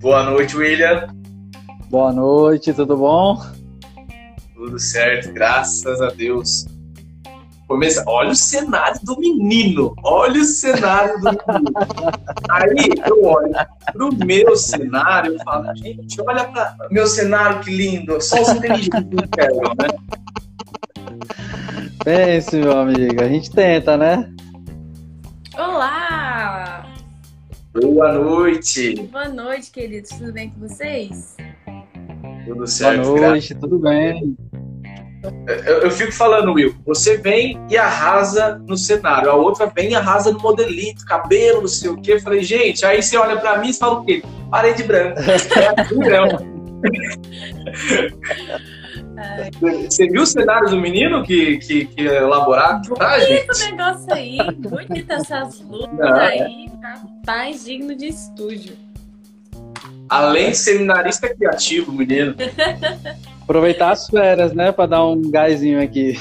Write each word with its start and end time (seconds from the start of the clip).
Boa 0.00 0.22
noite, 0.22 0.56
William. 0.56 1.08
Boa 1.90 2.12
noite, 2.12 2.72
tudo 2.72 2.96
bom? 2.96 3.40
Tudo 4.54 4.78
certo, 4.78 5.32
graças 5.32 6.00
a 6.00 6.08
Deus. 6.10 6.66
Começa... 7.66 8.04
Olha 8.06 8.30
o 8.30 8.36
cenário 8.36 9.00
do 9.02 9.18
menino. 9.18 9.94
Olha 10.04 10.40
o 10.40 10.44
cenário 10.44 11.18
do 11.18 11.24
menino. 11.24 11.72
Aí 12.50 12.90
eu 13.04 13.24
olho 13.24 13.52
pro 13.92 14.14
meu 14.24 14.56
cenário 14.56 15.34
e 15.34 15.42
falo, 15.42 15.74
gente, 15.76 16.20
olha 16.20 16.44
para 16.44 16.76
meu 16.90 17.06
cenário, 17.06 17.60
que 17.60 17.70
lindo. 17.70 18.20
Só 18.20 18.42
os 18.42 18.48
inteligentes 18.50 19.00
pegam, 19.34 19.74
né? 19.80 19.88
Pense, 22.04 22.56
meu 22.56 22.78
amigo. 22.78 23.20
A 23.20 23.28
gente 23.28 23.50
tenta, 23.50 23.96
né? 23.96 24.32
Boa 27.80 28.12
noite. 28.12 28.94
Boa 29.12 29.28
noite, 29.28 29.70
queridos. 29.70 30.10
Tudo 30.10 30.32
bem 30.32 30.48
com 30.50 30.60
vocês? 30.60 31.36
Tudo 32.46 32.66
certo. 32.66 33.02
Boa 33.02 33.28
noite, 33.28 33.48
graças. 33.48 33.60
tudo 33.60 33.78
bem. 33.78 34.36
Eu, 35.66 35.82
eu, 35.82 35.90
fico 35.90 36.12
falando, 36.12 36.52
Will, 36.52 36.74
você 36.86 37.16
vem 37.18 37.60
e 37.68 37.76
arrasa 37.76 38.58
no 38.66 38.78
cenário, 38.78 39.28
a 39.28 39.34
outra 39.34 39.66
vem 39.66 39.90
e 39.90 39.94
arrasa 39.94 40.30
no 40.30 40.38
modelito, 40.38 41.04
cabelo, 41.04 41.62
não 41.62 41.68
sei 41.68 41.90
o 41.90 42.00
quê. 42.00 42.12
Eu 42.14 42.20
falei, 42.20 42.42
gente, 42.42 42.86
aí 42.86 43.02
você 43.02 43.16
olha 43.16 43.36
pra 43.36 43.58
mim 43.58 43.70
e 43.70 43.74
fala 43.74 44.00
o 44.00 44.04
quê? 44.04 44.22
Parede 44.50 44.82
branca. 44.82 45.20
É 45.26 45.34
assim 45.80 45.96
Você 49.84 50.08
viu 50.08 50.22
o 50.22 50.26
cenário 50.26 50.68
do 50.68 50.80
menino 50.80 51.22
que, 51.24 51.58
que, 51.58 51.86
que 51.86 52.02
elaborar? 52.02 52.82
Bonito 52.82 52.96
tá, 52.96 53.18
gente? 53.18 53.70
negócio 53.70 54.12
aí, 54.12 54.38
bonito 54.58 55.10
essas 55.10 55.60
lutas 55.60 55.98
Não, 55.98 56.14
aí, 56.14 56.70
rapaz, 56.82 57.64
digno 57.64 57.94
de 57.94 58.08
estúdio. 58.08 58.76
Além 60.08 60.50
de 60.50 60.56
seminarista 60.56 61.34
criativo, 61.34 61.92
menino. 61.92 62.34
Aproveitar 63.42 63.92
as 63.92 64.06
férias, 64.08 64.52
né, 64.52 64.72
para 64.72 64.86
dar 64.86 65.06
um 65.06 65.30
gásinho 65.30 65.82
aqui. 65.82 66.14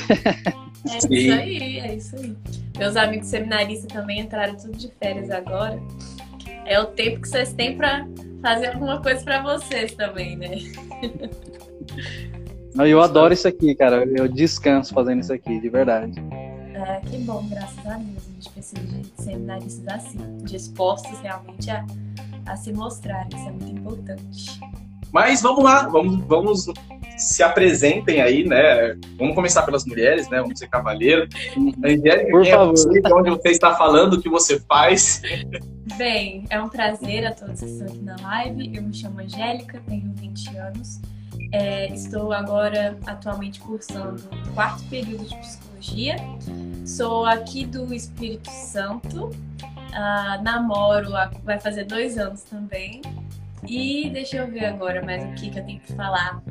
É 0.87 0.99
Sim. 0.99 1.13
isso 1.15 1.33
aí, 1.33 1.79
é 1.79 1.95
isso 1.95 2.15
aí. 2.15 2.35
Meus 2.77 2.95
amigos 2.95 3.27
seminaristas 3.27 3.87
também 3.91 4.19
entraram 4.19 4.55
tudo 4.55 4.77
de 4.77 4.91
férias 4.99 5.31
agora. 5.31 5.81
É 6.65 6.79
o 6.79 6.85
tempo 6.85 7.21
que 7.21 7.27
vocês 7.27 7.53
têm 7.53 7.75
para 7.75 8.07
fazer 8.41 8.67
alguma 8.67 9.01
coisa 9.01 9.23
para 9.23 9.41
vocês 9.41 9.93
também, 9.93 10.35
né? 10.37 10.49
Eu 12.77 13.01
adoro 13.01 13.33
isso 13.33 13.47
aqui, 13.47 13.73
cara. 13.75 14.05
Eu 14.05 14.27
descanso 14.27 14.93
fazendo 14.93 15.21
isso 15.21 15.33
aqui, 15.33 15.59
de 15.59 15.69
verdade. 15.69 16.21
É, 16.73 16.99
que 17.09 17.17
bom, 17.19 17.47
graças 17.49 17.85
a 17.85 17.97
Deus. 17.97 18.23
A 18.27 18.33
gente 18.33 18.49
precisa 18.49 18.81
de 18.81 19.23
seminaristas 19.23 19.87
assim, 19.87 20.37
dispostos 20.43 21.19
realmente 21.19 21.71
a, 21.71 21.85
a 22.45 22.55
se 22.55 22.73
mostrar. 22.73 23.27
Isso 23.33 23.47
é 23.47 23.51
muito 23.51 23.71
importante. 23.71 24.59
Mas 25.11 25.41
vamos 25.41 25.63
lá, 25.63 25.87
vamos, 25.87 26.25
vamos 26.25 26.65
se 27.17 27.41
apresentem 27.41 28.21
aí, 28.21 28.45
né? 28.45 28.97
Vamos 29.17 29.35
começar 29.35 29.63
pelas 29.63 29.85
mulheres, 29.85 30.29
né? 30.29 30.41
Vamos 30.41 30.59
ser 30.59 30.67
cavaleiro. 30.67 31.29
Angélica, 31.83 32.31
Por 32.31 32.45
favor. 32.45 32.73
É 32.73 32.75
você, 32.75 33.13
onde 33.13 33.29
você 33.29 33.49
está 33.49 33.75
falando, 33.75 34.15
o 34.15 34.21
que 34.21 34.27
você 34.27 34.59
faz? 34.59 35.21
Bem, 35.97 36.45
é 36.49 36.61
um 36.61 36.67
prazer 36.67 37.25
a 37.25 37.31
todos 37.31 37.61
que 37.61 37.65
estão 37.65 37.87
aqui 37.87 38.01
na 38.01 38.15
live. 38.21 38.75
Eu 38.75 38.83
me 38.83 38.93
chamo 38.93 39.21
Angélica, 39.21 39.81
tenho 39.87 40.11
20 40.13 40.57
anos. 40.57 40.99
É, 41.51 41.93
estou 41.93 42.33
agora 42.33 42.97
atualmente 43.05 43.59
cursando 43.59 44.21
o 44.49 44.53
quarto 44.53 44.83
período 44.89 45.25
de 45.25 45.35
psicologia. 45.37 46.15
Sou 46.85 47.25
aqui 47.25 47.65
do 47.65 47.93
Espírito 47.93 48.49
Santo. 48.51 49.27
Uh, 49.27 50.43
namoro, 50.43 51.11
vai 51.43 51.59
fazer 51.59 51.85
dois 51.85 52.17
anos 52.17 52.43
também. 52.43 53.01
E 53.67 54.09
deixa 54.09 54.37
eu 54.37 54.51
ver 54.51 54.65
agora 54.65 55.03
mais 55.03 55.23
o 55.23 55.33
que, 55.35 55.49
que 55.49 55.59
eu 55.59 55.65
tenho 55.65 55.79
que 55.79 55.93
falar. 55.93 56.41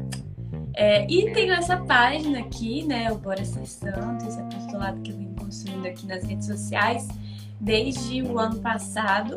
É, 0.75 1.07
e 1.09 1.33
tenho 1.33 1.53
essa 1.53 1.77
página 1.77 2.41
aqui, 2.41 2.83
né? 2.85 3.13
O 3.13 3.17
Bora 3.17 3.45
Ser 3.45 3.67
Santo, 3.67 4.27
esse 4.27 4.41
apostolado 4.41 5.01
que 5.03 5.13
eu 5.13 5.17
venho 5.17 5.35
construindo 5.35 5.87
aqui 5.87 6.07
nas 6.07 6.25
redes 6.25 6.47
sociais 6.47 7.07
desde 7.61 8.23
o 8.23 8.39
ano 8.39 8.59
passado, 8.61 9.37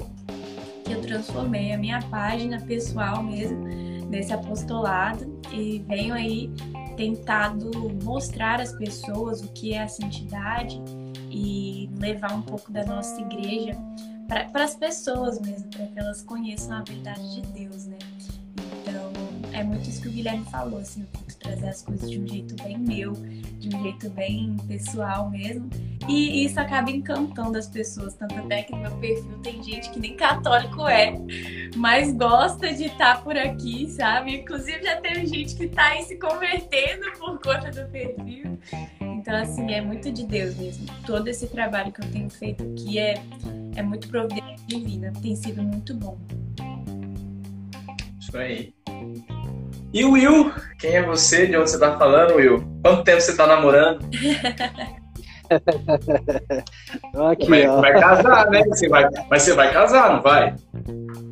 que 0.83 0.93
eu 0.93 1.01
transformei 1.01 1.73
a 1.73 1.77
minha 1.77 2.01
página 2.03 2.59
pessoal 2.61 3.21
mesmo 3.21 3.65
nesse 4.09 4.33
apostolado 4.33 5.36
e 5.53 5.79
venho 5.87 6.13
aí 6.13 6.51
tentado 6.95 7.71
mostrar 8.03 8.59
às 8.59 8.73
pessoas 8.73 9.41
o 9.41 9.47
que 9.49 9.73
é 9.73 9.83
a 9.83 9.87
santidade 9.87 10.81
e 11.29 11.89
levar 11.99 12.33
um 12.33 12.41
pouco 12.41 12.71
da 12.71 12.83
nossa 12.85 13.19
igreja 13.21 13.77
para 14.27 14.63
as 14.63 14.75
pessoas 14.75 15.39
mesmo, 15.39 15.69
para 15.69 15.87
que 15.87 15.99
elas 15.99 16.21
conheçam 16.23 16.75
a 16.77 16.81
verdade 16.81 17.41
de 17.41 17.41
Deus, 17.53 17.85
né? 17.85 17.97
É 19.57 19.63
muito 19.63 19.89
isso 19.89 20.03
que 20.03 20.07
o 20.07 20.11
Guilherme 20.11 20.45
falou, 20.45 20.77
assim, 20.77 21.01
eu 21.01 21.07
tento 21.07 21.35
trazer 21.39 21.67
as 21.67 21.81
coisas 21.81 22.07
de 22.07 22.19
um 22.19 22.27
jeito 22.27 22.63
bem 22.63 22.77
meu, 22.77 23.13
de 23.13 23.75
um 23.75 23.81
jeito 23.81 24.07
bem 24.11 24.55
pessoal 24.67 25.31
mesmo. 25.31 25.67
E 26.07 26.45
isso 26.45 26.59
acaba 26.59 26.91
encantando 26.91 27.57
as 27.57 27.67
pessoas, 27.67 28.13
tanto 28.13 28.35
até 28.35 28.61
que 28.61 28.71
no 28.73 28.81
meu 28.83 28.91
perfil 28.97 29.39
tem 29.39 29.63
gente 29.63 29.89
que 29.89 29.99
nem 29.99 30.15
católico 30.15 30.87
é, 30.87 31.15
mas 31.75 32.13
gosta 32.13 32.71
de 32.71 32.85
estar 32.85 33.15
tá 33.15 33.21
por 33.21 33.35
aqui, 33.35 33.89
sabe? 33.89 34.35
Inclusive 34.35 34.83
já 34.83 35.01
teve 35.01 35.25
gente 35.25 35.55
que 35.55 35.67
tá 35.67 35.87
aí 35.87 36.03
se 36.03 36.17
convertendo 36.17 37.11
por 37.17 37.39
conta 37.41 37.71
do 37.71 37.89
perfil. 37.89 38.59
Então, 39.01 39.35
assim, 39.35 39.71
é 39.71 39.81
muito 39.81 40.11
de 40.11 40.23
Deus 40.27 40.55
mesmo. 40.55 40.85
Todo 41.03 41.27
esse 41.29 41.47
trabalho 41.47 41.91
que 41.91 42.01
eu 42.05 42.11
tenho 42.11 42.29
feito 42.29 42.63
aqui 42.63 42.99
é, 42.99 43.15
é 43.75 43.81
muito 43.81 44.07
providência 44.07 44.67
divina, 44.67 45.11
tem 45.19 45.35
sido 45.35 45.63
muito 45.63 45.95
bom. 45.95 46.15
Isso 48.19 48.37
aí. 48.37 48.71
E 49.93 50.03
o 50.03 50.11
Will, 50.11 50.51
quem 50.79 50.95
é 50.95 51.01
você? 51.01 51.47
De 51.47 51.57
onde 51.57 51.69
você 51.69 51.79
tá 51.79 51.97
falando, 51.97 52.35
Will? 52.35 52.61
Quanto 52.83 53.03
tempo 53.03 53.21
você 53.21 53.35
tá 53.35 53.47
namorando? 53.47 54.05
Aqui, 57.29 57.49
vai, 57.49 57.67
vai, 57.67 57.93
casar, 57.99 58.49
né? 58.49 58.63
Você 58.65 58.89
vai, 58.89 59.07
mas 59.29 59.43
você 59.43 59.53
vai 59.53 59.71
casar, 59.71 60.13
não 60.13 60.21
vai? 60.21 60.53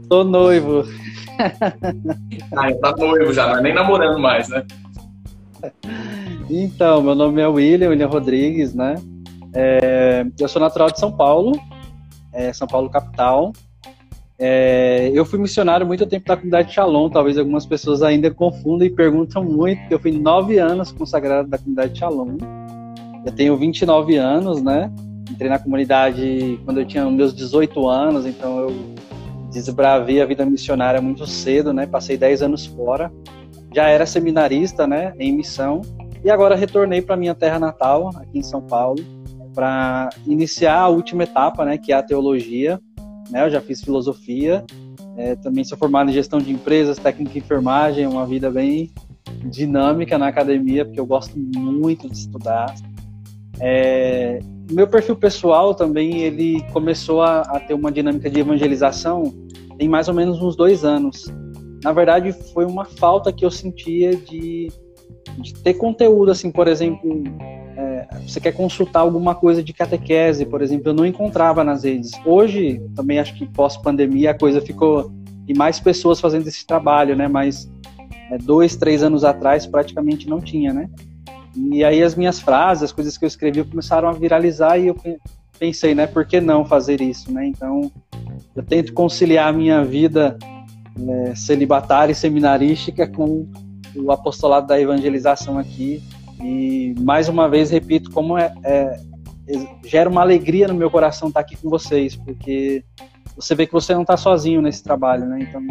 Tô 0.10 0.24
noivo. 0.24 0.86
Ah, 2.56 2.74
tá 2.82 2.96
noivo 2.98 3.34
já, 3.34 3.48
não 3.48 3.58
é 3.58 3.62
nem 3.62 3.74
namorando 3.74 4.18
mais, 4.18 4.48
né? 4.48 4.66
Então, 6.50 7.02
meu 7.02 7.14
nome 7.14 7.42
é 7.42 7.48
William, 7.48 7.90
William 7.90 8.08
Rodrigues, 8.08 8.74
né? 8.74 8.96
É, 9.54 10.26
eu 10.40 10.48
sou 10.48 10.62
natural 10.62 10.90
de 10.90 11.00
São 11.00 11.12
Paulo, 11.12 11.52
é, 12.32 12.54
São 12.54 12.68
Paulo 12.68 12.90
capital. 12.90 13.52
É, 14.38 15.12
eu 15.14 15.24
fui 15.24 15.40
missionário 15.40 15.88
muito 15.88 16.06
tempo 16.06 16.28
da 16.28 16.36
comunidade 16.36 16.74
Shalom, 16.74 17.10
talvez 17.10 17.38
algumas 17.38 17.66
pessoas 17.66 18.04
ainda 18.04 18.30
confundam 18.30 18.86
e 18.86 18.90
perguntam 18.90 19.44
muito, 19.44 19.80
eu 19.90 19.98
fui 19.98 20.12
nove 20.12 20.58
anos 20.58 20.92
consagrado 20.92 21.48
da 21.48 21.58
comunidade 21.58 21.98
Shalom. 21.98 22.38
Eu 23.26 23.32
tenho 23.32 23.56
29 23.56 24.18
anos, 24.18 24.62
né? 24.62 24.92
Entrei 25.32 25.50
na 25.50 25.58
comunidade 25.58 26.60
quando 26.66 26.82
eu 26.82 26.86
tinha 26.86 27.10
meus 27.10 27.34
18 27.34 27.88
anos, 27.88 28.26
então 28.26 28.60
eu 28.60 28.76
desbravei 29.52 30.22
a 30.22 30.26
vida 30.26 30.46
missionária 30.46 31.02
muito 31.02 31.26
cedo, 31.26 31.72
né? 31.74 31.88
Passei 31.88 32.18
10 32.18 32.44
anos 32.44 32.66
fora. 32.66 33.12
Já 33.74 33.88
era 33.88 34.06
seminarista, 34.06 34.86
né? 34.86 35.14
Em 35.18 35.32
missão. 35.32 35.82
E 36.24 36.30
agora 36.30 36.56
retornei 36.56 37.02
para 37.02 37.16
minha 37.16 37.34
terra 37.34 37.58
natal, 37.58 38.10
aqui 38.16 38.40
em 38.40 38.44
São 38.44 38.62
Paulo, 38.62 39.04
para 39.54 40.10
iniciar 40.28 40.80
a 40.80 40.90
última 40.90 41.24
etapa, 41.24 41.64
né? 41.66 41.78
Que 41.78 41.94
é 41.94 41.96
a 41.96 42.04
teologia 42.04 42.80
né? 43.30 43.46
Eu 43.46 43.50
já 43.50 43.62
fiz 43.62 43.82
filosofia, 43.82 44.64
é, 45.18 45.36
também 45.36 45.64
sou 45.64 45.78
formado 45.78 46.10
em 46.10 46.14
gestão 46.14 46.40
de 46.40 46.52
empresas, 46.52 46.98
técnica 46.98 47.38
em 47.38 47.42
enfermagem, 47.42 48.08
uma 48.08 48.26
vida 48.26 48.50
bem 48.50 48.92
dinâmica 49.46 50.18
na 50.18 50.28
academia, 50.28 50.86
porque 50.86 51.00
eu 51.00 51.06
gosto 51.06 51.38
muito 51.38 52.10
de 52.10 52.18
estudar. 52.18 52.74
É, 53.60 54.40
meu 54.72 54.88
perfil 54.88 55.16
pessoal 55.16 55.74
também 55.74 56.22
ele 56.22 56.62
começou 56.74 57.22
a, 57.22 57.42
a, 57.42 57.60
ter 57.60 57.74
uma 57.74 57.92
dinâmica 57.92 58.30
de 58.30 58.40
evangelização 58.40 59.34
tem 59.78 59.90
mais 59.90 60.08
ou 60.08 60.14
menos 60.14 60.42
uns 60.42 60.56
dois 60.56 60.84
anos. 60.84 61.26
Na 61.84 61.92
verdade, 61.92 62.32
foi 62.54 62.66
uma 62.66 62.86
falta 62.86 63.32
que 63.32 63.46
eu 63.46 63.52
sentia 63.52 64.16
de, 64.16 64.72
de 65.38 65.54
ter 65.56 65.76
conteúdo, 65.76 66.32
assim, 66.32 66.52
por 66.52 66.68
exemplo, 66.68 67.24
você 68.26 68.40
quer 68.40 68.52
consultar 68.52 69.02
alguma 69.02 69.36
coisa 69.36 69.64
de 69.64 69.74
catequese, 69.74 70.46
por 70.46 70.62
exemplo, 70.62 70.90
eu 70.90 70.94
não 70.94 71.06
encontrava 71.06 71.64
nas 71.64 71.84
redes. 71.84 72.12
Hoje, 72.26 72.82
também 72.96 73.20
acho 73.20 73.34
que 73.36 73.46
pós-pandemia, 73.46 74.32
a 74.32 74.38
coisa 74.38 74.62
ficou. 74.62 75.12
E 75.48 75.54
mais 75.54 75.80
pessoas 75.80 76.20
fazendo 76.20 76.48
esse 76.48 76.66
trabalho, 76.66 77.16
né? 77.16 77.28
Mas 77.28 77.70
é, 78.32 78.38
dois, 78.38 78.76
três 78.76 79.04
anos 79.04 79.24
atrás 79.24 79.68
praticamente 79.68 80.28
não 80.28 80.42
tinha, 80.42 80.74
né? 80.74 80.90
E 81.56 81.84
aí 81.84 82.02
as 82.02 82.16
minhas 82.16 82.40
frases, 82.40 82.84
as 82.84 82.92
coisas 82.92 83.18
que 83.18 83.26
eu 83.26 83.28
escrevi 83.28 83.64
começaram 83.64 84.10
a 84.10 84.12
viralizar 84.12 84.78
e 84.78 84.88
eu 84.88 84.96
pensei, 85.60 85.94
né? 85.94 86.08
Por 86.08 86.26
que 86.26 86.42
não 86.42 86.66
fazer 86.66 87.00
isso, 87.00 87.32
né? 87.32 87.46
Então, 87.46 87.92
eu 88.56 88.64
tento 88.64 88.92
conciliar 88.94 89.50
a 89.50 89.54
minha 89.54 89.84
vida 89.84 90.38
é, 91.00 91.36
celibatária 91.36 92.12
e 92.12 92.16
seminarística 92.16 93.08
com 93.08 93.48
o 93.96 94.12
apostolado 94.12 94.68
da 94.68 94.80
evangelização 94.80 95.58
aqui 95.58 96.02
e 96.42 96.94
mais 97.00 97.30
uma 97.30 97.50
vez 97.50 97.70
repito 97.70 98.12
como 98.12 98.38
é, 98.38 98.54
é, 98.64 99.00
gera 99.86 100.10
uma 100.10 100.22
alegria 100.22 100.68
no 100.68 100.74
meu 100.74 100.90
coração 100.90 101.28
estar 101.28 101.40
aqui 101.40 101.56
com 101.56 101.70
vocês, 101.70 102.16
porque 102.16 102.84
você 103.36 103.54
vê 103.54 103.66
que 103.68 103.74
você 103.74 103.94
não 103.94 104.02
está 104.02 104.18
sozinho 104.18 104.62
nesse 104.62 104.84
trabalho, 104.84 105.26
né? 105.26 105.40
Então, 105.42 105.62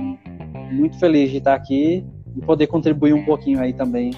muito 0.72 0.98
feliz 0.98 1.30
de 1.30 1.38
estar 1.38 1.54
aqui 1.54 2.04
e 2.36 2.40
poder 2.40 2.66
contribuir 2.66 3.12
um 3.12 3.24
pouquinho 3.24 3.60
aí 3.60 3.72
também 3.72 4.12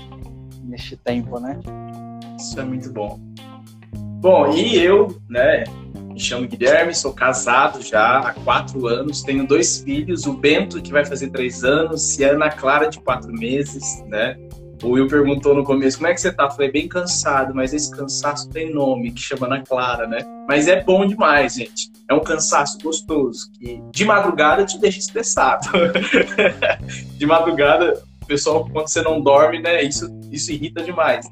neste 0.64 0.96
tempo, 0.96 1.38
né? 1.38 1.58
Isso 2.38 2.58
é 2.60 2.64
muito 2.64 2.92
bom. 2.92 3.20
Bom, 4.20 4.50
e 4.52 4.76
eu, 4.78 5.16
né, 5.28 5.64
me 6.16 6.18
chamo 6.18 6.48
Guilherme, 6.48 6.94
sou 6.94 7.12
casado 7.12 7.82
já 7.82 8.18
há 8.18 8.32
quatro 8.32 8.86
anos, 8.86 9.22
tenho 9.22 9.46
dois 9.46 9.78
filhos, 9.78 10.26
o 10.26 10.32
Bento, 10.32 10.80
que 10.82 10.90
vai 10.90 11.04
fazer 11.04 11.30
três 11.30 11.62
anos, 11.62 12.18
e 12.18 12.24
a 12.24 12.32
Ana 12.32 12.50
Clara, 12.50 12.88
de 12.88 12.98
quatro 12.98 13.32
meses, 13.32 14.02
né? 14.08 14.36
O 14.82 14.90
Will 14.90 15.08
perguntou 15.08 15.54
no 15.54 15.64
começo, 15.64 15.96
como 15.96 16.08
é 16.08 16.14
que 16.14 16.20
você 16.20 16.32
tá? 16.32 16.50
Falei, 16.50 16.70
bem 16.70 16.86
cansado, 16.86 17.54
mas 17.54 17.72
esse 17.72 17.90
cansaço 17.90 18.48
tem 18.50 18.72
nome, 18.72 19.10
que 19.10 19.20
chama 19.20 19.46
Ana 19.46 19.62
Clara, 19.62 20.06
né? 20.06 20.18
Mas 20.48 20.68
é 20.68 20.82
bom 20.82 21.06
demais, 21.06 21.54
gente. 21.54 21.90
É 22.08 22.14
um 22.14 22.20
cansaço 22.20 22.78
gostoso, 22.82 23.50
que 23.52 23.82
de 23.90 24.04
madrugada 24.04 24.64
te 24.64 24.78
deixa 24.78 24.98
estressado. 24.98 25.68
de 27.16 27.26
madrugada, 27.26 28.00
pessoal, 28.26 28.68
quando 28.70 28.88
você 28.88 29.02
não 29.02 29.20
dorme, 29.20 29.60
né, 29.60 29.82
isso, 29.82 30.08
isso 30.30 30.52
irrita 30.52 30.82
demais. 30.82 31.26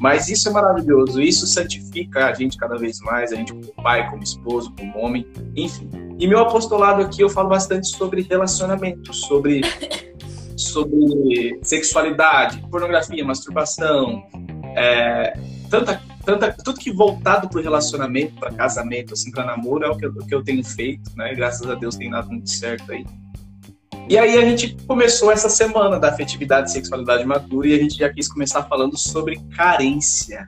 Mas 0.00 0.28
isso 0.28 0.48
é 0.48 0.52
maravilhoso, 0.52 1.22
isso 1.22 1.46
santifica 1.46 2.26
a 2.26 2.34
gente 2.34 2.58
cada 2.58 2.76
vez 2.76 2.98
mais, 3.00 3.32
a 3.32 3.36
gente 3.36 3.52
como 3.52 3.72
pai, 3.82 4.10
como 4.10 4.22
esposo, 4.22 4.74
como 4.76 4.98
homem, 4.98 5.26
enfim. 5.56 5.88
E 6.18 6.26
meu 6.26 6.40
apostolado 6.40 7.02
aqui 7.02 7.22
eu 7.22 7.30
falo 7.30 7.48
bastante 7.48 7.88
sobre 7.88 8.22
relacionamento, 8.22 9.12
sobre 9.14 9.62
sobre 10.56 11.58
sexualidade, 11.62 12.60
pornografia, 12.70 13.24
masturbação, 13.24 14.22
é, 14.76 15.32
tanta, 15.70 16.00
tanta, 16.24 16.52
tudo 16.52 16.78
que 16.78 16.92
voltado 16.92 17.48
para 17.48 17.58
o 17.58 17.62
relacionamento, 17.62 18.34
para 18.34 18.52
casamento, 18.52 19.14
assim, 19.14 19.30
para 19.30 19.44
namoro, 19.44 19.84
é 19.84 19.88
o 19.88 19.96
que, 19.96 20.06
eu, 20.06 20.10
o 20.10 20.26
que 20.26 20.34
eu 20.34 20.42
tenho 20.42 20.64
feito, 20.64 21.10
né? 21.16 21.34
Graças 21.34 21.68
a 21.68 21.74
Deus 21.74 21.96
tem 21.96 22.10
dado 22.10 22.28
muito 22.28 22.50
certo 22.50 22.92
aí. 22.92 23.04
E 24.08 24.18
aí 24.18 24.36
a 24.36 24.42
gente 24.42 24.76
começou 24.86 25.32
essa 25.32 25.48
semana 25.48 25.98
da 25.98 26.10
afetividade 26.10 26.68
e 26.68 26.72
sexualidade 26.72 27.24
madura 27.24 27.68
e 27.68 27.74
a 27.74 27.78
gente 27.78 27.96
já 27.96 28.12
quis 28.12 28.28
começar 28.28 28.62
falando 28.64 28.98
sobre 28.98 29.40
carência, 29.56 30.46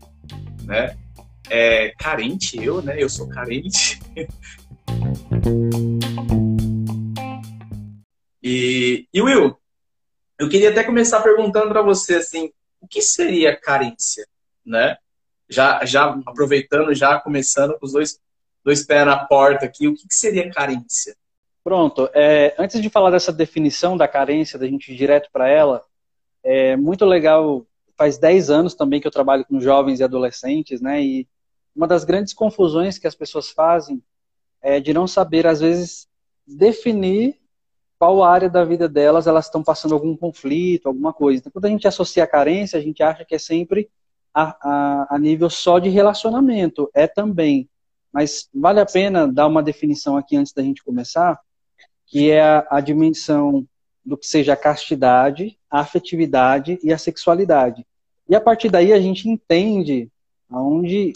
né? 0.64 0.94
É, 1.48 1.94
carente 1.98 2.62
eu, 2.62 2.82
né? 2.82 2.96
Eu 2.98 3.08
sou 3.08 3.26
carente. 3.28 3.98
e, 8.42 9.06
e 9.12 9.22
Will, 9.22 9.56
eu 10.38 10.48
queria 10.48 10.70
até 10.70 10.84
começar 10.84 11.20
perguntando 11.22 11.68
para 11.68 11.82
você 11.82 12.16
assim, 12.16 12.50
o 12.80 12.86
que 12.86 13.00
seria 13.00 13.56
carência, 13.56 14.26
né? 14.64 14.96
Já, 15.48 15.84
já 15.84 16.18
aproveitando, 16.26 16.94
já 16.94 17.18
começando 17.20 17.78
com 17.78 17.86
os 17.86 17.92
dois, 17.92 18.20
dois 18.64 18.84
pés 18.84 19.06
na 19.06 19.24
porta 19.24 19.64
aqui, 19.64 19.86
o 19.88 19.94
que, 19.94 20.06
que 20.08 20.14
seria 20.14 20.50
carência? 20.50 21.16
Pronto. 21.62 22.08
É, 22.14 22.54
antes 22.58 22.80
de 22.80 22.90
falar 22.90 23.10
dessa 23.10 23.32
definição 23.32 23.96
da 23.96 24.06
carência, 24.06 24.58
da 24.58 24.66
gente 24.66 24.92
ir 24.92 24.96
direto 24.96 25.28
para 25.32 25.48
ela, 25.48 25.82
é 26.42 26.76
muito 26.76 27.04
legal. 27.04 27.66
Faz 27.96 28.18
10 28.18 28.50
anos 28.50 28.74
também 28.74 29.00
que 29.00 29.06
eu 29.06 29.10
trabalho 29.10 29.44
com 29.44 29.58
jovens 29.58 30.00
e 30.00 30.04
adolescentes, 30.04 30.80
né? 30.80 31.02
E 31.02 31.26
uma 31.74 31.88
das 31.88 32.04
grandes 32.04 32.32
confusões 32.32 32.98
que 32.98 33.06
as 33.06 33.14
pessoas 33.14 33.50
fazem 33.50 34.02
é 34.62 34.78
de 34.78 34.92
não 34.92 35.06
saber, 35.06 35.46
às 35.46 35.60
vezes, 35.60 36.06
definir 36.46 37.36
qual 37.98 38.22
área 38.22 38.48
da 38.48 38.64
vida 38.64 38.88
delas 38.88 39.26
elas 39.26 39.46
estão 39.46 39.62
passando 39.62 39.94
algum 39.94 40.16
conflito, 40.16 40.86
alguma 40.86 41.12
coisa. 41.12 41.40
Então, 41.40 41.52
quando 41.52 41.64
a 41.64 41.70
gente 41.70 41.88
associa 41.88 42.24
a 42.24 42.28
carência, 42.28 42.78
a 42.78 42.82
gente 42.82 43.02
acha 43.02 43.24
que 43.24 43.34
é 43.34 43.38
sempre 43.38 43.88
a, 44.34 44.56
a, 44.60 45.14
a 45.16 45.18
nível 45.18 45.48
só 45.48 45.78
de 45.78 45.88
relacionamento. 45.88 46.90
É 46.94 47.06
também. 47.06 47.68
Mas 48.12 48.48
vale 48.54 48.80
a 48.80 48.86
pena 48.86 49.26
dar 49.26 49.46
uma 49.46 49.62
definição 49.62 50.16
aqui 50.16 50.36
antes 50.36 50.52
da 50.52 50.62
gente 50.62 50.84
começar, 50.84 51.38
que 52.06 52.30
é 52.30 52.42
a, 52.42 52.66
a 52.70 52.80
dimensão 52.80 53.66
do 54.04 54.16
que 54.16 54.26
seja 54.26 54.52
a 54.52 54.56
castidade, 54.56 55.58
a 55.70 55.80
afetividade 55.80 56.78
e 56.82 56.92
a 56.92 56.98
sexualidade. 56.98 57.84
E 58.28 58.34
a 58.34 58.40
partir 58.40 58.70
daí 58.70 58.92
a 58.92 59.00
gente 59.00 59.28
entende 59.28 60.08
aonde 60.48 61.12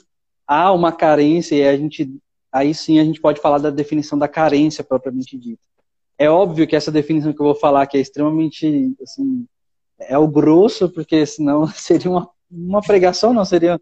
há 0.46 0.72
uma 0.72 0.92
carência 0.92 1.54
e 1.54 1.66
a 1.66 1.76
gente 1.76 2.10
aí 2.52 2.74
sim 2.74 2.98
a 2.98 3.04
gente 3.04 3.20
pode 3.20 3.40
falar 3.40 3.58
da 3.58 3.70
definição 3.70 4.18
da 4.18 4.26
carência 4.26 4.82
propriamente 4.82 5.38
dita. 5.38 5.62
É 6.20 6.28
óbvio 6.28 6.68
que 6.68 6.76
essa 6.76 6.92
definição 6.92 7.32
que 7.32 7.40
eu 7.40 7.46
vou 7.46 7.54
falar 7.54 7.86
que 7.86 7.96
é 7.96 8.00
extremamente 8.00 8.94
assim, 9.00 9.46
é 9.98 10.18
o 10.18 10.28
grosso, 10.28 10.86
porque 10.90 11.24
senão 11.24 11.66
seria 11.72 12.10
uma, 12.10 12.28
uma 12.50 12.82
pregação, 12.82 13.32
não 13.32 13.42
seria 13.42 13.80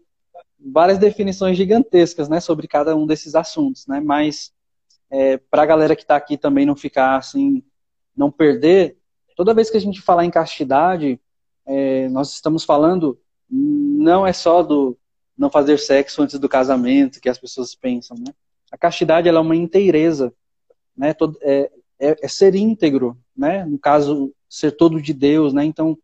várias 0.57 0.97
definições 0.97 1.57
gigantescas, 1.57 2.29
né, 2.29 2.39
sobre 2.39 2.65
cada 2.65 2.95
um 2.95 3.05
desses 3.05 3.35
assuntos, 3.35 3.85
né? 3.87 3.99
Mas 3.99 4.53
é, 5.11 5.35
para 5.35 5.63
a 5.63 5.65
galera 5.65 5.97
que 5.97 6.03
está 6.03 6.15
aqui 6.15 6.37
também 6.37 6.65
não 6.65 6.77
ficar 6.77 7.17
assim, 7.17 7.61
não 8.15 8.31
perder, 8.31 8.97
toda 9.35 9.53
vez 9.53 9.69
que 9.69 9.75
a 9.75 9.81
gente 9.81 10.01
falar 10.01 10.23
em 10.23 10.31
castidade, 10.31 11.19
é, 11.65 12.07
nós 12.07 12.33
estamos 12.35 12.63
falando 12.63 13.19
não 13.49 14.25
é 14.25 14.31
só 14.31 14.63
do 14.63 14.97
não 15.37 15.49
fazer 15.49 15.77
sexo 15.77 16.21
antes 16.21 16.39
do 16.39 16.47
casamento 16.47 17.19
que 17.19 17.27
as 17.27 17.37
pessoas 17.37 17.75
pensam, 17.75 18.15
né? 18.17 18.33
A 18.71 18.77
castidade 18.77 19.27
ela 19.27 19.39
é 19.39 19.41
uma 19.41 19.57
inteireza, 19.57 20.31
né? 20.95 21.13
Todo, 21.13 21.37
é, 21.41 21.69
é, 21.99 22.15
é, 22.21 22.27
ser 22.27 22.55
íntegro, 22.55 23.17
né? 23.35 23.65
No 23.65 23.77
caso, 23.77 24.33
ser 24.49 24.71
todo 24.71 25.01
de 25.01 25.13
Deus, 25.13 25.53
né? 25.53 25.65
Então, 25.65 25.97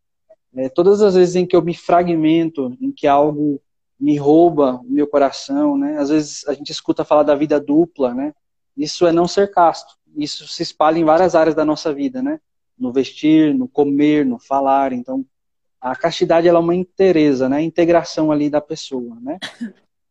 é, 0.55 0.69
todas 0.69 1.01
as 1.01 1.15
vezes 1.15 1.35
em 1.35 1.45
que 1.45 1.55
eu 1.55 1.61
me 1.61 1.73
fragmento, 1.73 2.75
em 2.79 2.91
que 2.91 3.07
algo 3.07 3.61
me 3.99 4.17
rouba 4.17 4.81
o 4.83 4.91
meu 4.91 5.07
coração, 5.07 5.77
né? 5.77 5.97
Às 5.97 6.09
vezes 6.09 6.47
a 6.47 6.53
gente 6.53 6.71
escuta 6.71 7.05
falar 7.05 7.23
da 7.23 7.35
vida 7.35 7.59
dupla, 7.59 8.13
né? 8.13 8.33
Isso 8.75 9.07
é 9.07 9.11
não 9.11 9.27
ser 9.27 9.51
casto. 9.51 9.95
Isso 10.15 10.47
se 10.47 10.63
espalha 10.63 10.99
em 10.99 11.05
várias 11.05 11.33
áreas 11.33 11.55
da 11.55 11.63
nossa 11.63 11.93
vida, 11.93 12.21
né? 12.21 12.39
No 12.77 12.91
vestir, 12.91 13.53
no 13.53 13.67
comer, 13.67 14.25
no 14.25 14.37
falar. 14.37 14.91
Então, 14.91 15.25
a 15.79 15.95
castidade 15.95 16.47
ela 16.47 16.59
é 16.59 16.61
uma 16.61 16.75
inteireza, 16.75 17.47
né? 17.47 17.57
A 17.57 17.61
integração 17.61 18.31
ali 18.31 18.49
da 18.49 18.59
pessoa, 18.59 19.17
né? 19.21 19.37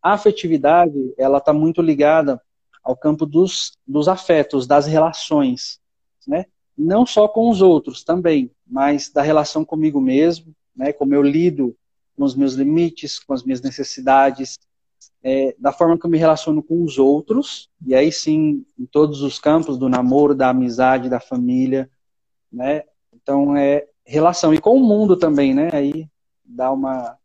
A 0.03 0.13
afetividade, 0.13 1.15
ela 1.19 1.39
está 1.39 1.53
muito 1.53 1.83
ligada 1.83 2.41
ao 2.85 2.97
campo 2.97 3.25
dos, 3.25 3.73
dos 3.87 4.09
afetos, 4.09 4.67
das 4.67 4.87
relações, 4.87 5.81
né? 6.29 6.45
Não 6.77 7.07
só 7.07 7.27
com 7.27 7.49
os 7.49 7.63
outros 7.63 8.05
também, 8.05 8.51
mas 8.67 9.11
da 9.11 9.23
relação 9.23 9.65
comigo 9.65 10.01
mesmo, 10.01 10.55
né? 10.77 10.93
Como 10.93 11.15
eu 11.15 11.23
lido 11.23 11.75
com 12.17 12.25
os 12.25 12.35
meus 12.35 12.55
limites, 12.55 13.19
com 13.19 13.33
as 13.33 13.43
minhas 13.43 13.63
necessidades, 13.63 14.59
é, 15.23 15.57
da 15.59 15.73
forma 15.73 15.99
que 15.99 16.05
eu 16.05 16.11
me 16.11 16.19
relaciono 16.19 16.63
com 16.63 16.85
os 16.85 16.99
outros, 16.99 17.71
e 17.85 17.95
aí 17.95 18.13
sim, 18.13 18.65
em 18.79 18.85
todos 18.85 19.23
os 19.23 19.39
campos 19.39 19.79
do 19.79 19.89
namoro, 19.89 20.35
da 20.35 20.51
amizade, 20.51 21.09
da 21.09 21.19
família, 21.19 21.91
né? 22.53 22.83
Então 23.13 23.57
é 23.57 23.87
relação 24.05 24.53
e 24.53 24.61
com 24.61 24.77
o 24.77 24.85
mundo 24.85 25.17
também, 25.17 25.55
né? 25.55 25.71
Aí 25.73 26.07
dá 26.45 26.71
uma 26.71 27.17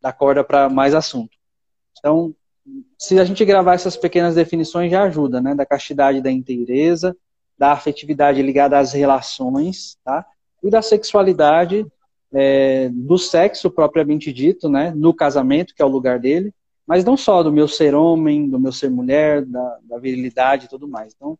dá 0.00 0.12
corda 0.12 0.44
para 0.44 0.68
mais 0.68 0.94
assunto. 0.94 1.36
Então, 1.98 2.34
se 2.98 3.18
a 3.18 3.24
gente 3.24 3.44
gravar 3.44 3.74
essas 3.74 3.96
pequenas 3.96 4.34
definições 4.34 4.90
já 4.90 5.02
ajuda, 5.04 5.40
né? 5.40 5.54
Da 5.54 5.64
castidade 5.64 6.20
da 6.20 6.30
inteireza, 6.30 7.16
da 7.56 7.72
afetividade 7.72 8.42
ligada 8.42 8.78
às 8.78 8.92
relações, 8.92 9.96
tá? 10.04 10.24
E 10.62 10.70
da 10.70 10.82
sexualidade, 10.82 11.86
é, 12.32 12.88
do 12.92 13.16
sexo 13.18 13.70
propriamente 13.70 14.32
dito, 14.32 14.68
né? 14.68 14.92
No 14.94 15.14
casamento, 15.14 15.74
que 15.74 15.82
é 15.82 15.84
o 15.84 15.88
lugar 15.88 16.18
dele, 16.18 16.52
mas 16.86 17.04
não 17.04 17.16
só 17.16 17.42
do 17.42 17.52
meu 17.52 17.68
ser 17.68 17.94
homem, 17.94 18.48
do 18.48 18.58
meu 18.58 18.72
ser 18.72 18.90
mulher, 18.90 19.44
da, 19.44 19.78
da 19.82 19.98
virilidade 19.98 20.66
e 20.66 20.68
tudo 20.68 20.88
mais. 20.88 21.12
Então, 21.14 21.38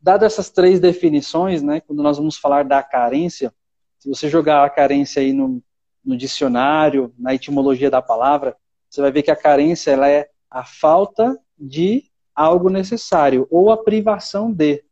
dadas 0.00 0.32
essas 0.32 0.50
três 0.50 0.80
definições, 0.80 1.62
né? 1.62 1.80
Quando 1.80 2.02
nós 2.02 2.16
vamos 2.16 2.36
falar 2.36 2.64
da 2.64 2.82
carência, 2.82 3.52
se 3.98 4.08
você 4.08 4.28
jogar 4.28 4.64
a 4.64 4.70
carência 4.70 5.20
aí 5.20 5.32
no, 5.32 5.62
no 6.04 6.16
dicionário, 6.16 7.12
na 7.18 7.34
etimologia 7.34 7.90
da 7.90 8.00
palavra, 8.00 8.56
você 8.88 9.00
vai 9.00 9.12
ver 9.12 9.22
que 9.22 9.30
a 9.30 9.36
carência 9.36 9.90
ela 9.90 10.08
é 10.08 10.28
a 10.50 10.64
falta 10.64 11.38
de 11.58 12.10
algo 12.34 12.68
necessário 12.68 13.46
ou 13.50 13.70
a 13.70 13.76
privação 13.76 14.52
de. 14.52 14.82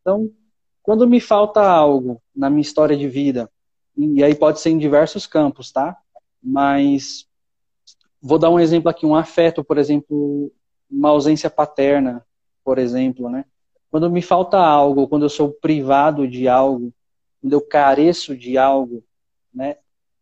Então, 0.00 0.30
quando 0.82 1.06
me 1.06 1.20
falta 1.20 1.62
algo 1.62 2.20
na 2.34 2.50
minha 2.50 2.62
história 2.62 2.96
de 2.96 3.08
vida, 3.08 3.50
e 3.96 4.22
aí 4.22 4.34
pode 4.34 4.60
ser 4.60 4.70
em 4.70 4.78
diversos 4.78 5.26
campos, 5.26 5.70
tá? 5.70 5.96
Mas 6.42 7.26
vou 8.20 8.38
dar 8.38 8.50
um 8.50 8.60
exemplo 8.60 8.90
aqui, 8.90 9.06
um 9.06 9.14
afeto, 9.14 9.62
por 9.62 9.78
exemplo, 9.78 10.52
uma 10.90 11.10
ausência 11.10 11.48
paterna, 11.48 12.24
por 12.64 12.78
exemplo, 12.78 13.28
né? 13.28 13.44
Quando 13.90 14.10
me 14.10 14.22
falta 14.22 14.58
algo, 14.58 15.08
quando 15.08 15.24
eu 15.24 15.28
sou 15.28 15.52
privado 15.52 16.26
de 16.26 16.48
algo, 16.48 16.92
quando 17.40 17.52
eu 17.52 17.60
careço 17.60 18.36
de 18.36 18.56
algo, 18.56 19.04
né? 19.52 19.76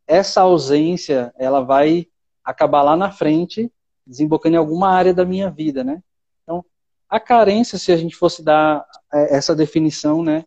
Essa 0.07 0.43
ausência, 0.43 1.33
ela 1.37 1.61
vai 1.61 2.09
acabar 2.43 2.83
lá 2.83 2.97
na 2.97 3.11
frente 3.11 3.71
desembocando 4.09 4.57
em 4.57 4.59
alguma 4.59 4.89
área 4.89 5.13
da 5.13 5.25
minha 5.25 5.51
vida, 5.51 5.85
né? 5.85 6.03
Então, 6.43 6.65
a 7.09 7.21
carência, 7.21 7.79
se 7.79 7.93
a 7.93 7.97
gente 7.97 8.17
fosse 8.17 8.43
dar 8.43 8.85
é, 9.13 9.37
essa 9.37 9.55
definição, 9.55 10.23
né? 10.23 10.45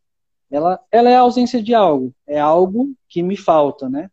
Ela, 0.50 0.80
ela 0.91 1.10
é 1.10 1.15
a 1.15 1.22
ausência 1.22 1.62
de 1.62 1.74
algo, 1.74 2.13
é 2.27 2.39
algo 2.39 2.94
que 3.08 3.22
me 3.22 3.38
falta, 3.38 3.88
né? 3.88 4.10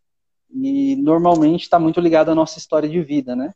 E 0.51 0.95
normalmente 0.97 1.63
está 1.63 1.79
muito 1.79 2.01
ligado 2.01 2.31
à 2.31 2.35
nossa 2.35 2.59
história 2.59 2.89
de 2.89 3.03
vida, 3.03 3.35
né? 3.35 3.55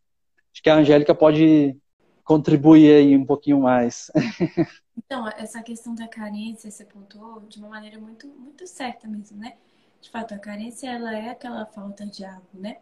Acho 0.53 0.63
que 0.63 0.71
a 0.71 0.77
Angélica 0.77 1.15
pode 1.15 1.77
contribuir 2.25 2.93
aí 2.95 3.17
um 3.17 3.27
pouquinho 3.27 3.61
mais. 3.61 4.11
Então, 4.95 5.27
essa 5.39 5.63
questão 5.63 5.95
da 5.95 6.07
carência, 6.07 6.71
você 6.71 6.85
pontuou 6.85 7.41
de 7.49 7.59
uma 7.59 7.69
maneira 7.69 7.99
muito, 7.99 8.27
muito 8.27 8.67
certa 8.67 9.09
mesmo, 9.09 9.39
né? 9.39 9.55
De 10.03 10.11
fato, 10.11 10.35
a 10.35 10.39
carência, 10.39 10.87
ela 10.87 11.17
é 11.17 11.31
aquela 11.31 11.65
falta 11.65 12.05
de 12.05 12.27
algo, 12.27 12.47
né? 12.53 12.77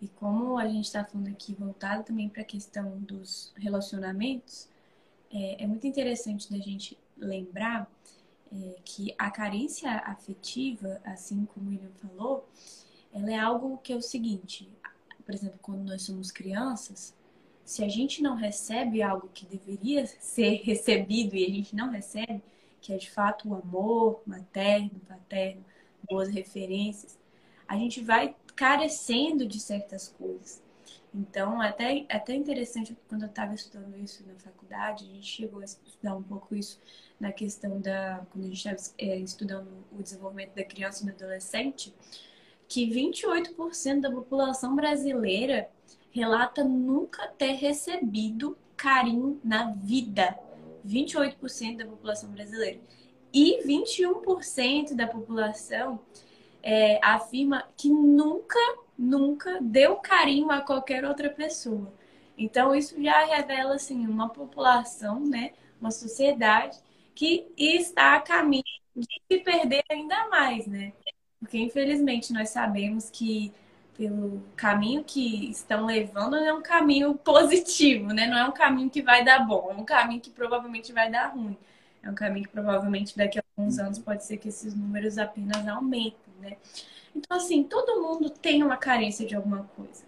E 0.00 0.08
como 0.08 0.58
a 0.58 0.66
gente 0.68 0.84
está 0.84 1.04
falando 1.04 1.28
aqui 1.28 1.54
voltado 1.54 2.04
também 2.04 2.28
para 2.28 2.42
a 2.42 2.44
questão 2.44 2.98
dos 3.00 3.52
relacionamentos, 3.56 4.68
é, 5.30 5.64
é, 5.64 5.66
muito 5.66 5.86
interessante 5.86 6.50
da 6.50 6.58
gente 6.58 6.96
lembrar 7.16 7.90
é, 8.52 8.76
que 8.84 9.14
a 9.18 9.30
carência 9.30 9.90
afetiva, 9.90 11.00
assim 11.04 11.44
como 11.46 11.66
o 11.66 11.70
William 11.70 11.90
falou, 12.00 12.48
ela 13.12 13.30
é 13.30 13.38
algo 13.38 13.78
que 13.78 13.92
é 13.92 13.96
o 13.96 14.02
seguinte, 14.02 14.68
por 15.24 15.34
exemplo, 15.34 15.58
quando 15.60 15.84
nós 15.84 16.02
somos 16.02 16.30
crianças, 16.30 17.14
se 17.64 17.84
a 17.84 17.88
gente 17.88 18.22
não 18.22 18.34
recebe 18.34 19.02
algo 19.02 19.28
que 19.34 19.44
deveria 19.44 20.06
ser 20.06 20.62
recebido 20.62 21.36
e 21.36 21.44
a 21.44 21.50
gente 21.50 21.76
não 21.76 21.90
recebe, 21.90 22.42
que 22.80 22.92
é 22.92 22.96
de 22.96 23.10
fato 23.10 23.48
o 23.48 23.54
amor 23.54 24.22
materno, 24.24 24.90
paterno, 25.06 25.62
boas 26.08 26.28
referências, 26.30 27.18
a 27.66 27.76
gente 27.76 28.02
vai 28.02 28.34
carecendo 28.58 29.46
de 29.46 29.60
certas 29.60 30.08
coisas. 30.08 30.60
Então, 31.14 31.60
até, 31.60 32.04
até 32.08 32.34
interessante, 32.34 32.96
quando 33.08 33.22
eu 33.22 33.28
estava 33.28 33.54
estudando 33.54 33.96
isso 33.96 34.26
na 34.26 34.34
faculdade, 34.34 35.04
a 35.04 35.14
gente 35.14 35.26
chegou 35.26 35.60
a 35.60 35.64
estudar 35.64 36.16
um 36.16 36.22
pouco 36.24 36.56
isso 36.56 36.80
na 37.20 37.30
questão 37.30 37.80
da. 37.80 38.26
quando 38.32 38.44
a 38.44 38.48
gente 38.48 38.56
estava 38.56 38.76
é, 38.98 39.16
estudando 39.16 39.68
o 39.96 40.02
desenvolvimento 40.02 40.56
da 40.56 40.64
criança 40.64 41.04
e 41.04 41.06
do 41.06 41.12
adolescente, 41.12 41.94
que 42.66 42.90
28% 42.90 44.00
da 44.00 44.10
população 44.10 44.74
brasileira 44.74 45.70
relata 46.10 46.64
nunca 46.64 47.28
ter 47.28 47.52
recebido 47.52 48.58
carinho 48.76 49.40
na 49.44 49.70
vida. 49.70 50.36
28% 50.84 51.76
da 51.76 51.86
população 51.86 52.30
brasileira. 52.32 52.80
E 53.32 53.62
21% 53.64 54.96
da 54.96 55.06
população 55.06 56.00
é, 56.62 56.98
afirma 57.02 57.64
que 57.76 57.88
nunca, 57.88 58.58
nunca 58.98 59.58
deu 59.60 59.96
carinho 59.96 60.50
a 60.50 60.60
qualquer 60.60 61.04
outra 61.04 61.30
pessoa. 61.30 61.92
Então, 62.36 62.74
isso 62.74 63.00
já 63.02 63.24
revela 63.24 63.74
assim, 63.74 64.06
uma 64.06 64.28
população, 64.28 65.20
né, 65.20 65.52
uma 65.80 65.90
sociedade 65.90 66.78
que 67.14 67.48
está 67.56 68.14
a 68.14 68.20
caminho 68.20 68.64
de 68.94 69.06
se 69.30 69.38
perder 69.40 69.84
ainda 69.90 70.28
mais, 70.28 70.66
né? 70.66 70.92
Porque, 71.40 71.58
infelizmente, 71.58 72.32
nós 72.32 72.50
sabemos 72.50 73.10
que 73.10 73.52
pelo 73.96 74.40
caminho 74.56 75.02
que 75.04 75.50
estão 75.50 75.84
levando, 75.84 76.32
não 76.32 76.46
é 76.46 76.54
um 76.54 76.62
caminho 76.62 77.14
positivo, 77.16 78.08
né? 78.12 78.26
Não 78.28 78.38
é 78.38 78.44
um 78.48 78.52
caminho 78.52 78.88
que 78.88 79.02
vai 79.02 79.24
dar 79.24 79.40
bom, 79.40 79.70
é 79.72 79.74
um 79.74 79.84
caminho 79.84 80.20
que 80.20 80.30
provavelmente 80.30 80.92
vai 80.92 81.10
dar 81.10 81.28
ruim. 81.34 81.56
É 82.02 82.08
um 82.10 82.14
caminho 82.14 82.46
que 82.46 82.52
provavelmente 82.52 83.16
daqui 83.16 83.38
a 83.40 83.42
alguns 83.58 83.78
anos 83.78 83.98
pode 83.98 84.24
ser 84.24 84.36
que 84.36 84.48
esses 84.48 84.74
números 84.74 85.18
apenas 85.18 85.66
aumentem, 85.66 86.32
né? 86.40 86.56
Então, 87.14 87.36
assim, 87.36 87.64
todo 87.64 88.00
mundo 88.00 88.30
tem 88.30 88.62
uma 88.62 88.76
carência 88.76 89.26
de 89.26 89.34
alguma 89.34 89.64
coisa. 89.76 90.04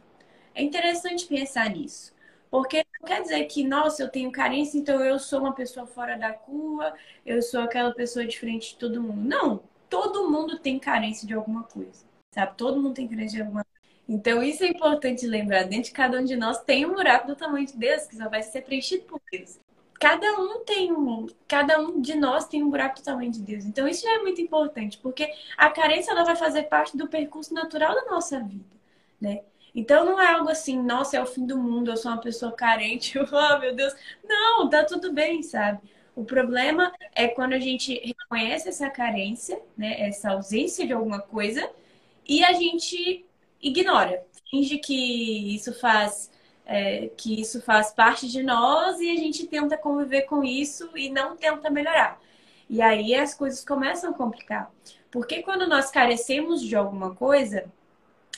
É 0.54 0.62
interessante 0.62 1.26
pensar 1.26 1.68
nisso. 1.70 2.14
Porque 2.50 2.84
não 3.00 3.06
quer 3.06 3.22
dizer 3.22 3.44
que, 3.44 3.64
nossa, 3.64 4.02
eu 4.02 4.08
tenho 4.08 4.30
carência, 4.30 4.78
então 4.78 5.04
eu 5.04 5.18
sou 5.18 5.40
uma 5.40 5.52
pessoa 5.52 5.86
fora 5.86 6.16
da 6.16 6.32
curva, 6.32 6.94
eu 7.24 7.42
sou 7.42 7.60
aquela 7.60 7.92
pessoa 7.92 8.26
diferente 8.26 8.70
de 8.70 8.76
todo 8.76 9.02
mundo. 9.02 9.20
Não, 9.22 9.62
todo 9.88 10.30
mundo 10.30 10.58
tem 10.58 10.78
carência 10.78 11.26
de 11.26 11.34
alguma 11.34 11.64
coisa, 11.64 12.04
sabe? 12.32 12.56
Todo 12.56 12.80
mundo 12.80 12.94
tem 12.94 13.08
carência 13.08 13.36
de 13.36 13.42
alguma 13.42 13.64
então, 14.12 14.42
isso 14.42 14.64
é 14.64 14.66
importante 14.66 15.24
lembrar. 15.24 15.62
Dentro 15.62 15.84
de 15.84 15.92
cada 15.92 16.18
um 16.18 16.24
de 16.24 16.34
nós 16.34 16.60
tem 16.64 16.84
um 16.84 16.94
buraco 16.94 17.28
do 17.28 17.36
tamanho 17.36 17.64
de 17.64 17.76
Deus, 17.76 18.08
que 18.08 18.16
só 18.16 18.28
vai 18.28 18.42
ser 18.42 18.62
preenchido 18.62 19.04
por 19.04 19.20
Deus. 19.30 19.60
Cada 20.00 20.26
um 20.40 20.64
tem 20.64 20.92
um, 20.92 21.26
cada 21.46 21.78
um 21.78 22.00
de 22.00 22.14
nós 22.16 22.48
tem 22.48 22.62
um 22.62 22.70
buraco 22.70 22.96
do 22.96 23.04
tamanho 23.04 23.30
de 23.30 23.40
Deus. 23.40 23.64
Então, 23.64 23.86
isso 23.86 24.02
já 24.02 24.14
é 24.14 24.18
muito 24.18 24.40
importante, 24.40 24.98
porque 24.98 25.30
a 25.56 25.70
carência 25.70 26.10
ela 26.10 26.24
vai 26.24 26.34
fazer 26.36 26.64
parte 26.64 26.96
do 26.96 27.06
percurso 27.06 27.54
natural 27.54 27.94
da 27.94 28.06
nossa 28.10 28.40
vida, 28.40 28.64
né? 29.20 29.42
Então 29.74 30.04
não 30.04 30.20
é 30.20 30.32
algo 30.32 30.48
assim, 30.48 30.80
nossa, 30.82 31.16
é 31.16 31.22
o 31.22 31.26
fim 31.26 31.46
do 31.46 31.56
mundo, 31.56 31.90
eu 31.90 31.96
sou 31.96 32.10
uma 32.10 32.20
pessoa 32.20 32.52
carente, 32.52 33.18
oh 33.20 33.58
meu 33.58 33.74
Deus. 33.74 33.94
Não, 34.24 34.68
tá 34.68 34.84
tudo 34.84 35.12
bem, 35.12 35.42
sabe? 35.42 35.80
O 36.14 36.24
problema 36.24 36.92
é 37.14 37.28
quando 37.28 37.52
a 37.52 37.58
gente 37.58 37.94
reconhece 38.04 38.68
essa 38.68 38.90
carência, 38.90 39.60
né, 39.76 40.00
essa 40.00 40.30
ausência 40.32 40.86
de 40.86 40.92
alguma 40.92 41.20
coisa, 41.20 41.70
e 42.28 42.44
a 42.44 42.52
gente 42.52 43.24
ignora, 43.62 44.24
finge 44.50 44.78
que 44.78 45.54
isso 45.54 45.72
faz 45.78 46.30
é, 46.70 47.10
que 47.16 47.40
isso 47.40 47.60
faz 47.60 47.90
parte 47.90 48.28
de 48.28 48.44
nós 48.44 49.00
e 49.00 49.10
a 49.10 49.16
gente 49.16 49.44
tenta 49.48 49.76
conviver 49.76 50.22
com 50.22 50.44
isso 50.44 50.88
e 50.96 51.10
não 51.10 51.36
tenta 51.36 51.68
melhorar. 51.68 52.20
E 52.68 52.80
aí 52.80 53.12
as 53.12 53.34
coisas 53.34 53.64
começam 53.64 54.10
a 54.10 54.14
complicar. 54.14 54.70
Porque 55.10 55.42
quando 55.42 55.66
nós 55.66 55.90
carecemos 55.90 56.62
de 56.62 56.76
alguma 56.76 57.12
coisa, 57.12 57.64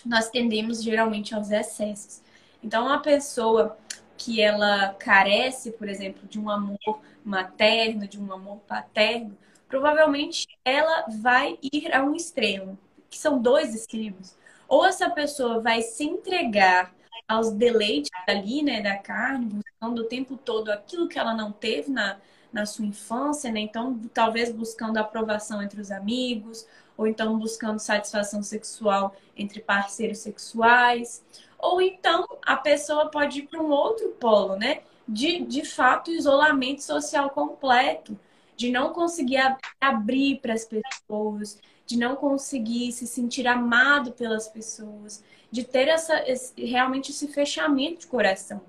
nós 0.07 0.31
tendemos 0.31 0.83
geralmente 0.83 1.35
aos 1.35 1.51
excessos. 1.51 2.23
Então, 2.65 2.87
uma 2.87 3.03
pessoa 3.03 3.77
que 4.17 4.41
ela 4.41 4.95
carece, 4.95 5.71
por 5.73 5.87
exemplo, 5.87 6.27
de 6.27 6.41
um 6.41 6.49
amor 6.49 7.03
materno, 7.23 8.09
de 8.09 8.19
um 8.19 8.33
amor 8.33 8.61
paterno, 8.67 9.37
provavelmente 9.69 10.49
ela 10.65 11.05
vai 11.21 11.59
ir 11.63 11.95
a 11.95 12.03
um 12.03 12.15
extremo, 12.15 12.79
que 13.11 13.19
são 13.19 13.39
dois 13.39 13.75
extremos. 13.75 14.35
Ou 14.67 14.87
essa 14.87 15.11
pessoa 15.11 15.61
vai 15.61 15.83
se 15.83 16.05
entregar 16.05 16.95
aos 17.27 17.51
deleites 17.51 18.11
ali, 18.29 18.63
né, 18.63 18.81
da 18.81 18.97
carne, 18.97 19.47
buscando 19.47 20.03
o 20.03 20.05
tempo 20.05 20.37
todo 20.37 20.71
aquilo 20.71 21.09
que 21.09 21.19
ela 21.19 21.35
não 21.35 21.53
teve 21.53 21.91
na, 21.91 22.19
na 22.53 22.67
sua 22.67 22.85
infância, 22.85 23.51
né? 23.51 23.61
Então, 23.61 23.99
talvez 24.13 24.53
buscando 24.53 24.99
aprovação 24.99 25.63
entre 25.63 25.81
os 25.81 25.91
amigos, 25.91 26.67
ou 26.97 27.07
então 27.07 27.39
buscando 27.39 27.79
satisfação 27.79 28.43
sexual 28.43 29.17
entre 29.37 29.61
parceiros 29.61 30.19
sexuais, 30.19 31.25
ou 31.59 31.81
então 31.81 32.27
a 32.45 32.57
pessoa 32.57 33.11
pode 33.11 33.41
ir 33.41 33.49
para 33.49 33.63
um 33.63 33.71
outro 33.71 34.11
polo, 34.21 34.57
né? 34.57 34.83
De, 35.09 35.45
de 35.45 35.65
fato, 35.65 36.11
isolamento 36.11 36.83
social 36.83 37.31
completo, 37.31 38.19
de 38.57 38.71
não 38.71 38.93
conseguir 38.93 39.39
abrir 39.81 40.41
para 40.41 40.55
as 40.55 40.65
pessoas, 40.65 41.59
de 41.93 41.99
não 41.99 42.17
conseguir 42.17 42.91
se 42.91 43.07
sentir 43.07 43.47
amado 43.47 44.13
pelas 44.13 44.49
pessoas, 44.49 45.23
de 45.51 45.63
ter 45.63 45.89
essa, 45.89 46.27
esse, 46.27 46.55
realmente 46.65 47.11
esse 47.11 47.29
fechamento 47.29 48.01
de 48.01 48.07
coração. 48.07 48.63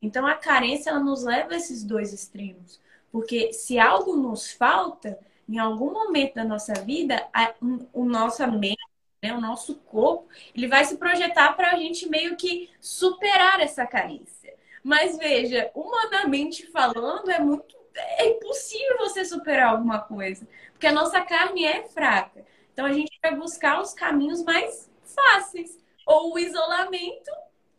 Então 0.00 0.26
a 0.26 0.34
carência 0.34 0.88
ela 0.88 0.98
nos 0.98 1.24
leva 1.24 1.52
a 1.52 1.56
esses 1.56 1.84
dois 1.84 2.10
extremos, 2.14 2.80
porque 3.12 3.52
se 3.52 3.78
algo 3.78 4.16
nos 4.16 4.50
falta, 4.50 5.18
em 5.46 5.58
algum 5.58 5.92
momento 5.92 6.36
da 6.36 6.44
nossa 6.44 6.72
vida, 6.72 7.28
a, 7.34 7.52
o 7.92 8.06
nossa 8.06 8.46
mente, 8.46 8.78
né, 9.22 9.34
o 9.34 9.40
nosso 9.42 9.74
corpo, 9.74 10.26
ele 10.54 10.66
vai 10.66 10.86
se 10.86 10.96
projetar 10.96 11.52
para 11.52 11.72
a 11.72 11.76
gente 11.76 12.08
meio 12.08 12.34
que 12.34 12.70
superar 12.80 13.60
essa 13.60 13.86
carência. 13.86 14.54
Mas 14.82 15.18
veja, 15.18 15.70
humanamente 15.74 16.66
falando, 16.70 17.30
é 17.30 17.38
muito 17.38 17.74
é 17.94 18.28
impossível 18.28 18.98
você 18.98 19.24
superar 19.24 19.70
alguma 19.70 20.00
coisa, 20.00 20.46
porque 20.72 20.86
a 20.86 20.92
nossa 20.92 21.20
carne 21.20 21.64
é 21.64 21.82
fraca. 21.84 22.44
Então 22.74 22.84
a 22.84 22.92
gente 22.92 23.16
vai 23.22 23.34
buscar 23.36 23.80
os 23.80 23.94
caminhos 23.94 24.42
mais 24.42 24.90
fáceis, 25.04 25.78
ou 26.04 26.34
o 26.34 26.38
isolamento, 26.38 27.30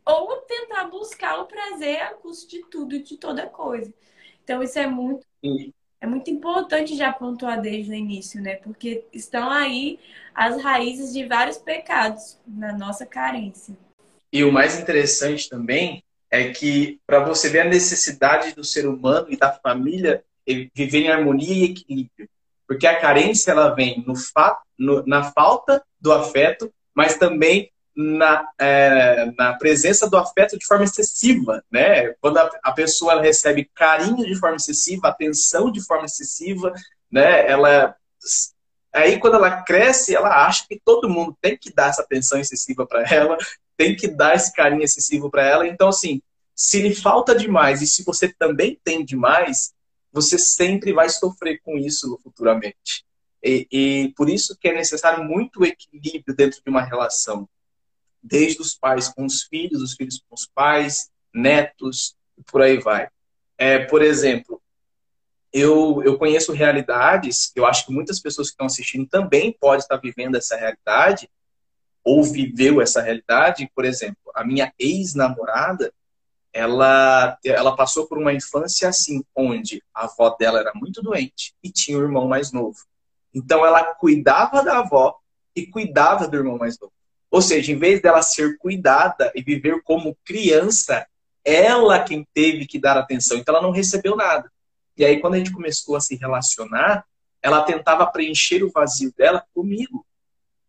ou 0.05 0.37
tentar 0.37 0.85
buscar 0.85 1.37
o 1.41 1.45
prazer 1.45 2.01
a 2.01 2.13
custo 2.13 2.49
de 2.49 2.61
tudo 2.71 2.95
e 2.95 3.03
de 3.03 3.17
toda 3.17 3.45
coisa. 3.45 3.93
Então 4.43 4.63
isso 4.63 4.79
é 4.79 4.87
muito 4.87 5.27
é 6.01 6.07
muito 6.07 6.29
importante 6.29 6.95
já 6.95 7.11
pontuar 7.11 7.59
desde 7.59 7.91
o 7.91 7.95
início, 7.95 8.41
né? 8.41 8.55
Porque 8.57 9.05
estão 9.11 9.49
aí 9.49 9.99
as 10.33 10.61
raízes 10.61 11.11
de 11.11 11.25
vários 11.25 11.57
pecados 11.57 12.37
na 12.47 12.77
nossa 12.77 13.05
carência. 13.05 13.75
E 14.31 14.43
o 14.43 14.51
mais 14.51 14.79
interessante 14.79 15.49
também 15.49 16.03
é 16.29 16.51
que 16.51 16.99
para 17.07 17.23
você 17.23 17.49
ver 17.49 17.61
a 17.61 17.69
necessidade 17.69 18.53
do 18.53 18.63
ser 18.63 18.87
humano 18.87 19.27
e 19.29 19.37
da 19.37 19.51
família 19.51 20.23
viver 20.73 20.99
em 20.99 21.09
harmonia 21.09 21.53
e 21.53 21.63
equilíbrio. 21.63 22.29
Porque 22.67 22.87
a 22.87 22.99
carência 22.99 23.51
ela 23.51 23.69
vem 23.69 24.03
no 24.05 24.15
fa 24.15 24.59
no, 24.77 25.05
na 25.05 25.31
falta 25.31 25.83
do 25.99 26.11
afeto, 26.11 26.71
mas 26.93 27.17
também 27.17 27.71
na, 27.95 28.45
é, 28.59 29.31
na 29.37 29.53
presença 29.53 30.09
do 30.09 30.17
afeto 30.17 30.57
de 30.57 30.65
forma 30.65 30.83
excessiva, 30.83 31.63
né? 31.71 32.13
Quando 32.19 32.37
a, 32.37 32.49
a 32.63 32.71
pessoa 32.73 33.21
recebe 33.21 33.69
carinho 33.73 34.25
de 34.25 34.35
forma 34.35 34.57
excessiva, 34.57 35.07
atenção 35.07 35.71
de 35.71 35.81
forma 35.85 36.05
excessiva, 36.05 36.73
né? 37.09 37.49
Ela 37.49 37.95
aí 38.93 39.19
quando 39.19 39.35
ela 39.35 39.61
cresce, 39.61 40.15
ela 40.15 40.45
acha 40.45 40.65
que 40.67 40.79
todo 40.83 41.09
mundo 41.09 41.37
tem 41.41 41.57
que 41.57 41.73
dar 41.73 41.89
essa 41.89 42.01
atenção 42.01 42.39
excessiva 42.39 42.85
para 42.85 43.03
ela, 43.09 43.37
tem 43.77 43.95
que 43.95 44.07
dar 44.07 44.35
esse 44.35 44.53
carinho 44.53 44.83
excessivo 44.83 45.29
para 45.29 45.43
ela. 45.43 45.67
Então 45.67 45.87
assim, 45.87 46.21
se 46.53 46.81
lhe 46.81 46.93
falta 46.93 47.35
demais 47.35 47.81
e 47.81 47.87
se 47.87 48.03
você 48.03 48.27
também 48.27 48.79
tem 48.83 49.05
demais, 49.05 49.73
você 50.15 50.39
sempre 50.39 50.93
vai 50.93 51.09
sofrer 51.09 51.59
com 51.61 51.77
isso 51.77 52.17
futuramente. 52.23 53.05
E, 53.43 53.67
e 53.69 54.13
por 54.15 54.29
isso 54.29 54.57
que 54.57 54.69
é 54.69 54.73
necessário 54.73 55.23
muito 55.25 55.65
equilíbrio 55.65 56.33
dentro 56.33 56.61
de 56.63 56.69
uma 56.69 56.81
relação 56.81 57.47
desde 58.23 58.61
os 58.61 58.73
pais 58.73 59.09
com 59.09 59.25
os 59.25 59.43
filhos, 59.43 59.81
os 59.81 59.93
filhos 59.93 60.23
com 60.27 60.33
os 60.33 60.47
pais, 60.47 61.11
netos, 61.33 62.15
e 62.37 62.43
por 62.43 62.61
aí 62.61 62.79
vai. 62.79 63.09
é, 63.57 63.79
por 63.85 64.01
exemplo, 64.01 64.61
eu, 65.51 66.01
eu 66.03 66.17
conheço 66.17 66.53
realidades, 66.53 67.51
eu 67.55 67.65
acho 67.65 67.85
que 67.85 67.93
muitas 67.93 68.19
pessoas 68.19 68.47
que 68.47 68.53
estão 68.53 68.65
assistindo 68.65 69.07
também 69.07 69.55
podem 69.59 69.79
estar 69.79 69.97
vivendo 69.97 70.35
essa 70.35 70.55
realidade, 70.55 71.29
ou 72.03 72.23
viveu 72.23 72.81
essa 72.81 73.01
realidade. 73.01 73.69
Por 73.75 73.83
exemplo, 73.83 74.31
a 74.33 74.45
minha 74.45 74.73
ex-namorada, 74.79 75.93
ela, 76.55 77.37
ela 77.43 77.75
passou 77.75 78.07
por 78.07 78.17
uma 78.17 78.31
infância 78.31 78.87
assim, 78.87 79.21
onde 79.35 79.83
a 79.93 80.05
avó 80.05 80.29
dela 80.39 80.57
era 80.57 80.71
muito 80.73 81.01
doente 81.01 81.53
e 81.61 81.69
tinha 81.69 81.97
um 81.97 82.01
irmão 82.01 82.29
mais 82.29 82.53
novo. 82.53 82.77
Então 83.33 83.65
ela 83.65 83.83
cuidava 83.95 84.63
da 84.63 84.77
avó 84.77 85.17
e 85.53 85.67
cuidava 85.67 86.29
do 86.29 86.37
irmão 86.37 86.57
mais 86.57 86.79
novo. 86.79 86.93
Ou 87.29 87.41
seja, 87.41 87.73
em 87.73 87.77
vez 87.77 88.01
dela 88.01 88.21
ser 88.21 88.57
cuidada 88.57 89.33
e 89.35 89.43
viver 89.43 89.83
como 89.83 90.17
criança, 90.23 91.05
ela 91.43 92.01
quem 92.01 92.25
teve 92.33 92.65
que 92.65 92.79
dar 92.79 92.95
atenção. 92.95 93.37
Então 93.37 93.53
ela 93.53 93.61
não 93.61 93.71
recebeu 93.71 94.15
nada. 94.15 94.49
E 94.95 95.03
aí 95.03 95.19
quando 95.19 95.33
a 95.33 95.37
gente 95.39 95.51
começou 95.51 95.97
a 95.97 95.99
se 95.99 96.15
relacionar, 96.15 97.03
ela 97.41 97.63
tentava 97.63 98.07
preencher 98.07 98.63
o 98.63 98.71
vazio 98.71 99.13
dela 99.17 99.43
comigo. 99.53 100.05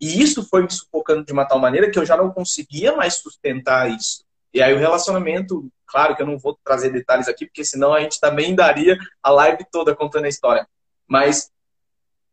E 0.00 0.21
isso 0.21 0.43
foi 0.49 0.64
me 0.64 0.71
sufocando 0.71 1.25
de 1.25 1.33
uma 1.33 1.45
tal 1.45 1.61
maneira 1.61 1.88
que 1.93 1.99
eu 1.99 2.05
já 2.05 2.16
não 2.16 2.33
conseguia 2.33 2.97
mais 2.97 3.19
sustentar 3.19 3.88
isso. 3.88 4.25
E 4.56 4.62
aí 4.62 4.72
o 4.72 4.78
relacionamento, 4.78 5.70
claro 5.84 6.16
que 6.16 6.22
eu 6.22 6.26
não 6.26 6.38
vou 6.38 6.58
trazer 6.64 6.88
detalhes 6.88 7.28
aqui, 7.28 7.44
porque 7.44 7.62
senão 7.62 7.92
a 7.92 8.00
gente 8.00 8.18
também 8.18 8.54
daria 8.54 8.96
a 9.22 9.28
live 9.30 9.66
toda 9.70 9.94
contando 9.94 10.25
a 10.25 10.30
história. 10.30 10.66
Mas 11.06 11.52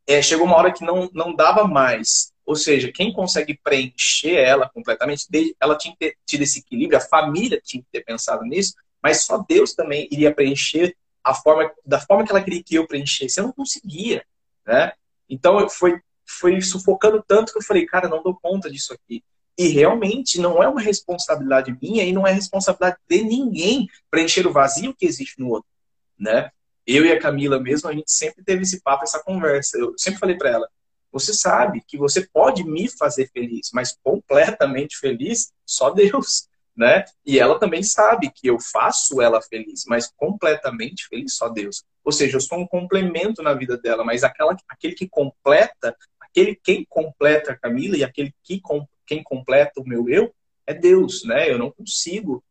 é, 0.07 0.21
chegou 0.21 0.45
uma 0.45 0.55
hora 0.55 0.71
que 0.71 0.85
não, 0.85 1.09
não 1.13 1.35
dava 1.35 1.67
mais. 1.67 2.31
Ou 2.45 2.55
seja, 2.55 2.93
quem 2.93 3.11
consegue 3.11 3.59
preencher 3.61 4.35
ela 4.35 4.69
completamente, 4.69 5.27
ela 5.59 5.77
tinha 5.77 5.93
que 5.93 5.99
ter 5.99 6.17
tido 6.25 6.43
esse 6.43 6.59
equilíbrio, 6.59 6.97
a 6.97 7.01
família 7.01 7.59
tinha 7.61 7.83
que 7.83 7.89
ter 7.91 8.05
pensado 8.05 8.45
nisso, 8.45 8.73
mas 9.01 9.25
só 9.25 9.43
Deus 9.45 9.73
também 9.73 10.07
iria 10.09 10.33
preencher 10.33 10.95
a 11.21 11.33
forma, 11.33 11.69
da 11.85 11.99
forma 11.99 12.23
que 12.23 12.31
ela 12.31 12.41
queria 12.41 12.63
que 12.63 12.75
eu 12.75 12.87
preenchesse. 12.87 13.37
Eu 13.37 13.47
não 13.47 13.51
conseguia, 13.51 14.25
né? 14.65 14.93
Então 15.29 15.67
foi, 15.67 15.99
foi 16.25 16.61
sufocando 16.61 17.21
tanto 17.27 17.51
que 17.51 17.57
eu 17.57 17.63
falei, 17.63 17.85
cara, 17.85 18.07
não 18.07 18.23
dou 18.23 18.33
conta 18.41 18.71
disso 18.71 18.93
aqui. 18.93 19.21
E 19.57 19.67
realmente 19.67 20.39
não 20.39 20.63
é 20.63 20.67
uma 20.67 20.81
responsabilidade 20.81 21.77
minha 21.81 22.03
e 22.03 22.12
não 22.12 22.25
é 22.25 22.31
responsabilidade 22.31 22.98
de 23.07 23.24
ninguém 23.24 23.88
preencher 24.10 24.48
o 24.48 24.53
vazio 24.53 24.95
que 24.95 25.05
existe 25.05 25.39
no 25.39 25.50
outro, 25.50 25.69
né? 26.17 26.50
Eu 26.86 27.05
e 27.05 27.12
a 27.12 27.19
Camila 27.19 27.60
mesmo, 27.60 27.89
a 27.89 27.93
gente 27.93 28.12
sempre 28.12 28.43
teve 28.43 28.63
esse 28.63 28.81
papo, 28.81 29.03
essa 29.03 29.24
conversa. 29.24 29.77
Eu 29.77 29.93
sempre 29.98 30.19
falei 30.19 30.36
para 30.36 30.50
ela, 30.50 30.69
você 31.13 31.33
sabe 31.33 31.81
que 31.88 31.98
você 31.98 32.27
pode 32.27 32.63
me 32.63 32.89
fazer 32.89 33.29
feliz, 33.31 33.69
mas 33.72 33.95
completamente 34.03 34.98
feliz 34.98 35.53
só 35.63 35.91
Deus, 35.91 36.50
né? 36.75 37.05
E 37.24 37.39
ela 37.39 37.60
também 37.60 37.83
sabe 37.83 38.31
que 38.31 38.48
eu 38.48 38.60
faço 38.60 39.22
ela 39.22 39.39
feliz, 39.39 39.83
mas 39.88 40.12
completamente 40.17 41.07
feliz 41.07 41.36
só 41.36 41.48
Deus. 41.50 41.83
Ou 42.03 42.12
seja, 42.12 42.38
eu 42.38 42.41
sou 42.41 42.57
um 42.57 42.67
complemento 42.67 43.43
na 43.43 43.53
vida 43.53 43.77
dela, 43.77 44.03
mas 44.03 44.24
aquela, 44.24 44.57
aquele 44.67 44.95
que 44.95 45.07
completa, 45.07 45.95
aquele 46.19 46.55
quem 46.55 46.83
completa 46.89 47.51
a 47.51 47.57
Camila 47.57 47.95
e 47.95 48.03
aquele 48.03 48.33
que 48.43 48.60
quem 49.05 49.24
completa 49.24 49.81
o 49.81 49.88
meu 49.88 50.07
eu 50.10 50.33
é 50.65 50.74
Deus, 50.74 51.24
né? 51.24 51.51
Eu 51.51 51.57
não 51.57 51.72
consigo 51.72 52.43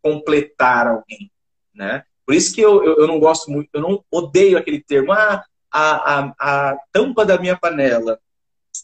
completar 0.00 0.86
alguém, 0.86 1.30
né? 1.74 2.04
Por 2.24 2.34
isso 2.34 2.54
que 2.54 2.60
eu, 2.60 2.84
eu, 2.84 2.98
eu 2.98 3.06
não 3.06 3.20
gosto 3.20 3.50
muito, 3.50 3.68
eu 3.72 3.80
não 3.80 4.04
odeio 4.10 4.58
aquele 4.58 4.82
termo, 4.82 5.12
ah, 5.12 5.44
a, 5.70 6.18
a, 6.18 6.34
a 6.38 6.78
tampa 6.92 7.24
da 7.24 7.38
minha 7.38 7.56
panela, 7.56 8.18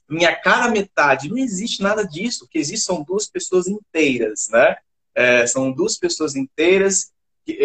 minha 0.09 0.35
cara 0.35 0.71
metade. 0.71 1.29
Não 1.29 1.39
existe 1.39 1.83
nada 1.83 2.07
disso. 2.07 2.45
O 2.45 2.49
que 2.49 2.59
existe 2.59 2.85
são 2.85 3.03
duas 3.03 3.29
pessoas 3.29 3.67
inteiras, 3.67 4.49
né? 4.51 4.77
É, 5.15 5.47
são 5.47 5.73
duas 5.73 5.99
pessoas 5.99 6.35
inteiras. 6.35 7.12
Que, 7.45 7.59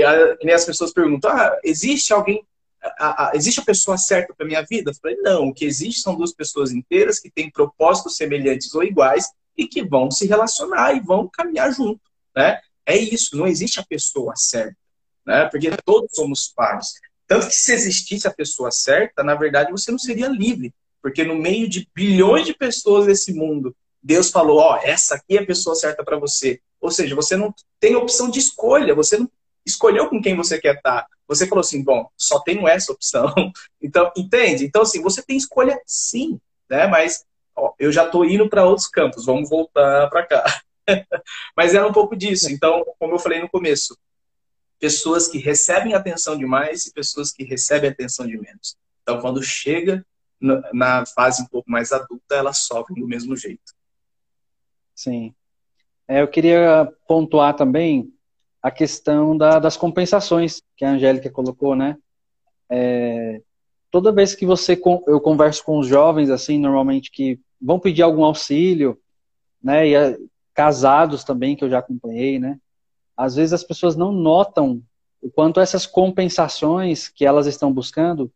nem 0.43 0.53
as 0.53 0.65
pessoas 0.65 0.93
perguntam: 0.93 1.31
ah, 1.31 1.57
existe 1.63 2.13
alguém 2.13 2.45
a, 2.81 3.29
a, 3.29 3.31
existe 3.35 3.59
a 3.59 3.65
pessoa 3.65 3.97
certa 3.97 4.33
para 4.33 4.45
minha 4.45 4.63
vida? 4.63 4.91
Eu 4.91 4.95
falei, 4.95 5.17
não, 5.17 5.47
o 5.47 5.53
que 5.53 5.65
existe 5.65 6.01
são 6.01 6.15
duas 6.15 6.33
pessoas 6.33 6.71
inteiras 6.71 7.19
que 7.19 7.29
têm 7.29 7.49
propósitos 7.49 8.15
semelhantes 8.15 8.73
ou 8.73 8.83
iguais 8.83 9.25
e 9.57 9.67
que 9.67 9.83
vão 9.83 10.11
se 10.11 10.27
relacionar 10.27 10.93
e 10.93 10.99
vão 10.99 11.27
caminhar 11.27 11.73
junto, 11.73 12.01
né? 12.35 12.59
É 12.85 12.95
isso, 12.95 13.35
não 13.35 13.47
existe 13.47 13.79
a 13.79 13.85
pessoa 13.85 14.33
certa, 14.35 14.77
né? 15.25 15.45
Porque 15.45 15.69
todos 15.83 16.09
somos 16.13 16.47
pares. 16.55 16.93
Tanto 17.27 17.47
que 17.47 17.55
se 17.55 17.73
existisse 17.73 18.27
a 18.27 18.33
pessoa 18.33 18.71
certa, 18.71 19.23
na 19.23 19.35
verdade 19.35 19.71
você 19.71 19.91
não 19.91 19.99
seria 19.99 20.29
livre, 20.29 20.73
porque 21.01 21.23
no 21.23 21.35
meio 21.35 21.67
de 21.67 21.87
bilhões 21.93 22.45
de 22.45 22.53
pessoas 22.53 23.07
desse 23.07 23.33
mundo, 23.33 23.75
Deus 24.01 24.29
falou, 24.29 24.59
ó, 24.59 24.75
oh, 24.75 24.77
essa 24.83 25.15
aqui 25.15 25.37
é 25.37 25.41
a 25.41 25.45
pessoa 25.45 25.75
certa 25.75 26.03
para 26.03 26.17
você. 26.17 26.61
Ou 26.79 26.91
seja, 26.91 27.15
você 27.15 27.35
não 27.35 27.53
tem 27.79 27.95
opção 27.95 28.29
de 28.29 28.39
escolha, 28.39 28.95
você 28.95 29.17
não 29.17 29.29
escolheu 29.67 30.09
com 30.09 30.21
quem 30.21 30.35
você 30.35 30.59
quer 30.59 30.75
estar. 30.75 31.05
Você 31.27 31.45
falou 31.45 31.59
assim, 31.61 31.83
bom, 31.83 32.09
só 32.17 32.39
tenho 32.39 32.67
essa 32.67 32.91
opção. 32.91 33.33
Então, 33.79 34.11
entende? 34.17 34.65
Então, 34.65 34.81
assim, 34.81 35.01
você 35.01 35.21
tem 35.21 35.37
escolha 35.37 35.79
sim, 35.85 36.39
né? 36.69 36.87
Mas 36.87 37.23
ó, 37.55 37.73
eu 37.79 37.91
já 37.91 38.05
estou 38.05 38.25
indo 38.25 38.49
para 38.49 38.65
outros 38.65 38.87
campos, 38.87 39.25
vamos 39.25 39.49
voltar 39.49 40.09
para 40.09 40.25
cá. 40.25 40.61
Mas 41.55 41.73
era 41.73 41.87
um 41.87 41.93
pouco 41.93 42.15
disso. 42.15 42.51
Então, 42.51 42.83
como 42.99 43.13
eu 43.13 43.19
falei 43.19 43.39
no 43.39 43.47
começo, 43.47 43.97
pessoas 44.79 45.27
que 45.27 45.37
recebem 45.37 45.93
atenção 45.93 46.37
demais 46.37 46.85
e 46.85 46.93
pessoas 46.93 47.31
que 47.31 47.43
recebem 47.43 47.89
atenção 47.89 48.25
de 48.25 48.37
menos. 48.37 48.75
Então, 49.03 49.21
quando 49.21 49.41
chega 49.43 50.05
na 50.73 51.05
fase 51.05 51.43
um 51.43 51.47
pouco 51.47 51.69
mais 51.69 51.91
adulta, 51.91 52.35
elas 52.35 52.59
sofrem 52.59 52.99
do 52.99 53.07
mesmo 53.07 53.35
jeito. 53.35 53.73
Sim. 54.93 55.33
É, 56.07 56.21
eu 56.21 56.27
queria 56.27 56.91
pontuar 57.07 57.55
também 57.55 58.13
a 58.67 58.71
questão 58.71 59.37
da, 59.37 59.59
das 59.59 59.77
compensações 59.77 60.61
que 60.75 60.83
a 60.83 60.91
Angélica 60.91 61.29
colocou, 61.29 61.73
né? 61.73 61.97
É, 62.69 63.41
toda 63.89 64.11
vez 64.11 64.35
que 64.35 64.45
você 64.45 64.79
eu 65.07 65.21
converso 65.21 65.63
com 65.63 65.79
os 65.79 65.87
jovens 65.87 66.29
assim, 66.29 66.59
normalmente 66.59 67.09
que 67.09 67.39
vão 67.61 67.79
pedir 67.79 68.01
algum 68.01 68.25
auxílio, 68.25 68.99
né? 69.63 69.87
E 69.87 70.29
casados 70.53 71.23
também 71.23 71.55
que 71.55 71.63
eu 71.63 71.69
já 71.69 71.79
acompanhei, 71.79 72.39
né? 72.39 72.59
Às 73.15 73.35
vezes 73.35 73.53
as 73.53 73.63
pessoas 73.63 73.95
não 73.95 74.11
notam 74.11 74.83
o 75.21 75.31
quanto 75.31 75.61
essas 75.61 75.85
compensações 75.85 77.07
que 77.07 77.25
elas 77.25 77.47
estão 77.47 77.71
buscando 77.71 78.29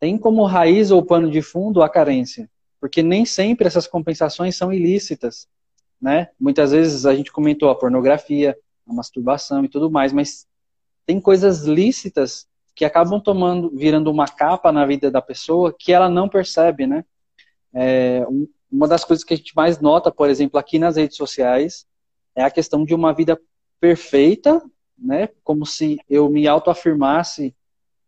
têm 0.00 0.18
como 0.18 0.44
raiz 0.46 0.90
ou 0.90 1.04
pano 1.04 1.30
de 1.30 1.42
fundo 1.42 1.80
a 1.80 1.88
carência, 1.88 2.50
porque 2.80 3.04
nem 3.04 3.24
sempre 3.24 3.68
essas 3.68 3.86
compensações 3.86 4.56
são 4.56 4.72
ilícitas, 4.72 5.46
né? 6.02 6.28
Muitas 6.40 6.72
vezes 6.72 7.06
a 7.06 7.14
gente 7.14 7.30
comentou 7.30 7.70
a 7.70 7.74
pornografia, 7.76 8.56
a 8.90 8.94
masturbação 8.94 9.64
e 9.64 9.68
tudo 9.68 9.90
mais, 9.90 10.12
mas 10.12 10.46
tem 11.06 11.20
coisas 11.20 11.64
lícitas 11.64 12.46
que 12.74 12.84
acabam 12.84 13.20
tomando, 13.20 13.70
virando 13.70 14.10
uma 14.10 14.26
capa 14.26 14.72
na 14.72 14.84
vida 14.86 15.10
da 15.10 15.22
pessoa 15.22 15.74
que 15.76 15.92
ela 15.92 16.08
não 16.08 16.28
percebe, 16.28 16.86
né? 16.86 17.04
É, 17.72 18.24
uma 18.70 18.86
das 18.86 19.04
coisas 19.04 19.24
que 19.24 19.34
a 19.34 19.36
gente 19.36 19.54
mais 19.54 19.80
nota, 19.80 20.10
por 20.10 20.28
exemplo, 20.28 20.58
aqui 20.58 20.78
nas 20.78 20.96
redes 20.96 21.16
sociais, 21.16 21.86
é 22.34 22.42
a 22.42 22.50
questão 22.50 22.84
de 22.84 22.94
uma 22.94 23.12
vida 23.12 23.40
perfeita, 23.80 24.62
né? 24.96 25.28
Como 25.42 25.66
se 25.66 25.98
eu 26.08 26.28
me 26.30 26.46
autoafirmasse 26.46 27.54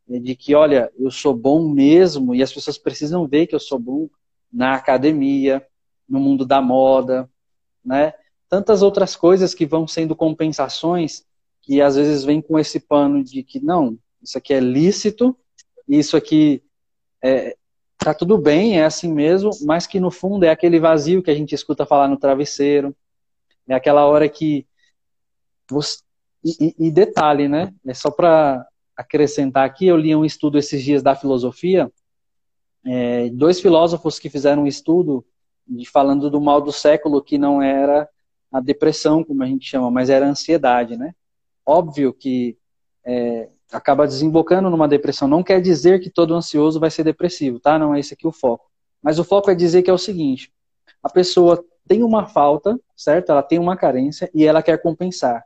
é, 0.08 0.18
de 0.18 0.34
que, 0.34 0.54
olha, 0.54 0.90
eu 0.98 1.10
sou 1.10 1.34
bom 1.34 1.68
mesmo 1.68 2.34
e 2.34 2.42
as 2.42 2.52
pessoas 2.52 2.78
precisam 2.78 3.26
ver 3.26 3.46
que 3.46 3.54
eu 3.54 3.60
sou 3.60 3.78
bom 3.78 4.08
na 4.52 4.74
academia, 4.74 5.66
no 6.08 6.20
mundo 6.20 6.44
da 6.44 6.60
moda, 6.60 7.28
né? 7.84 8.14
Tantas 8.52 8.82
outras 8.82 9.16
coisas 9.16 9.54
que 9.54 9.64
vão 9.64 9.88
sendo 9.88 10.14
compensações 10.14 11.24
que 11.62 11.80
às 11.80 11.96
vezes 11.96 12.22
vem 12.22 12.42
com 12.42 12.58
esse 12.58 12.78
pano 12.78 13.24
de 13.24 13.42
que 13.42 13.58
não, 13.58 13.96
isso 14.22 14.36
aqui 14.36 14.52
é 14.52 14.60
lícito, 14.60 15.34
isso 15.88 16.18
aqui 16.18 16.62
é, 17.24 17.56
tá 17.96 18.12
tudo 18.12 18.36
bem, 18.36 18.78
é 18.78 18.84
assim 18.84 19.10
mesmo, 19.10 19.48
mas 19.62 19.86
que 19.86 19.98
no 19.98 20.10
fundo 20.10 20.44
é 20.44 20.50
aquele 20.50 20.78
vazio 20.78 21.22
que 21.22 21.30
a 21.30 21.34
gente 21.34 21.54
escuta 21.54 21.86
falar 21.86 22.08
no 22.08 22.18
travesseiro, 22.18 22.94
é 23.66 23.74
aquela 23.74 24.04
hora 24.04 24.28
que 24.28 24.66
você, 25.70 26.02
e, 26.44 26.74
e 26.78 26.90
detalhe, 26.90 27.48
né? 27.48 27.72
É 27.86 27.94
só 27.94 28.10
para 28.10 28.66
acrescentar 28.94 29.64
aqui, 29.64 29.86
eu 29.86 29.96
li 29.96 30.14
um 30.14 30.26
estudo 30.26 30.58
esses 30.58 30.84
dias 30.84 31.02
da 31.02 31.16
filosofia, 31.16 31.90
é, 32.84 33.30
dois 33.30 33.62
filósofos 33.62 34.18
que 34.18 34.28
fizeram 34.28 34.64
um 34.64 34.66
estudo 34.66 35.24
de, 35.66 35.88
falando 35.88 36.28
do 36.28 36.38
mal 36.38 36.60
do 36.60 36.70
século 36.70 37.22
que 37.22 37.38
não 37.38 37.62
era 37.62 38.06
a 38.52 38.60
depressão, 38.60 39.24
como 39.24 39.42
a 39.42 39.46
gente 39.46 39.68
chama, 39.68 39.90
mas 39.90 40.10
era 40.10 40.26
ansiedade, 40.26 40.96
né? 40.96 41.14
Óbvio 41.64 42.12
que 42.12 42.56
é, 43.04 43.48
acaba 43.72 44.06
desembocando 44.06 44.68
numa 44.68 44.86
depressão. 44.86 45.26
Não 45.26 45.42
quer 45.42 45.60
dizer 45.60 46.00
que 46.00 46.10
todo 46.10 46.34
ansioso 46.34 46.78
vai 46.78 46.90
ser 46.90 47.04
depressivo, 47.04 47.58
tá? 47.58 47.78
Não 47.78 47.94
é 47.94 48.00
esse 48.00 48.14
aqui 48.14 48.26
o 48.26 48.32
foco. 48.32 48.70
Mas 49.02 49.18
o 49.18 49.24
foco 49.24 49.50
é 49.50 49.54
dizer 49.54 49.82
que 49.82 49.90
é 49.90 49.92
o 49.92 49.98
seguinte: 49.98 50.52
a 51.02 51.08
pessoa 51.08 51.64
tem 51.88 52.02
uma 52.02 52.26
falta, 52.26 52.78
certo? 52.96 53.32
Ela 53.32 53.42
tem 53.42 53.58
uma 53.58 53.76
carência 53.76 54.30
e 54.34 54.44
ela 54.44 54.62
quer 54.62 54.80
compensar. 54.80 55.44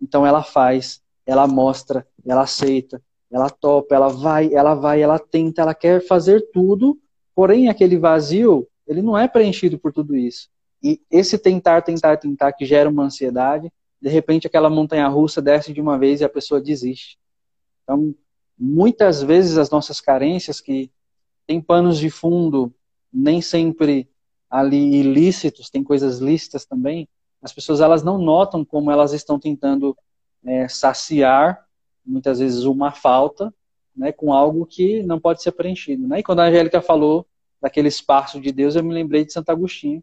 Então 0.00 0.26
ela 0.26 0.42
faz, 0.42 1.00
ela 1.24 1.46
mostra, 1.46 2.06
ela 2.26 2.42
aceita, 2.42 3.00
ela 3.30 3.50
topa, 3.50 3.94
ela 3.94 4.08
vai, 4.08 4.52
ela 4.52 4.74
vai, 4.74 5.00
ela 5.00 5.18
tenta, 5.18 5.62
ela 5.62 5.74
quer 5.74 6.04
fazer 6.06 6.50
tudo, 6.52 6.98
porém 7.34 7.68
aquele 7.68 7.96
vazio, 7.96 8.66
ele 8.86 9.02
não 9.02 9.16
é 9.16 9.28
preenchido 9.28 9.78
por 9.78 9.92
tudo 9.92 10.16
isso. 10.16 10.48
E 10.82 11.00
esse 11.10 11.38
tentar, 11.38 11.82
tentar, 11.82 12.16
tentar 12.16 12.52
que 12.52 12.64
gera 12.64 12.88
uma 12.88 13.04
ansiedade, 13.04 13.72
de 14.00 14.08
repente 14.08 14.46
aquela 14.46 14.70
montanha 14.70 15.08
russa 15.08 15.42
desce 15.42 15.72
de 15.72 15.80
uma 15.80 15.98
vez 15.98 16.20
e 16.20 16.24
a 16.24 16.28
pessoa 16.28 16.60
desiste. 16.60 17.18
Então, 17.82 18.14
muitas 18.56 19.22
vezes 19.22 19.58
as 19.58 19.70
nossas 19.70 20.00
carências 20.00 20.60
que 20.60 20.90
têm 21.46 21.60
panos 21.60 21.98
de 21.98 22.10
fundo 22.10 22.72
nem 23.12 23.40
sempre 23.40 24.08
ali 24.50 25.00
ilícitos, 25.00 25.70
tem 25.70 25.82
coisas 25.82 26.18
lícitas 26.18 26.64
também, 26.64 27.08
as 27.42 27.52
pessoas 27.52 27.80
elas 27.80 28.02
não 28.02 28.18
notam 28.18 28.64
como 28.64 28.90
elas 28.90 29.12
estão 29.12 29.38
tentando 29.38 29.96
é, 30.44 30.68
saciar 30.68 31.66
muitas 32.04 32.38
vezes 32.38 32.64
uma 32.64 32.92
falta 32.92 33.52
né, 33.94 34.12
com 34.12 34.32
algo 34.32 34.64
que 34.64 35.02
não 35.02 35.20
pode 35.20 35.42
ser 35.42 35.52
preenchido. 35.52 36.06
Né? 36.06 36.20
E 36.20 36.22
quando 36.22 36.40
a 36.40 36.44
Angélica 36.44 36.80
falou 36.80 37.26
daquele 37.60 37.88
espaço 37.88 38.40
de 38.40 38.52
Deus, 38.52 38.76
eu 38.76 38.82
me 38.82 38.94
lembrei 38.94 39.24
de 39.24 39.32
Santo 39.32 39.50
Agostinho, 39.50 40.02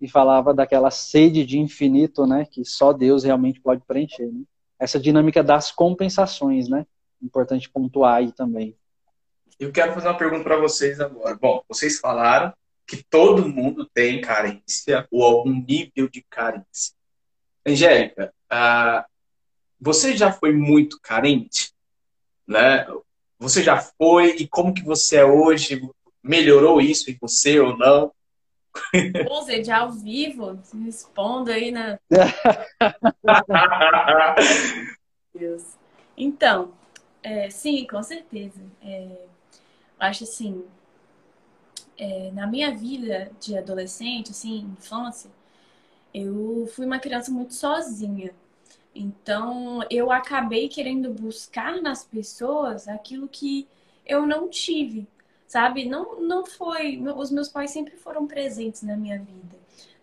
e 0.00 0.08
falava 0.08 0.54
daquela 0.54 0.90
sede 0.90 1.44
de 1.44 1.58
infinito, 1.58 2.26
né, 2.26 2.46
que 2.50 2.64
só 2.64 2.92
Deus 2.92 3.22
realmente 3.22 3.60
pode 3.60 3.82
preencher. 3.84 4.26
Né? 4.26 4.42
Essa 4.78 4.98
dinâmica 4.98 5.42
das 5.42 5.70
compensações, 5.70 6.68
né? 6.68 6.86
Importante 7.22 7.68
pontuar 7.68 8.16
aí 8.16 8.32
também. 8.32 8.74
Eu 9.58 9.70
quero 9.70 9.92
fazer 9.92 10.08
uma 10.08 10.16
pergunta 10.16 10.42
para 10.42 10.56
vocês 10.56 10.98
agora. 11.00 11.36
Bom, 11.36 11.62
vocês 11.68 11.98
falaram 11.98 12.50
que 12.86 13.04
todo 13.04 13.46
mundo 13.46 13.86
tem 13.92 14.22
carência 14.22 15.06
ou 15.10 15.22
algum 15.22 15.52
nível 15.52 16.08
de 16.08 16.24
carência. 16.30 16.94
Angélica, 17.66 18.32
você 19.78 20.16
já 20.16 20.32
foi 20.32 20.52
muito 20.52 20.98
carente? 21.02 21.72
Né? 22.48 22.86
Você 23.38 23.62
já 23.62 23.78
foi 23.78 24.36
e 24.36 24.48
como 24.48 24.72
que 24.72 24.82
você 24.82 25.16
é 25.16 25.24
hoje? 25.26 25.82
Melhorou 26.22 26.80
isso 26.80 27.10
em 27.10 27.18
você 27.20 27.60
ou 27.60 27.76
não? 27.76 28.12
De 29.62 29.70
ao 29.70 29.90
vivo, 29.90 30.58
respondo 30.84 31.50
aí 31.50 31.70
na. 31.70 31.98
Deus. 35.34 35.76
Então, 36.16 36.72
é, 37.22 37.50
sim, 37.50 37.86
com 37.86 38.02
certeza. 38.02 38.60
É, 38.82 39.08
acho 39.98 40.24
assim, 40.24 40.64
é, 41.98 42.30
na 42.32 42.46
minha 42.46 42.74
vida 42.74 43.30
de 43.40 43.56
adolescente, 43.56 44.30
assim, 44.30 44.74
infância, 44.78 45.30
eu 46.12 46.68
fui 46.74 46.86
uma 46.86 46.98
criança 46.98 47.30
muito 47.30 47.54
sozinha. 47.54 48.34
Então, 48.94 49.80
eu 49.90 50.10
acabei 50.10 50.68
querendo 50.68 51.12
buscar 51.12 51.80
nas 51.80 52.04
pessoas 52.04 52.88
aquilo 52.88 53.28
que 53.28 53.68
eu 54.04 54.26
não 54.26 54.48
tive 54.48 55.06
sabe? 55.50 55.84
Não, 55.84 56.20
não 56.20 56.46
foi. 56.46 57.02
Os 57.16 57.28
meus 57.32 57.48
pais 57.48 57.72
sempre 57.72 57.96
foram 57.96 58.24
presentes 58.24 58.82
na 58.82 58.96
minha 58.96 59.18
vida. 59.18 59.58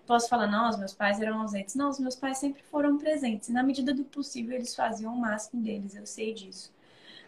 Posso 0.05 0.27
falar, 0.27 0.45
não, 0.45 0.69
os 0.69 0.77
meus 0.77 0.93
pais 0.93 1.21
eram 1.21 1.39
ausentes. 1.41 1.73
Não, 1.73 1.89
os 1.89 1.99
meus 1.99 2.17
pais 2.17 2.37
sempre 2.37 2.61
foram 2.63 2.97
presentes. 2.97 3.47
Na 3.47 3.63
medida 3.63 3.93
do 3.93 4.03
possível, 4.03 4.55
eles 4.55 4.75
faziam 4.75 5.13
o 5.13 5.17
máximo 5.17 5.61
deles, 5.61 5.95
eu 5.95 6.05
sei 6.05 6.33
disso. 6.33 6.73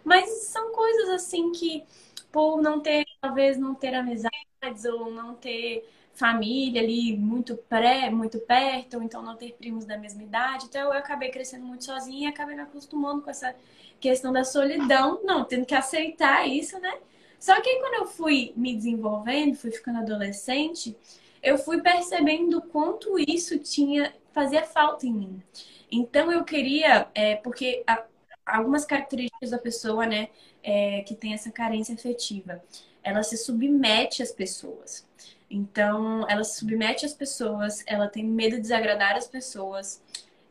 Mas 0.04 0.30
são 0.48 0.74
coisas 0.74 1.10
assim 1.12 1.54
que, 1.54 1.86
por 2.30 2.62
não 2.62 2.82
ter, 2.82 3.06
talvez 3.22 3.58
não 3.58 3.74
ter 3.74 3.96
amizades 3.96 4.84
ou 4.86 5.10
não 5.10 5.34
ter 5.36 5.90
família 6.14 6.82
ali 6.82 7.16
muito 7.16 7.56
pré, 7.56 8.10
muito 8.10 8.38
perto, 8.40 8.98
ou 8.98 9.04
então 9.04 9.22
não 9.22 9.38
ter 9.38 9.54
primos 9.54 9.86
da 9.86 9.98
mesma 9.98 10.24
idade. 10.24 10.66
Então 10.66 10.82
eu 10.82 10.92
acabei 10.92 11.30
crescendo 11.30 11.66
muito 11.66 11.86
sozinha 11.86 12.28
e 12.28 12.32
acabei 12.32 12.56
me 12.56 12.64
acostumando 12.64 13.22
com 13.22 13.30
essa 13.30 13.56
questão 13.98 14.34
da 14.34 14.44
solidão, 14.44 15.22
não, 15.24 15.46
tendo 15.46 15.66
que 15.66 15.76
aceitar 15.76 16.46
isso, 16.46 16.78
né? 16.80 16.94
Só 17.40 17.60
que 17.62 17.80
quando 17.80 17.94
eu 17.96 18.08
fui 18.08 18.54
me 18.56 18.76
desenvolvendo, 18.76 19.56
fui 19.56 19.72
ficando 19.72 20.00
adolescente, 20.00 20.96
eu 21.42 21.58
fui 21.58 21.82
percebendo 21.82 22.62
quanto 22.62 23.18
isso 23.18 23.58
tinha 23.58 24.14
fazia 24.34 24.64
falta 24.64 25.06
em 25.06 25.14
mim. 25.14 25.44
Então 25.92 26.32
eu 26.32 26.44
queria, 26.44 27.08
é, 27.16 27.36
porque 27.38 27.84
a, 27.88 28.04
algumas 28.46 28.86
características 28.86 29.52
da 29.52 29.58
pessoa, 29.58 30.06
né, 30.06 30.30
é, 30.64 31.02
que 31.02 31.16
tem 31.16 31.34
essa 31.34 31.52
carência 31.52 31.96
afetiva, 31.96 32.62
ela 33.04 33.24
se 33.24 33.38
submete 33.38 34.22
às 34.22 34.32
pessoas. 34.32 35.08
Então, 35.50 36.28
ela 36.30 36.44
se 36.44 36.60
submete 36.60 37.06
às 37.06 37.14
pessoas, 37.14 37.84
ela 37.88 38.08
tem 38.08 38.24
medo 38.24 38.56
de 38.56 38.62
desagradar 38.62 39.16
as 39.16 39.28
pessoas, 39.28 40.02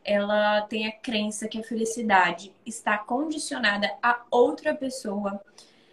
ela 0.03 0.61
tem 0.63 0.87
a 0.87 0.91
crença 0.91 1.47
que 1.47 1.59
a 1.59 1.63
felicidade 1.63 2.51
está 2.65 2.97
condicionada 2.97 3.95
a 4.01 4.23
outra 4.29 4.75
pessoa 4.75 5.41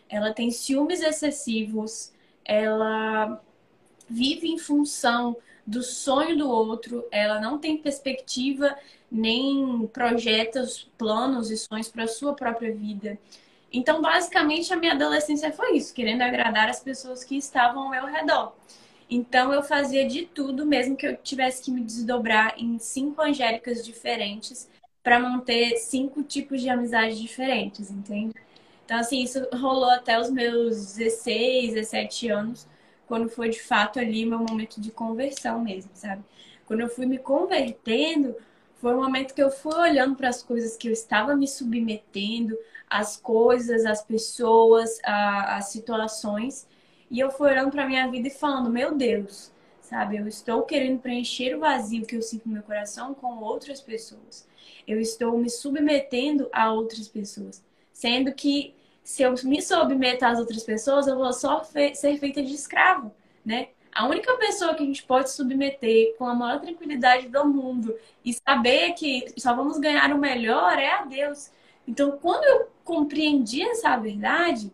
ela 0.08 0.32
tem 0.32 0.50
ciúmes 0.50 1.00
excessivos, 1.00 2.12
ela 2.44 3.40
vive 4.08 4.48
em 4.48 4.58
função 4.58 5.36
do 5.66 5.82
sonho 5.82 6.36
do 6.36 6.48
outro, 6.48 7.04
ela 7.10 7.40
não 7.40 7.58
tem 7.58 7.76
perspectiva 7.76 8.76
nem 9.10 9.88
projetos, 9.92 10.88
planos 10.96 11.50
e 11.50 11.56
sonhos 11.56 11.88
para 11.88 12.04
a 12.04 12.08
sua 12.08 12.34
própria 12.34 12.72
vida. 12.72 13.18
Então, 13.72 14.00
basicamente, 14.00 14.72
a 14.72 14.76
minha 14.76 14.92
adolescência 14.92 15.52
foi 15.52 15.76
isso, 15.76 15.92
querendo 15.92 16.22
agradar 16.22 16.68
as 16.68 16.80
pessoas 16.80 17.24
que 17.24 17.36
estavam 17.36 17.84
ao 17.84 17.90
meu 17.90 18.06
redor. 18.06 18.54
Então, 19.10 19.52
eu 19.52 19.62
fazia 19.62 20.06
de 20.06 20.26
tudo, 20.26 20.64
mesmo 20.64 20.96
que 20.96 21.06
eu 21.06 21.16
tivesse 21.16 21.62
que 21.62 21.70
me 21.70 21.82
desdobrar 21.82 22.54
em 22.58 22.78
cinco 22.78 23.22
angélicas 23.22 23.84
diferentes 23.84 24.68
para 25.02 25.20
manter 25.20 25.76
cinco 25.76 26.22
tipos 26.22 26.60
de 26.60 26.68
amizades 26.68 27.18
diferentes, 27.18 27.90
entende? 27.90 28.34
Então, 28.86 28.98
assim, 28.98 29.20
isso 29.20 29.44
rolou 29.52 29.90
até 29.90 30.18
os 30.18 30.30
meus 30.30 30.94
16, 30.94 31.74
17 31.74 32.28
anos, 32.28 32.68
quando 33.08 33.28
foi 33.28 33.48
de 33.50 33.60
fato 33.60 33.98
ali 33.98 34.24
meu 34.24 34.38
momento 34.38 34.80
de 34.80 34.92
conversão 34.92 35.60
mesmo, 35.60 35.90
sabe? 35.92 36.22
Quando 36.66 36.80
eu 36.80 36.88
fui 36.88 37.04
me 37.04 37.18
convertendo, 37.18 38.36
foi 38.76 38.94
o 38.94 39.02
momento 39.02 39.34
que 39.34 39.42
eu 39.42 39.50
fui 39.50 39.74
olhando 39.74 40.14
para 40.14 40.28
as 40.28 40.40
coisas 40.40 40.76
que 40.76 40.86
eu 40.86 40.92
estava 40.92 41.34
me 41.34 41.48
submetendo, 41.48 42.56
as 42.88 43.16
coisas, 43.16 43.84
as 43.84 44.04
pessoas, 44.04 45.00
a, 45.04 45.56
as 45.56 45.66
situações, 45.66 46.68
e 47.10 47.18
eu 47.18 47.30
fui 47.30 47.50
olhando 47.50 47.72
para 47.72 47.88
minha 47.88 48.08
vida 48.08 48.28
e 48.28 48.30
falando: 48.30 48.70
Meu 48.70 48.94
Deus, 48.94 49.50
sabe? 49.80 50.16
Eu 50.16 50.28
estou 50.28 50.62
querendo 50.62 51.00
preencher 51.00 51.56
o 51.56 51.60
vazio 51.60 52.06
que 52.06 52.14
eu 52.14 52.22
sinto 52.22 52.46
no 52.46 52.54
meu 52.54 52.62
coração 52.62 53.14
com 53.14 53.40
outras 53.42 53.80
pessoas. 53.80 54.46
Eu 54.86 55.00
estou 55.00 55.36
me 55.36 55.50
submetendo 55.50 56.48
a 56.52 56.72
outras 56.72 57.08
pessoas, 57.08 57.64
sendo 57.96 58.30
que 58.34 58.74
se 59.02 59.22
eu 59.22 59.32
me 59.44 59.62
submeto 59.62 60.26
às 60.26 60.38
outras 60.38 60.62
pessoas, 60.62 61.06
eu 61.06 61.16
vou 61.16 61.32
só 61.32 61.64
fe 61.64 61.94
ser 61.94 62.18
feita 62.18 62.42
de 62.42 62.52
escravo, 62.52 63.10
né? 63.42 63.68
A 63.90 64.06
única 64.06 64.36
pessoa 64.36 64.74
que 64.74 64.82
a 64.82 64.86
gente 64.86 65.02
pode 65.02 65.30
submeter 65.30 66.14
com 66.18 66.26
a 66.26 66.34
maior 66.34 66.60
tranquilidade 66.60 67.28
do 67.28 67.46
mundo 67.46 67.96
e 68.22 68.34
saber 68.34 68.92
que 68.92 69.32
só 69.38 69.54
vamos 69.54 69.78
ganhar 69.78 70.12
o 70.12 70.18
melhor 70.18 70.78
é 70.78 70.90
a 70.90 71.04
Deus. 71.06 71.50
Então, 71.88 72.18
quando 72.18 72.44
eu 72.44 72.68
compreendi 72.84 73.62
essa 73.62 73.96
verdade, 73.96 74.70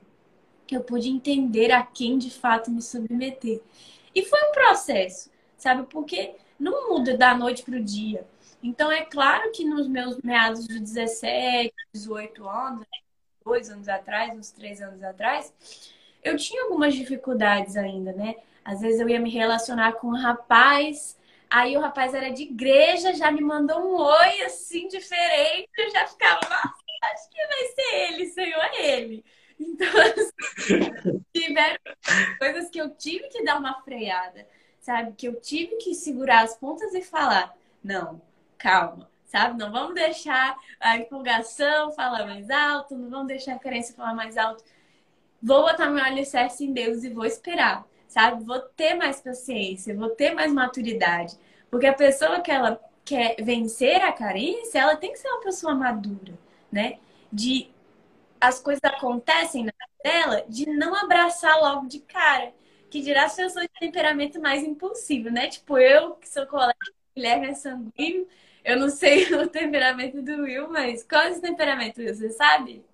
eu 0.69 0.81
pude 0.81 1.09
entender 1.09 1.71
a 1.71 1.85
quem 1.85 2.19
de 2.19 2.31
fato 2.31 2.73
me 2.73 2.83
submeter. 2.83 3.63
E 4.13 4.25
foi 4.25 4.41
um 4.49 4.53
processo, 4.53 5.31
sabe? 5.57 5.85
Porque 5.85 6.35
não 6.59 6.91
muda 6.91 7.17
da 7.17 7.37
noite 7.37 7.63
para 7.63 7.77
o 7.77 7.85
dia. 7.85 8.27
Então, 8.61 8.91
é 8.91 9.05
claro 9.05 9.53
que 9.53 9.65
nos 9.65 9.87
meus 9.87 10.19
meados 10.23 10.67
de 10.67 10.81
17, 10.81 11.73
18 11.95 12.49
anos, 12.49 12.85
dois 13.45 13.71
anos 13.71 13.89
atrás, 13.89 14.35
uns 14.35 14.51
três 14.51 14.81
anos 14.81 15.03
atrás, 15.03 15.53
eu 16.23 16.37
tinha 16.37 16.65
algumas 16.65 16.95
dificuldades 16.95 17.77
ainda, 17.77 18.13
né? 18.13 18.37
Às 18.65 18.81
vezes 18.81 19.01
eu 19.01 19.09
ia 19.09 19.21
me 19.21 19.31
relacionar 19.31 19.95
com 19.95 20.09
um 20.09 20.17
rapaz, 20.17 21.17
aí 21.51 21.77
o 21.77 21.81
rapaz 21.81 22.15
era 22.15 22.31
de 22.31 22.45
igreja, 22.45 23.15
já 23.15 23.31
me 23.31 23.41
mandou 23.41 23.79
um 23.81 23.97
oi 23.97 24.43
assim, 24.43 24.87
diferente, 24.89 25.69
eu 25.77 25.91
já 25.91 26.07
ficava, 26.07 26.41
nossa, 26.43 26.83
acho 27.13 27.29
que 27.31 27.47
vai 27.47 27.67
ser 27.67 27.95
ele, 27.95 28.27
Senhor, 28.29 28.63
é 28.63 28.91
ele. 28.99 29.25
Então, 29.59 29.89
assim, 30.01 31.25
tiveram 31.35 31.79
coisas 32.39 32.71
que 32.71 32.81
eu 32.81 32.91
tive 32.91 33.29
que 33.29 33.45
dar 33.45 33.59
uma 33.59 33.81
freada, 33.83 34.47
sabe? 34.81 35.13
Que 35.13 35.29
eu 35.29 35.41
tive 35.41 35.77
que 35.77 35.95
segurar 35.95 36.43
as 36.43 36.57
pontas 36.57 36.95
e 36.95 37.03
falar: 37.03 37.57
não, 37.83 38.21
calma, 38.59 39.11
sabe? 39.33 39.59
Não 39.59 39.73
vamos 39.73 39.95
deixar 39.95 40.57
a 40.79 40.99
empolgação 40.99 41.91
falar 41.93 42.27
mais 42.27 42.51
alto, 42.51 42.95
não 42.95 43.09
vamos 43.09 43.29
deixar 43.29 43.55
a 43.55 43.59
carência 43.59 43.95
falar 43.95 44.15
mais 44.15 44.37
alto. 44.37 44.63
Vou 45.43 45.63
botar 45.63 45.89
meu 45.89 46.05
alicerce 46.05 46.65
em 46.65 46.73
Deus 46.73 47.03
e 47.03 47.09
vou 47.09 47.25
esperar, 47.25 47.85
sabe? 48.07 48.45
Vou 48.45 48.61
ter 48.61 48.95
mais 48.95 49.21
paciência, 49.23 49.97
vou 49.97 50.11
ter 50.11 50.35
mais 50.35 50.53
maturidade. 50.53 51.37
Porque 51.71 51.87
a 51.87 51.95
pessoa 51.95 52.41
que 52.43 52.51
ela 52.51 52.79
quer 53.05 53.37
vencer 53.43 54.03
a 54.03 54.13
carência, 54.13 54.79
ela 54.81 54.97
tem 54.97 55.13
que 55.13 55.19
ser 55.19 55.29
uma 55.29 55.41
pessoa 55.41 55.75
madura, 55.75 56.35
né? 56.71 56.99
De 57.33 57.71
as 58.41 58.61
coisas 58.61 58.83
acontecem 58.85 59.65
na 59.65 59.73
dela, 60.05 60.45
de 60.49 60.67
não 60.67 60.95
abraçar 60.95 61.59
logo 61.61 61.87
de 61.89 62.01
cara. 62.01 62.53
Que 62.91 63.01
dirá 63.01 63.25
eu 63.39 63.49
sou 63.51 63.63
de 63.63 63.69
temperamento 63.81 64.41
mais 64.41 64.63
impulsivo, 64.63 65.31
né? 65.31 65.49
Tipo, 65.49 65.79
eu, 65.79 66.15
que 66.17 66.29
sou 66.29 66.47
colega, 66.47 66.75
Guilherme 67.17 67.47
é 67.49 67.55
sanguíneo, 67.55 68.29
eu 68.65 68.79
não 68.79 68.89
sei 68.89 69.25
o 69.35 69.47
temperamento 69.49 70.23
do 70.23 70.43
Will, 70.43 70.69
mas 70.69 71.03
qual 71.03 71.23
é 71.23 71.31
esse 71.31 71.41
temperamento, 71.41 71.99
Will? 71.99 72.15
Você 72.15 72.31
sabe? 72.31 72.85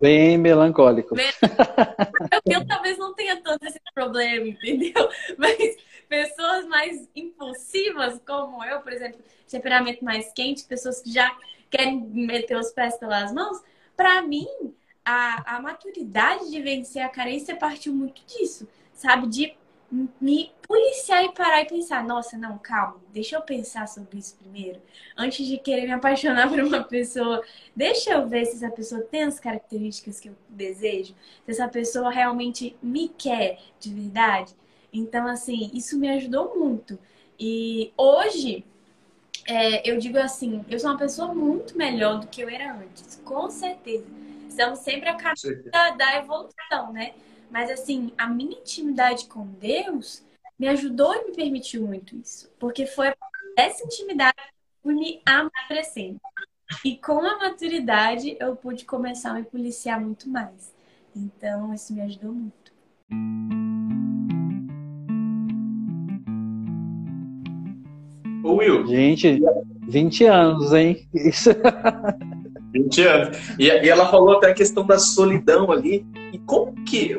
Bem 0.00 0.36
melancólico. 0.36 1.14
Eu 2.44 2.66
talvez 2.66 2.98
não 2.98 3.14
tenha 3.14 3.40
tanto 3.40 3.64
esse 3.64 3.80
problema, 3.94 4.46
entendeu? 4.46 5.08
Mas 5.38 5.76
pessoas 6.08 6.66
mais 6.66 7.08
impulsivas, 7.14 8.20
como 8.26 8.62
eu, 8.64 8.80
por 8.80 8.92
exemplo, 8.92 9.20
temperamento 9.48 10.04
mais 10.04 10.32
quente, 10.32 10.64
pessoas 10.64 11.00
que 11.00 11.10
já 11.10 11.34
querem 11.70 12.00
meter 12.00 12.56
os 12.58 12.70
pés 12.72 12.98
pelas 12.98 13.32
mãos, 13.32 13.62
para 13.96 14.20
mim, 14.20 14.46
a, 15.04 15.56
a 15.56 15.60
maturidade 15.62 16.50
de 16.50 16.60
vencer 16.60 17.02
a 17.02 17.08
carência 17.08 17.56
partiu 17.56 17.94
muito 17.94 18.20
disso, 18.26 18.68
sabe? 18.92 19.26
De 19.28 19.56
me 20.20 20.50
policiar 20.66 21.24
e 21.24 21.32
parar 21.32 21.62
e 21.62 21.66
pensar, 21.66 22.04
nossa, 22.04 22.36
não, 22.36 22.58
calma, 22.58 22.96
deixa 23.12 23.36
eu 23.36 23.42
pensar 23.42 23.86
sobre 23.86 24.18
isso 24.18 24.36
primeiro. 24.36 24.80
Antes 25.16 25.46
de 25.46 25.58
querer 25.58 25.86
me 25.86 25.92
apaixonar 25.92 26.48
por 26.50 26.58
uma 26.60 26.82
pessoa, 26.82 27.42
deixa 27.76 28.12
eu 28.12 28.26
ver 28.26 28.44
se 28.46 28.56
essa 28.56 28.74
pessoa 28.74 29.02
tem 29.02 29.24
as 29.24 29.38
características 29.38 30.18
que 30.18 30.28
eu 30.28 30.34
desejo, 30.48 31.14
se 31.44 31.50
essa 31.50 31.68
pessoa 31.68 32.10
realmente 32.10 32.76
me 32.82 33.08
quer 33.08 33.58
de 33.78 33.92
verdade. 33.94 34.54
Então, 34.92 35.26
assim, 35.26 35.70
isso 35.72 35.98
me 35.98 36.08
ajudou 36.08 36.58
muito. 36.58 36.98
E 37.38 37.92
hoje, 37.96 38.64
é, 39.46 39.88
eu 39.88 39.98
digo 39.98 40.18
assim, 40.18 40.64
eu 40.68 40.78
sou 40.78 40.90
uma 40.90 40.98
pessoa 40.98 41.34
muito 41.34 41.76
melhor 41.76 42.20
do 42.20 42.26
que 42.26 42.40
eu 42.40 42.48
era 42.48 42.74
antes, 42.74 43.20
com 43.24 43.48
certeza. 43.50 44.06
Estamos 44.48 44.78
sempre 44.80 45.08
a 45.08 45.14
caminho 45.14 45.70
da, 45.70 45.90
da 45.90 46.16
evolução, 46.16 46.92
né? 46.92 47.12
Mas 47.54 47.70
assim, 47.70 48.10
a 48.18 48.26
minha 48.26 48.58
intimidade 48.58 49.26
com 49.26 49.46
Deus 49.46 50.24
me 50.58 50.66
ajudou 50.66 51.14
e 51.14 51.26
me 51.26 51.36
permitiu 51.36 51.86
muito 51.86 52.16
isso. 52.16 52.50
Porque 52.58 52.84
foi 52.84 53.14
essa 53.56 53.84
intimidade 53.84 54.34
que 54.82 54.92
me 54.92 55.22
amadurecendo. 55.24 56.18
E 56.84 56.96
com 56.96 57.20
a 57.20 57.38
maturidade 57.38 58.36
eu 58.40 58.56
pude 58.56 58.84
começar 58.84 59.30
a 59.30 59.34
me 59.34 59.44
policiar 59.44 60.00
muito 60.00 60.28
mais. 60.28 60.74
Então 61.14 61.72
isso 61.72 61.94
me 61.94 62.00
ajudou 62.00 62.32
muito. 62.32 62.72
Ô 68.42 68.56
Will. 68.56 68.84
Gente, 68.88 69.40
20 69.86 70.24
anos, 70.24 70.72
hein? 70.72 71.08
Isso. 71.14 71.50
20 72.72 73.02
anos. 73.02 73.38
E, 73.60 73.68
e, 73.68 73.88
ela 73.88 74.10
falou 74.10 74.38
até 74.38 74.50
a 74.50 74.54
questão 74.54 74.84
da 74.84 74.98
solidão 74.98 75.70
ali. 75.70 76.04
E 76.34 76.38
como 76.38 76.72
que. 76.84 77.16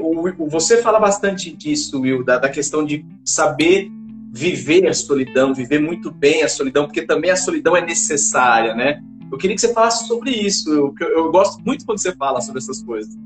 Você 0.50 0.82
fala 0.82 1.00
bastante 1.00 1.50
disso, 1.50 2.02
Will, 2.02 2.22
da, 2.22 2.38
da 2.38 2.50
questão 2.50 2.86
de 2.86 3.06
saber 3.24 3.90
viver 4.30 4.86
a 4.88 4.94
solidão, 4.94 5.54
viver 5.54 5.80
muito 5.80 6.12
bem 6.12 6.44
a 6.44 6.50
solidão, 6.50 6.84
porque 6.84 7.02
também 7.04 7.32
a 7.32 7.38
solidão 7.38 7.78
é 7.78 7.82
necessária, 7.82 8.76
né? 8.76 9.02
Eu 9.32 9.38
queria 9.38 9.56
que 9.56 9.62
você 9.62 9.74
falasse 9.74 10.06
sobre 10.06 10.32
isso. 10.32 10.70
Eu, 10.70 10.94
eu 11.00 11.32
gosto 11.32 11.64
muito 11.66 11.86
quando 11.86 12.00
você 12.00 12.12
fala 12.12 12.42
sobre 12.42 12.60
essas 12.60 12.84
coisas. 12.84 13.18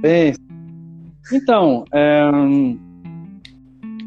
Bem, 0.00 0.32
então, 1.32 1.84
é, 1.92 2.30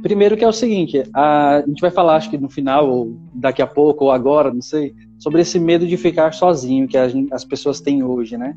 primeiro 0.01 0.37
que 0.37 0.45
é 0.45 0.47
o 0.47 0.53
seguinte, 0.53 1.03
a, 1.13 1.57
a 1.57 1.61
gente 1.67 1.81
vai 1.81 1.91
falar, 1.91 2.15
acho 2.15 2.29
que 2.29 2.37
no 2.37 2.49
final, 2.49 2.89
ou 2.89 3.19
daqui 3.33 3.61
a 3.61 3.67
pouco, 3.67 4.05
ou 4.05 4.11
agora, 4.11 4.53
não 4.53 4.61
sei, 4.61 4.95
sobre 5.19 5.41
esse 5.41 5.59
medo 5.59 5.85
de 5.85 5.97
ficar 5.97 6.33
sozinho 6.33 6.87
que 6.87 6.97
as 6.97 7.43
pessoas 7.43 7.81
têm 7.81 8.01
hoje, 8.03 8.37
né? 8.37 8.55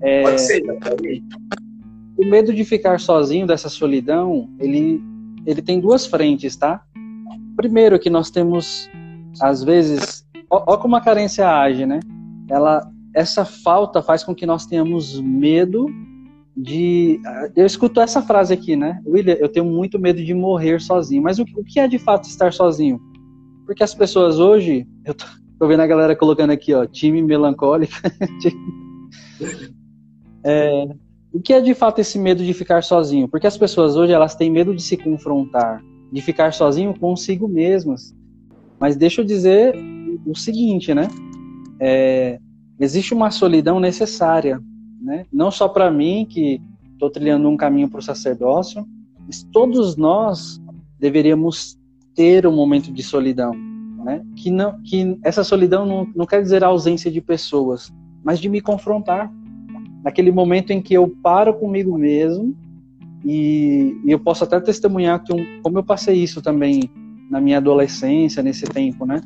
É, 0.00 0.22
Pode 0.22 0.40
ser, 0.40 0.62
O 2.16 2.26
medo 2.26 2.52
de 2.52 2.64
ficar 2.64 3.00
sozinho, 3.00 3.46
dessa 3.46 3.68
solidão, 3.68 4.48
ele, 4.58 5.02
ele 5.46 5.62
tem 5.62 5.80
duas 5.80 6.06
frentes, 6.06 6.56
tá? 6.56 6.82
Primeiro 7.56 7.98
que 7.98 8.10
nós 8.10 8.30
temos, 8.30 8.90
às 9.40 9.62
vezes, 9.62 10.26
ó 10.50 10.76
como 10.76 10.96
a 10.96 11.00
carência 11.00 11.48
age, 11.48 11.86
né? 11.86 12.00
Ela, 12.50 12.88
essa 13.14 13.44
falta 13.44 14.02
faz 14.02 14.22
com 14.22 14.34
que 14.34 14.46
nós 14.46 14.66
tenhamos 14.66 15.20
medo 15.20 15.86
de. 16.56 17.20
Eu 17.56 17.64
escuto 17.64 18.00
essa 18.00 18.20
frase 18.20 18.52
aqui, 18.52 18.76
né? 18.76 19.00
William, 19.06 19.34
eu 19.34 19.48
tenho 19.48 19.64
muito 19.64 19.98
medo 19.98 20.22
de 20.22 20.34
morrer 20.34 20.80
sozinho. 20.80 21.22
Mas 21.22 21.38
o, 21.38 21.42
o 21.56 21.64
que 21.64 21.80
é 21.80 21.88
de 21.88 21.98
fato 21.98 22.24
estar 22.24 22.52
sozinho? 22.52 23.00
Porque 23.64 23.82
as 23.82 23.94
pessoas 23.94 24.38
hoje, 24.38 24.86
eu 25.04 25.14
tô, 25.14 25.24
Tô 25.58 25.68
vendo 25.68 25.80
a 25.80 25.86
galera 25.86 26.16
colocando 26.16 26.50
aqui, 26.50 26.74
ó, 26.74 26.84
time 26.84 27.22
melancólico. 27.22 27.94
é, 30.44 30.88
o 31.32 31.40
que 31.40 31.52
é 31.52 31.60
de 31.60 31.74
fato 31.74 32.00
esse 32.00 32.18
medo 32.18 32.44
de 32.44 32.52
ficar 32.52 32.82
sozinho? 32.82 33.28
Porque 33.28 33.46
as 33.46 33.56
pessoas 33.56 33.96
hoje 33.96 34.12
elas 34.12 34.34
têm 34.34 34.50
medo 34.50 34.74
de 34.74 34.82
se 34.82 34.96
confrontar, 34.96 35.82
de 36.12 36.20
ficar 36.20 36.52
sozinho 36.52 36.98
consigo 36.98 37.48
mesmas. 37.48 38.14
Mas 38.78 38.96
deixa 38.96 39.20
eu 39.20 39.24
dizer 39.24 39.74
o 40.26 40.36
seguinte, 40.36 40.94
né? 40.94 41.08
É, 41.80 42.38
existe 42.78 43.14
uma 43.14 43.30
solidão 43.30 43.80
necessária, 43.80 44.60
né? 45.00 45.26
Não 45.32 45.50
só 45.50 45.68
para 45.68 45.90
mim 45.90 46.26
que 46.28 46.60
estou 46.92 47.10
trilhando 47.10 47.48
um 47.48 47.56
caminho 47.56 47.88
para 47.88 47.98
o 47.98 48.02
sacerdócio, 48.02 48.86
mas 49.26 49.42
todos 49.52 49.96
nós 49.96 50.60
deveríamos 51.00 51.78
ter 52.14 52.46
um 52.46 52.54
momento 52.54 52.92
de 52.92 53.02
solidão 53.02 53.52
né? 54.04 54.22
Que 54.36 54.50
não, 54.50 54.80
que 54.82 55.18
essa 55.24 55.42
solidão 55.42 55.86
não, 55.86 56.06
não 56.14 56.26
quer 56.26 56.42
dizer 56.42 56.62
ausência 56.62 57.10
de 57.10 57.20
pessoas, 57.20 57.92
mas 58.22 58.38
de 58.38 58.48
me 58.48 58.60
confrontar 58.60 59.32
naquele 60.04 60.30
momento 60.30 60.70
em 60.70 60.82
que 60.82 60.92
eu 60.92 61.08
paro 61.22 61.54
comigo 61.54 61.96
mesmo 61.96 62.54
e, 63.24 63.98
e 64.04 64.10
eu 64.10 64.20
posso 64.20 64.44
até 64.44 64.60
testemunhar 64.60 65.24
que 65.24 65.32
um, 65.32 65.62
como 65.62 65.78
eu 65.78 65.82
passei 65.82 66.22
isso 66.22 66.42
também 66.42 66.90
na 67.30 67.40
minha 67.40 67.56
adolescência 67.56 68.42
nesse 68.42 68.66
tempo, 68.66 69.06
né? 69.06 69.22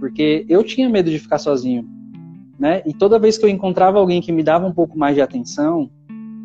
Porque 0.00 0.44
eu 0.48 0.64
tinha 0.64 0.88
medo 0.88 1.08
de 1.08 1.20
ficar 1.20 1.38
sozinho, 1.38 1.88
né? 2.58 2.82
E 2.84 2.92
toda 2.92 3.18
vez 3.18 3.38
que 3.38 3.44
eu 3.44 3.48
encontrava 3.48 4.00
alguém 4.00 4.20
que 4.20 4.32
me 4.32 4.42
dava 4.42 4.66
um 4.66 4.72
pouco 4.72 4.98
mais 4.98 5.14
de 5.14 5.22
atenção, 5.22 5.88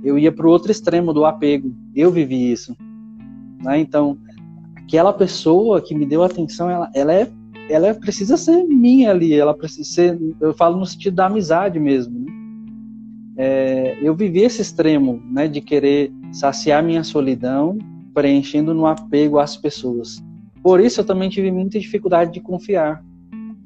eu 0.03 0.19
ia 0.19 0.31
para 0.31 0.45
o 0.45 0.49
outro 0.51 0.71
extremo 0.71 1.11
do 1.11 1.25
apego. 1.25 1.75
Eu 1.95 2.11
vivi 2.11 2.51
isso, 2.51 2.77
né? 3.63 3.79
Então 3.79 4.19
aquela 4.75 5.11
pessoa 5.11 5.81
que 5.81 5.95
me 5.95 6.05
deu 6.05 6.23
atenção, 6.23 6.69
ela, 6.69 6.91
ela 6.93 7.11
é 7.11 7.27
ela 7.67 7.95
precisa 7.95 8.37
ser 8.37 8.63
minha 8.63 9.09
ali, 9.09 9.33
ela 9.33 9.51
precisa 9.51 9.89
ser, 9.89 10.19
eu 10.39 10.53
falo 10.53 10.77
no 10.77 10.85
sentido 10.85 11.15
da 11.15 11.25
amizade 11.25 11.79
mesmo. 11.79 12.19
Né? 12.19 12.34
É, 13.37 13.97
eu 14.01 14.15
vivi 14.15 14.41
esse 14.41 14.61
extremo, 14.61 15.21
né, 15.29 15.47
de 15.47 15.61
querer 15.61 16.11
saciar 16.31 16.83
minha 16.83 17.03
solidão, 17.03 17.77
preenchendo 18.13 18.73
no 18.73 18.85
apego 18.85 19.39
às 19.39 19.57
pessoas. 19.57 20.23
Por 20.63 20.79
isso 20.79 21.01
eu 21.01 21.05
também 21.05 21.29
tive 21.29 21.51
muita 21.51 21.79
dificuldade 21.79 22.31
de 22.31 22.39
confiar, 22.39 23.03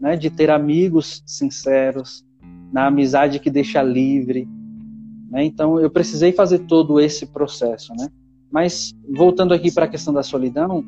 né, 0.01 0.15
de 0.15 0.29
ter 0.29 0.49
amigos 0.49 1.23
sinceros, 1.25 2.25
na 2.71 2.87
amizade 2.87 3.39
que 3.39 3.49
deixa 3.49 3.81
livre. 3.81 4.47
Né? 5.29 5.45
Então 5.45 5.79
eu 5.79 5.89
precisei 5.89 6.31
fazer 6.31 6.59
todo 6.59 6.99
esse 6.99 7.27
processo, 7.27 7.93
né? 7.95 8.09
Mas 8.51 8.95
voltando 9.07 9.53
aqui 9.53 9.71
para 9.71 9.85
a 9.85 9.87
questão 9.87 10.11
da 10.11 10.23
solidão, 10.23 10.83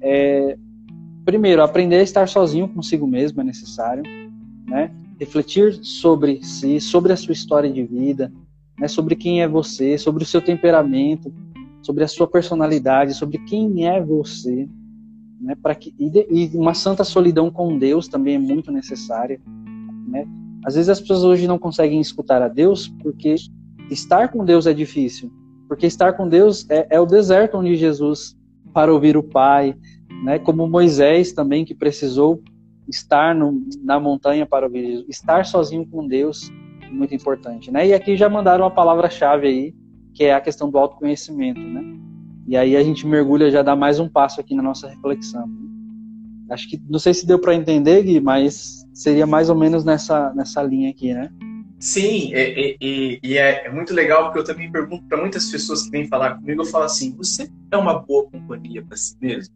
é, 0.00 0.58
primeiro, 1.24 1.62
aprender 1.62 1.96
a 1.96 2.02
estar 2.02 2.28
sozinho 2.28 2.68
consigo 2.68 3.06
mesmo 3.06 3.40
é 3.40 3.44
necessário, 3.44 4.02
né? 4.66 4.90
Refletir 5.18 5.74
sobre 5.82 6.42
si, 6.44 6.80
sobre 6.80 7.12
a 7.12 7.16
sua 7.16 7.32
história 7.32 7.70
de 7.70 7.82
vida, 7.82 8.32
né? 8.78 8.86
sobre 8.88 9.16
quem 9.16 9.42
é 9.42 9.48
você, 9.48 9.98
sobre 9.98 10.22
o 10.22 10.26
seu 10.26 10.40
temperamento, 10.40 11.32
sobre 11.82 12.04
a 12.04 12.08
sua 12.08 12.26
personalidade, 12.26 13.14
sobre 13.14 13.38
quem 13.38 13.86
é 13.88 14.02
você, 14.02 14.68
né? 15.40 15.54
Para 15.60 15.74
que 15.74 15.94
e, 15.98 16.50
uma 16.54 16.74
santa 16.74 17.04
solidão 17.04 17.50
com 17.50 17.78
Deus 17.78 18.08
também 18.08 18.34
é 18.34 18.38
muito 18.38 18.70
necessária, 18.70 19.40
né? 20.06 20.26
Às 20.64 20.74
vezes 20.74 20.88
as 20.88 21.00
pessoas 21.00 21.24
hoje 21.24 21.46
não 21.46 21.58
conseguem 21.58 22.00
escutar 22.00 22.42
a 22.42 22.48
Deus 22.48 22.88
porque 23.02 23.36
estar 23.90 24.28
com 24.28 24.44
Deus 24.44 24.66
é 24.66 24.74
difícil, 24.74 25.32
porque 25.68 25.86
estar 25.86 26.14
com 26.14 26.28
Deus 26.28 26.68
é, 26.68 26.86
é 26.90 27.00
o 27.00 27.06
deserto 27.06 27.56
onde 27.56 27.76
Jesus 27.76 28.36
para 28.74 28.92
ouvir 28.92 29.16
o 29.16 29.22
Pai, 29.22 29.76
né? 30.24 30.38
Como 30.38 30.68
Moisés 30.68 31.32
também 31.32 31.64
que 31.64 31.74
precisou 31.74 32.42
estar 32.88 33.34
no, 33.34 33.62
na 33.82 34.00
montanha 34.00 34.46
para 34.46 34.66
ouvir 34.66 34.86
Jesus, 34.86 35.06
estar 35.08 35.44
sozinho 35.44 35.86
com 35.86 36.06
Deus, 36.06 36.50
muito 36.90 37.14
importante, 37.14 37.70
né? 37.70 37.86
E 37.86 37.94
aqui 37.94 38.16
já 38.16 38.28
mandaram 38.28 38.64
uma 38.64 38.70
palavra-chave 38.70 39.46
aí, 39.46 39.74
que 40.14 40.24
é 40.24 40.34
a 40.34 40.40
questão 40.40 40.70
do 40.70 40.78
autoconhecimento, 40.78 41.60
né? 41.60 41.82
E 42.46 42.56
aí 42.56 42.76
a 42.76 42.82
gente 42.82 43.06
mergulha, 43.06 43.50
já 43.50 43.62
dá 43.62 43.76
mais 43.76 44.00
um 44.00 44.08
passo 44.08 44.40
aqui 44.40 44.54
na 44.54 44.62
nossa 44.62 44.88
reflexão. 44.88 45.46
Né? 45.46 45.68
Acho 46.50 46.68
que 46.68 46.80
não 46.88 46.98
sei 46.98 47.12
se 47.12 47.26
deu 47.26 47.38
para 47.38 47.54
entender, 47.54 48.02
Gui, 48.02 48.20
mas 48.20 48.86
seria 48.94 49.26
mais 49.26 49.50
ou 49.50 49.56
menos 49.56 49.84
nessa 49.84 50.32
nessa 50.34 50.62
linha 50.62 50.90
aqui, 50.90 51.12
né? 51.12 51.30
Sim, 51.78 52.32
e, 52.34 52.76
e, 52.80 53.20
e 53.22 53.38
é, 53.38 53.66
é, 53.66 53.70
muito 53.70 53.94
legal 53.94 54.24
porque 54.24 54.40
eu 54.40 54.44
também 54.44 54.70
pergunto 54.70 55.04
para 55.04 55.20
muitas 55.20 55.48
pessoas 55.48 55.84
que 55.84 55.90
vêm 55.90 56.08
falar 56.08 56.34
comigo, 56.34 56.62
eu 56.62 56.66
falo 56.66 56.84
assim: 56.84 57.14
você 57.16 57.48
é 57.70 57.76
uma 57.76 58.00
boa 58.00 58.28
companhia 58.28 58.82
para 58.82 58.96
si 58.96 59.16
mesmo, 59.20 59.54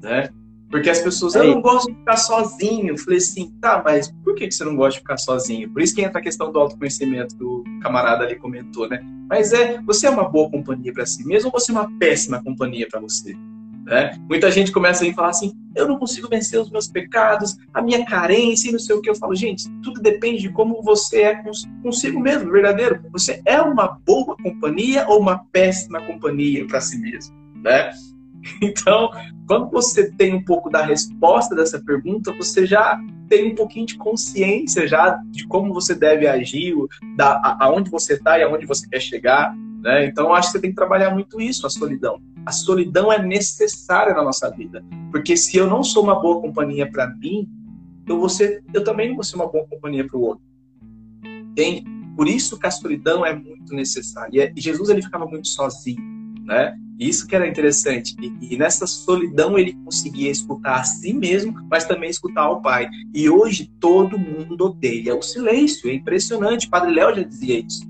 né? 0.00 0.30
Porque 0.70 0.88
as 0.88 1.00
pessoas, 1.00 1.34
eu 1.34 1.42
não 1.42 1.60
gosto 1.60 1.90
de 1.90 1.98
ficar 1.98 2.16
sozinho. 2.16 2.90
Eu 2.90 2.98
falei 2.98 3.18
assim, 3.18 3.52
tá, 3.60 3.82
mas 3.84 4.12
por 4.22 4.36
que 4.36 4.48
você 4.48 4.64
não 4.64 4.76
gosta 4.76 4.92
de 4.92 4.98
ficar 5.00 5.16
sozinho? 5.16 5.68
Por 5.68 5.82
isso 5.82 5.94
que 5.94 6.02
entra 6.02 6.20
a 6.20 6.22
questão 6.22 6.52
do 6.52 6.60
autoconhecimento 6.60 7.36
que 7.36 7.42
o 7.42 7.64
camarada 7.82 8.24
ali 8.24 8.36
comentou, 8.36 8.88
né? 8.88 9.00
Mas 9.28 9.52
é, 9.52 9.80
você 9.82 10.06
é 10.06 10.10
uma 10.10 10.28
boa 10.28 10.48
companhia 10.48 10.92
para 10.92 11.04
si 11.04 11.26
mesmo 11.26 11.50
ou 11.52 11.60
você 11.60 11.72
é 11.72 11.74
uma 11.74 11.90
péssima 11.98 12.42
companhia 12.42 12.86
para 12.88 13.00
você? 13.00 13.34
Né? 13.84 14.16
Muita 14.28 14.48
gente 14.50 14.70
começa 14.70 15.04
a 15.04 15.12
falar 15.12 15.30
assim: 15.30 15.52
eu 15.74 15.88
não 15.88 15.98
consigo 15.98 16.28
vencer 16.28 16.60
os 16.60 16.70
meus 16.70 16.86
pecados, 16.86 17.56
a 17.74 17.82
minha 17.82 18.04
carência 18.04 18.68
e 18.68 18.72
não 18.72 18.78
sei 18.78 18.94
o 18.94 19.00
que. 19.00 19.10
Eu 19.10 19.16
falo, 19.16 19.34
gente, 19.34 19.68
tudo 19.82 20.00
depende 20.00 20.42
de 20.42 20.50
como 20.50 20.80
você 20.82 21.22
é 21.22 21.42
consigo 21.82 22.20
mesmo, 22.20 22.48
verdadeiro. 22.52 23.02
Você 23.10 23.42
é 23.44 23.60
uma 23.60 23.88
boa 23.88 24.36
companhia 24.36 25.04
ou 25.08 25.18
uma 25.18 25.44
péssima 25.50 26.00
companhia 26.06 26.64
para 26.66 26.80
si 26.80 26.96
mesmo, 26.98 27.34
né? 27.56 27.90
Então, 28.62 29.10
quando 29.46 29.70
você 29.70 30.10
tem 30.12 30.34
um 30.34 30.44
pouco 30.44 30.70
da 30.70 30.84
resposta 30.84 31.54
dessa 31.54 31.80
pergunta, 31.80 32.32
você 32.32 32.66
já 32.66 32.98
tem 33.28 33.52
um 33.52 33.54
pouquinho 33.54 33.86
de 33.86 33.96
consciência 33.96 34.86
já 34.86 35.20
de 35.26 35.46
como 35.46 35.72
você 35.72 35.94
deve 35.94 36.26
agir, 36.26 36.74
da, 37.16 37.56
aonde 37.60 37.90
você 37.90 38.14
está 38.14 38.38
e 38.38 38.42
aonde 38.42 38.66
você 38.66 38.88
quer 38.88 39.00
chegar. 39.00 39.54
Né? 39.82 40.06
Então, 40.06 40.34
acho 40.34 40.48
que 40.48 40.52
você 40.52 40.60
tem 40.60 40.70
que 40.70 40.76
trabalhar 40.76 41.10
muito 41.10 41.40
isso, 41.40 41.66
a 41.66 41.70
solidão. 41.70 42.20
A 42.44 42.52
solidão 42.52 43.12
é 43.12 43.22
necessária 43.22 44.14
na 44.14 44.22
nossa 44.22 44.50
vida. 44.50 44.84
Porque 45.10 45.36
se 45.36 45.56
eu 45.56 45.66
não 45.66 45.82
sou 45.82 46.02
uma 46.02 46.20
boa 46.20 46.40
companhia 46.40 46.90
para 46.90 47.08
mim, 47.08 47.48
eu, 48.06 48.18
vou 48.18 48.28
ser, 48.28 48.62
eu 48.74 48.82
também 48.82 49.08
não 49.08 49.14
vou 49.14 49.24
ser 49.24 49.36
uma 49.36 49.46
boa 49.46 49.66
companhia 49.66 50.06
para 50.06 50.16
o 50.18 50.22
outro. 50.22 50.44
Entende? 51.24 51.84
Por 52.16 52.28
isso 52.28 52.58
que 52.58 52.66
a 52.66 52.70
solidão 52.70 53.24
é 53.24 53.34
muito 53.34 53.74
necessária. 53.74 54.52
E 54.54 54.60
Jesus 54.60 54.88
ele 54.88 55.02
ficava 55.02 55.26
muito 55.26 55.48
sozinho, 55.48 56.02
né? 56.44 56.76
Isso 57.00 57.26
que 57.26 57.34
era 57.34 57.48
interessante. 57.48 58.14
E, 58.20 58.54
e, 58.54 58.58
nessa 58.58 58.86
solidão 58.86 59.58
ele 59.58 59.72
conseguia 59.72 60.30
escutar 60.30 60.80
a 60.80 60.84
si 60.84 61.14
mesmo, 61.14 61.54
mas 61.70 61.86
também 61.86 62.10
escutar 62.10 62.50
o 62.50 62.60
Pai. 62.60 62.90
E 63.14 63.30
hoje 63.30 63.72
todo 63.80 64.18
mundo 64.18 64.66
odeia 64.66 65.16
o 65.16 65.22
silêncio. 65.22 65.88
É 65.88 65.94
impressionante. 65.94 66.68
Padre 66.68 66.92
Léo 66.92 67.16
já 67.16 67.22
dizia 67.22 67.60
isso. 67.60 67.88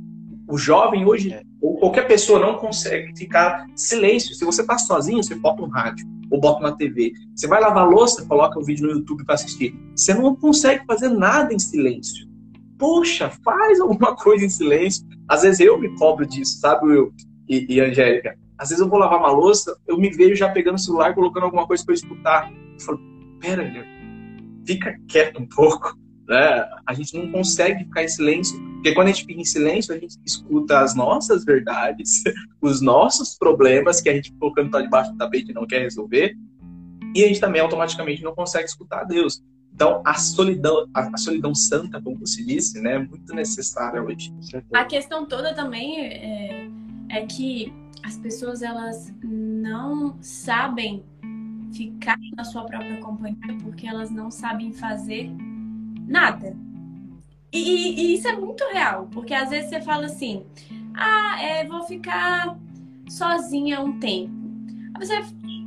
O 0.49 0.57
jovem 0.57 1.05
hoje, 1.05 1.33
é. 1.33 1.43
ou 1.61 1.77
qualquer 1.79 2.07
pessoa, 2.07 2.39
não 2.39 2.55
consegue 2.55 3.17
ficar 3.19 3.67
silêncio. 3.75 4.33
Se 4.33 4.45
você 4.45 4.63
está 4.63 4.79
sozinho, 4.79 5.23
você 5.23 5.35
bota 5.35 5.61
um 5.61 5.69
rádio 5.69 6.07
ou 6.31 6.41
bota 6.41 6.61
uma 6.61 6.77
TV. 6.77 7.13
Você 7.35 7.49
vai 7.49 7.61
lavar 7.61 7.89
louça, 7.89 8.25
coloca 8.27 8.61
um 8.61 8.63
vídeo 8.63 8.87
no 8.87 8.93
YouTube 8.93 9.25
para 9.25 9.35
assistir. 9.35 9.75
Você 9.97 10.15
não 10.15 10.37
consegue 10.37 10.85
fazer 10.87 11.09
nada 11.09 11.53
em 11.53 11.59
silêncio. 11.59 12.29
Poxa, 12.79 13.29
faz 13.45 13.81
alguma 13.81 14.15
coisa 14.17 14.45
em 14.45 14.49
silêncio. 14.49 15.05
Às 15.29 15.43
vezes 15.43 15.59
eu 15.59 15.79
me 15.79 15.97
cobro 15.97 16.25
disso, 16.25 16.61
sabe, 16.61 16.87
Will 16.87 17.13
e, 17.49 17.67
e 17.69 17.81
Angélica? 17.81 18.40
Às 18.61 18.69
vezes 18.69 18.83
eu 18.83 18.91
vou 18.91 18.99
lavar 18.99 19.19
uma 19.19 19.33
louça, 19.33 19.75
eu 19.89 19.97
me 19.97 20.11
vejo 20.11 20.35
já 20.35 20.51
pegando 20.51 20.75
o 20.75 20.79
celular, 20.79 21.15
colocando 21.15 21.45
alguma 21.45 21.67
coisa 21.67 21.83
para 21.83 21.95
escutar. 21.95 22.53
Eu 22.53 22.81
falo, 22.81 23.01
pera, 23.41 23.65
fica 24.67 24.95
quieto 25.09 25.41
um 25.41 25.47
pouco. 25.49 25.99
Né? 26.29 26.69
A 26.87 26.93
gente 26.93 27.17
não 27.17 27.33
consegue 27.33 27.85
ficar 27.85 28.05
em 28.05 28.09
silêncio, 28.09 28.61
porque 28.75 28.93
quando 28.93 29.09
a 29.09 29.13
gente 29.13 29.25
fica 29.25 29.41
em 29.41 29.47
silêncio, 29.47 29.95
a 29.95 29.99
gente 29.99 30.15
escuta 30.27 30.81
as 30.81 30.95
nossas 30.95 31.43
verdades, 31.43 32.23
os 32.61 32.83
nossos 32.83 33.35
problemas 33.35 34.03
que 34.03 34.11
a 34.11 34.15
gente 34.15 34.31
colocando 34.35 34.71
tá 34.71 34.83
debaixo 34.83 35.11
do 35.11 35.17
tapete 35.17 35.53
e 35.53 35.55
não 35.55 35.67
quer 35.67 35.81
resolver, 35.81 36.37
e 37.15 37.25
a 37.25 37.29
gente 37.29 37.41
também 37.41 37.63
automaticamente 37.63 38.23
não 38.23 38.35
consegue 38.35 38.67
escutar 38.67 39.05
Deus. 39.05 39.43
Então, 39.75 40.03
a 40.05 40.15
solidão, 40.15 40.87
a, 40.93 41.17
solidão 41.17 41.55
santa, 41.55 42.01
como 42.01 42.19
você 42.19 42.45
disse, 42.45 42.79
né, 42.83 42.97
é 42.97 42.99
muito 42.99 43.35
necessária 43.35 44.03
hoje. 44.03 44.31
A 44.75 44.85
questão 44.85 45.25
toda 45.25 45.55
também 45.55 45.99
é, 45.99 46.69
é 47.09 47.25
que 47.25 47.73
as 48.03 48.17
pessoas 48.17 48.63
elas 48.63 49.13
não 49.23 50.17
sabem 50.23 51.05
ficar 51.73 52.19
na 52.37 52.45
sua 52.45 52.65
própria 52.65 52.99
companhia 52.99 53.57
porque 53.63 53.87
elas 53.87 54.11
não 54.11 54.31
sabem 54.31 54.73
fazer 54.73 55.31
nada. 56.07 56.57
E, 57.53 57.59
e, 57.59 58.15
isso 58.15 58.29
é 58.29 58.37
muito 58.37 58.65
real, 58.73 59.09
porque 59.11 59.35
às 59.35 59.51
vezes 59.51 59.71
você 59.71 59.81
fala 59.81 60.07
assim: 60.07 60.45
ah, 60.95 61.43
é, 61.43 61.65
vou 61.65 61.83
ficar 61.85 62.57
sozinha 63.09 63.81
um 63.81 63.99
tempo. 63.99 64.33
Aí 64.95 65.07
você 65.07 65.21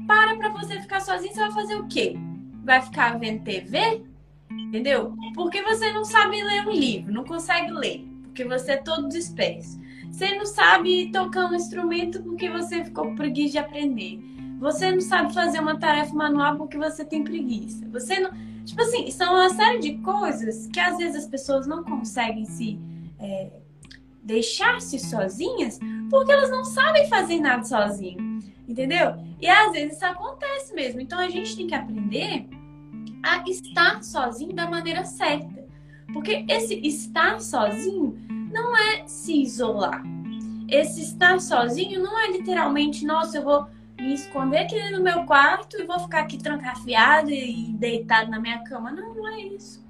para 0.08 0.36
pra 0.36 0.50
você 0.50 0.80
ficar 0.82 1.00
sozinha, 1.02 1.34
você 1.34 1.40
vai 1.40 1.52
fazer 1.52 1.76
o 1.76 1.88
quê? 1.88 2.16
Vai 2.64 2.82
ficar 2.82 3.18
vendo 3.18 3.44
TV? 3.44 4.04
Entendeu? 4.50 5.16
Porque 5.34 5.62
você 5.62 5.92
não 5.92 6.04
sabe 6.04 6.44
ler 6.44 6.68
um 6.68 6.72
livro, 6.72 7.14
não 7.14 7.24
consegue 7.24 7.72
ler, 7.72 8.06
porque 8.24 8.44
você 8.44 8.74
é 8.74 8.78
todo 8.78 9.10
disperso. 9.10 9.80
Você 10.14 10.36
não 10.36 10.46
sabe 10.46 11.12
tocar 11.12 11.52
um 11.52 11.56
instrumento 11.56 12.22
porque 12.22 12.48
você 12.48 12.84
ficou 12.84 13.16
preguiça 13.16 13.54
de 13.54 13.58
aprender. 13.58 14.20
Você 14.60 14.92
não 14.92 15.02
sabe 15.02 15.34
fazer 15.34 15.60
uma 15.60 15.80
tarefa 15.80 16.14
manual 16.14 16.56
porque 16.56 16.78
você 16.78 17.04
tem 17.04 17.24
preguiça. 17.24 17.84
Você 17.90 18.20
não. 18.20 18.30
Tipo 18.64 18.80
assim, 18.84 19.10
são 19.10 19.34
uma 19.34 19.50
série 19.50 19.80
de 19.80 19.98
coisas 19.98 20.68
que 20.68 20.80
às 20.80 20.98
vezes 20.98 21.24
as 21.24 21.28
pessoas 21.28 21.66
não 21.66 21.84
conseguem 21.84 22.46
se 22.46 22.80
é, 23.20 23.54
deixar-se 24.22 25.00
sozinhas 25.00 25.80
porque 26.12 26.32
elas 26.32 26.52
não 26.52 26.64
sabem 26.64 27.10
fazer 27.10 27.40
nada 27.40 27.64
sozinho. 27.64 28.40
Entendeu? 28.68 29.16
E 29.42 29.50
às 29.50 29.72
vezes 29.72 29.96
isso 29.96 30.06
acontece 30.06 30.76
mesmo. 30.76 31.02
Então 31.02 31.18
a 31.18 31.28
gente 31.28 31.58
tem 31.58 31.66
que 31.66 31.74
aprender 31.74 32.48
a 33.24 33.44
estar 33.50 34.04
sozinho 34.04 34.54
da 34.54 34.70
maneira 34.70 35.04
certa. 35.06 35.66
Porque 36.14 36.46
esse 36.48 36.76
estar 36.86 37.42
sozinho 37.42 38.23
não 38.54 38.78
é 38.78 39.06
se 39.08 39.42
isolar. 39.42 40.04
Esse 40.70 41.02
estar 41.02 41.42
sozinho 41.42 42.02
não 42.02 42.18
é 42.18 42.32
literalmente, 42.32 43.06
nossa, 43.06 43.38
eu 43.38 43.44
vou 43.44 43.68
me 44.00 44.14
esconder 44.14 44.60
aqui 44.60 44.92
no 44.92 45.02
meu 45.02 45.26
quarto 45.26 45.78
e 45.78 45.86
vou 45.86 46.00
ficar 46.00 46.22
aqui 46.22 46.38
trancafiado 46.38 47.32
e 47.32 47.74
deitado 47.74 48.30
na 48.30 48.40
minha 48.40 48.64
cama. 48.64 48.92
Não, 48.92 49.14
não 49.16 49.28
é 49.28 49.42
isso. 49.42 49.84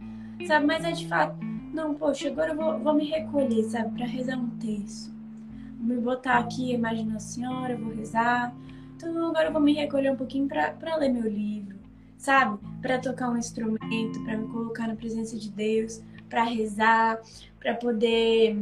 Sabe? 0.48 0.66
Mas 0.66 0.84
é 0.84 0.92
de 0.92 1.08
fato, 1.08 1.38
não, 1.74 1.94
poxa, 1.94 2.28
agora 2.28 2.52
eu 2.52 2.56
vou, 2.56 2.80
vou 2.80 2.94
me 2.94 3.06
recolher, 3.06 3.64
sabe? 3.64 3.98
Para 3.98 4.06
rezar 4.06 4.38
um 4.38 4.50
texto. 4.58 5.12
Vou 5.78 5.96
me 5.96 6.02
botar 6.02 6.38
aqui, 6.38 6.74
imagina 6.74 7.18
a 7.18 7.20
senhora, 7.20 7.78
vou 7.78 7.94
rezar. 7.94 8.54
Então 8.96 9.30
agora 9.30 9.48
eu 9.48 9.52
vou 9.52 9.62
me 9.62 9.74
recolher 9.74 10.12
um 10.12 10.16
pouquinho 10.16 10.48
para 10.48 10.96
ler 10.96 11.10
meu 11.10 11.30
livro, 11.30 11.78
sabe? 12.18 12.58
Para 12.82 13.00
tocar 13.00 13.30
um 13.30 13.38
instrumento, 13.38 14.24
para 14.24 14.38
me 14.38 14.48
colocar 14.48 14.88
na 14.88 14.96
presença 14.96 15.38
de 15.38 15.50
Deus, 15.50 16.02
para 16.34 16.44
rezar, 16.46 17.22
para 17.60 17.76
poder. 17.76 18.60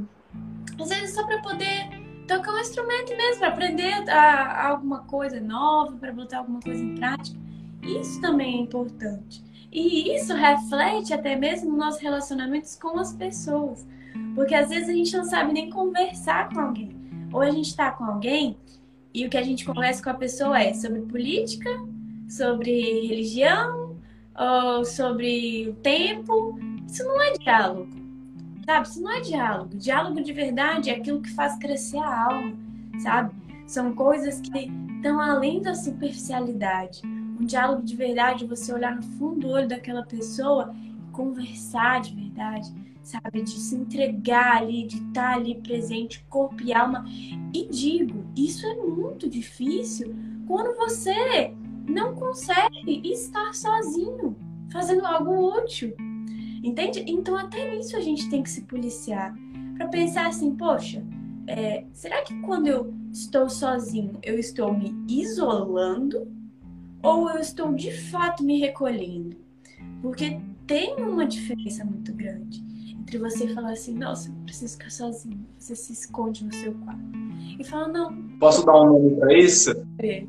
Às 0.77 0.89
vezes 0.89 1.15
só 1.15 1.25
para 1.25 1.41
poder 1.41 1.87
tocar 2.27 2.53
um 2.53 2.59
instrumento 2.59 3.15
mesmo, 3.15 3.39
para 3.39 3.47
aprender 3.47 4.09
a, 4.09 4.19
a 4.19 4.67
alguma 4.67 4.99
coisa 5.05 5.39
nova, 5.39 5.95
para 5.95 6.11
botar 6.11 6.39
alguma 6.39 6.59
coisa 6.59 6.83
em 6.83 6.95
prática. 6.95 7.39
Isso 7.81 8.19
também 8.19 8.57
é 8.57 8.61
importante. 8.61 9.41
E 9.71 10.13
isso 10.13 10.33
reflete 10.33 11.13
até 11.13 11.37
mesmo 11.37 11.69
nos 11.69 11.79
nossos 11.79 12.01
relacionamentos 12.01 12.75
com 12.75 12.99
as 12.99 13.13
pessoas. 13.13 13.87
Porque 14.35 14.53
às 14.53 14.67
vezes 14.67 14.89
a 14.89 14.93
gente 14.93 15.15
não 15.15 15.23
sabe 15.23 15.53
nem 15.53 15.69
conversar 15.69 16.49
com 16.49 16.59
alguém. 16.59 16.91
Ou 17.31 17.39
a 17.39 17.51
gente 17.51 17.67
está 17.67 17.89
com 17.91 18.03
alguém 18.03 18.57
e 19.13 19.25
o 19.25 19.29
que 19.29 19.37
a 19.37 19.43
gente 19.43 19.63
conversa 19.63 20.03
com 20.03 20.09
a 20.09 20.13
pessoa 20.13 20.61
é 20.61 20.73
sobre 20.73 21.01
política, 21.01 21.69
sobre 22.27 23.07
religião, 23.07 23.95
ou 24.37 24.83
sobre 24.83 25.69
o 25.69 25.73
tempo. 25.75 26.59
Isso 26.87 27.03
não 27.03 27.21
é 27.21 27.31
diálogo. 27.33 27.89
Sabe? 28.65 28.87
Isso 28.87 29.01
não 29.01 29.11
é 29.11 29.21
diálogo. 29.21 29.75
Diálogo 29.75 30.21
de 30.21 30.33
verdade 30.33 30.89
é 30.89 30.95
aquilo 30.95 31.21
que 31.21 31.31
faz 31.31 31.57
crescer 31.57 31.97
a 31.97 32.25
alma, 32.25 32.57
sabe? 32.99 33.33
São 33.65 33.93
coisas 33.93 34.39
que 34.41 34.71
estão 34.95 35.19
além 35.19 35.61
da 35.61 35.73
superficialidade. 35.73 37.01
Um 37.39 37.45
diálogo 37.45 37.81
de 37.81 37.95
verdade, 37.95 38.45
você 38.45 38.71
olhar 38.71 38.95
no 38.95 39.01
fundo 39.01 39.41
do 39.41 39.49
olho 39.49 39.67
daquela 39.67 40.03
pessoa 40.03 40.75
e 40.75 41.11
conversar 41.11 42.01
de 42.01 42.13
verdade, 42.13 42.71
sabe? 43.01 43.41
De 43.41 43.49
se 43.49 43.75
entregar 43.75 44.57
ali, 44.57 44.85
de 44.85 44.97
estar 44.97 45.35
ali 45.35 45.55
presente, 45.55 46.23
corpo 46.29 46.61
e 46.61 46.71
alma. 46.71 47.03
E 47.53 47.67
digo, 47.67 48.25
isso 48.35 48.65
é 48.65 48.75
muito 48.75 49.27
difícil 49.27 50.13
quando 50.47 50.77
você 50.77 51.53
não 51.87 52.13
consegue 52.13 53.01
estar 53.11 53.53
sozinho, 53.53 54.35
fazendo 54.71 55.05
algo 55.05 55.57
útil. 55.57 55.95
Entende? 56.63 57.03
Então, 57.07 57.35
até 57.35 57.75
nisso 57.75 57.95
a 57.97 58.01
gente 58.01 58.29
tem 58.29 58.43
que 58.43 58.49
se 58.49 58.61
policiar. 58.61 59.33
Para 59.75 59.87
pensar 59.87 60.27
assim, 60.27 60.55
poxa, 60.55 61.03
é, 61.47 61.85
será 61.91 62.21
que 62.21 62.39
quando 62.41 62.67
eu 62.67 62.93
estou 63.11 63.49
sozinho, 63.49 64.19
eu 64.21 64.37
estou 64.37 64.73
me 64.73 64.93
isolando? 65.07 66.27
Ou 67.03 67.29
eu 67.29 67.39
estou 67.39 67.73
de 67.73 67.91
fato 67.91 68.43
me 68.43 68.59
recolhendo? 68.59 69.35
Porque 70.01 70.39
tem 70.67 70.95
uma 70.97 71.25
diferença 71.25 71.83
muito 71.83 72.13
grande 72.13 72.63
entre 73.11 73.17
você 73.17 73.47
falar 73.49 73.71
assim, 73.71 73.93
nossa, 73.93 74.29
eu 74.29 74.35
preciso 74.45 74.77
ficar 74.77 74.91
sozinho. 74.91 75.45
Você 75.57 75.75
se 75.75 75.91
esconde 75.91 76.45
no 76.45 76.53
seu 76.53 76.73
quarto. 76.75 77.01
E 77.59 77.63
fala, 77.63 77.87
não. 77.87 78.15
Posso 78.39 78.65
dar 78.65 78.79
um 78.79 78.93
nome 78.93 79.15
para 79.17 79.33
isso? 79.37 79.71
É. 79.99 80.23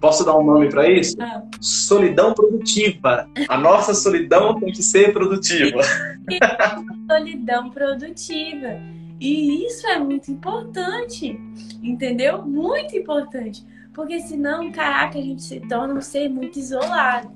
Posso 0.00 0.24
dar 0.24 0.36
um 0.36 0.44
nome 0.44 0.68
para 0.68 0.88
isso? 0.88 1.16
Ah. 1.20 1.42
Solidão 1.60 2.34
produtiva. 2.34 3.28
A 3.48 3.58
nossa 3.58 3.94
solidão 3.94 4.58
tem 4.58 4.72
que 4.72 4.82
ser 4.82 5.12
produtiva. 5.12 5.80
solidão 7.08 7.70
produtiva. 7.70 8.80
E 9.18 9.64
isso 9.64 9.86
é 9.86 9.98
muito 9.98 10.30
importante, 10.30 11.40
entendeu? 11.82 12.42
Muito 12.42 12.96
importante. 12.96 13.64
Porque 13.94 14.20
senão, 14.20 14.70
caraca, 14.70 15.18
a 15.18 15.22
gente 15.22 15.42
se 15.42 15.60
torna 15.60 15.94
um 15.94 16.02
ser 16.02 16.28
muito 16.28 16.58
isolado. 16.58 17.30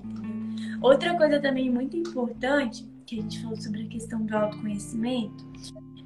Outra 0.83 1.15
coisa 1.17 1.41
também 1.41 1.71
muito 1.71 1.97
importante, 1.97 2.87
que 3.07 3.19
a 3.19 3.23
gente 3.23 3.43
falou 3.43 3.57
sobre 3.57 3.83
a 3.83 3.89
questão 3.89 4.25
do 4.25 4.37
autoconhecimento, 4.37 5.49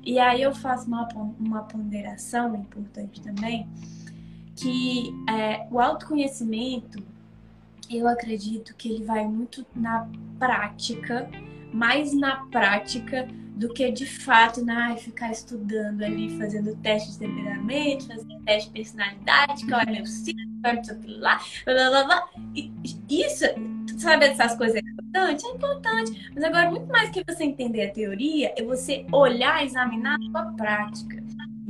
e 0.05 0.18
aí 0.18 0.42
eu 0.42 0.55
faço 0.55 0.86
uma, 0.86 1.09
uma 1.40 1.62
ponderação 1.62 2.55
importante 2.55 3.20
também, 3.20 3.68
que 4.57 5.12
é, 5.28 5.66
o 5.70 5.80
autoconhecimento, 5.80 7.02
eu 7.90 8.09
acredito 8.09 8.74
que 8.74 8.90
ele 8.90 9.05
vai 9.05 9.26
muito 9.26 9.66
na 9.74 10.09
prática, 10.38 11.28
mais 11.72 12.14
na 12.14 12.46
prática 12.46 13.28
do 13.55 13.72
que 13.72 13.90
de 13.90 14.05
fato 14.05 14.64
né, 14.64 14.96
ficar 14.98 15.30
estudando 15.30 16.02
ali, 16.02 16.36
fazendo 16.38 16.74
teste 16.76 17.12
de 17.12 17.18
temperamento, 17.18 18.07
fazendo 18.07 18.40
teste 18.44 18.68
de 18.68 18.74
personalidade, 18.74 19.66
qual 19.66 19.80
é 19.80 19.86
meu 19.86 20.07
signo, 20.07 20.42
é 20.64 20.72
meu 20.72 21.20
lá, 21.20 21.40
blá, 21.64 21.90
blá, 21.90 22.05
blá. 22.05 22.28
E 22.55 22.72
isso, 23.09 23.44
saber 23.98 24.30
dessas 24.30 24.57
coisas 24.57 24.76
é 24.76 24.80
importante? 24.80 25.46
É 25.46 25.50
importante. 25.50 26.30
Mas 26.34 26.44
agora, 26.44 26.70
muito 26.70 26.88
mais 26.88 27.11
que 27.11 27.22
você 27.26 27.44
entender 27.44 27.86
a 27.86 27.92
teoria, 27.92 28.52
é 28.57 28.62
você 28.62 29.07
olhar, 29.12 29.64
examinar 29.64 30.16
a 30.16 30.30
sua 30.30 30.52
prática. 30.52 31.23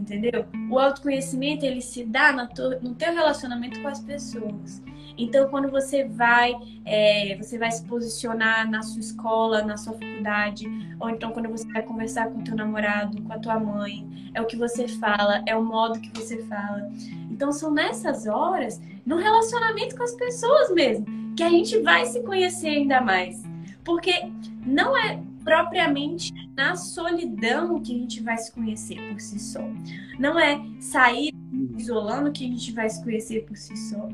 Entendeu? 0.04 0.44
O 0.70 0.78
autoconhecimento, 0.78 1.64
ele 1.64 1.80
se 1.80 2.04
dá 2.04 2.30
no 2.30 2.94
teu 2.94 3.14
relacionamento 3.14 3.80
com 3.80 3.88
as 3.88 4.00
pessoas. 4.00 4.82
Então, 5.16 5.48
quando 5.48 5.70
você 5.70 6.04
vai, 6.04 6.54
é, 6.84 7.34
você 7.38 7.56
vai 7.56 7.70
se 7.72 7.82
posicionar 7.84 8.70
na 8.70 8.82
sua 8.82 9.00
escola, 9.00 9.62
na 9.62 9.78
sua 9.78 9.94
faculdade, 9.94 10.66
ou 11.00 11.08
então 11.08 11.32
quando 11.32 11.48
você 11.48 11.66
vai 11.72 11.82
conversar 11.82 12.28
com 12.28 12.40
o 12.40 12.44
teu 12.44 12.54
namorado, 12.54 13.22
com 13.22 13.32
a 13.32 13.38
tua 13.38 13.58
mãe, 13.58 14.30
é 14.34 14.42
o 14.42 14.46
que 14.46 14.56
você 14.56 14.86
fala, 14.88 15.42
é 15.46 15.56
o 15.56 15.64
modo 15.64 15.98
que 15.98 16.10
você 16.10 16.44
fala. 16.44 16.86
Então, 17.30 17.50
são 17.50 17.72
nessas 17.72 18.26
horas, 18.26 18.82
no 19.06 19.16
relacionamento 19.16 19.96
com 19.96 20.02
as 20.02 20.14
pessoas 20.14 20.70
mesmo, 20.74 21.06
que 21.34 21.42
a 21.42 21.48
gente 21.48 21.80
vai 21.80 22.04
se 22.04 22.20
conhecer 22.20 22.68
ainda 22.68 23.00
mais. 23.00 23.42
Porque 23.82 24.12
não 24.66 24.94
é 24.94 25.18
propriamente 25.44 26.32
na 26.56 26.74
solidão 26.74 27.80
que 27.80 27.94
a 27.94 27.98
gente 27.98 28.22
vai 28.22 28.38
se 28.38 28.50
conhecer 28.50 28.98
por 29.10 29.20
si 29.20 29.38
só. 29.38 29.62
Não 30.18 30.38
é 30.38 30.60
sair 30.80 31.32
isolando 31.76 32.32
que 32.32 32.44
a 32.44 32.48
gente 32.48 32.72
vai 32.72 32.88
se 32.88 33.02
conhecer 33.02 33.44
por 33.44 33.56
si 33.56 33.76
só. 33.76 34.08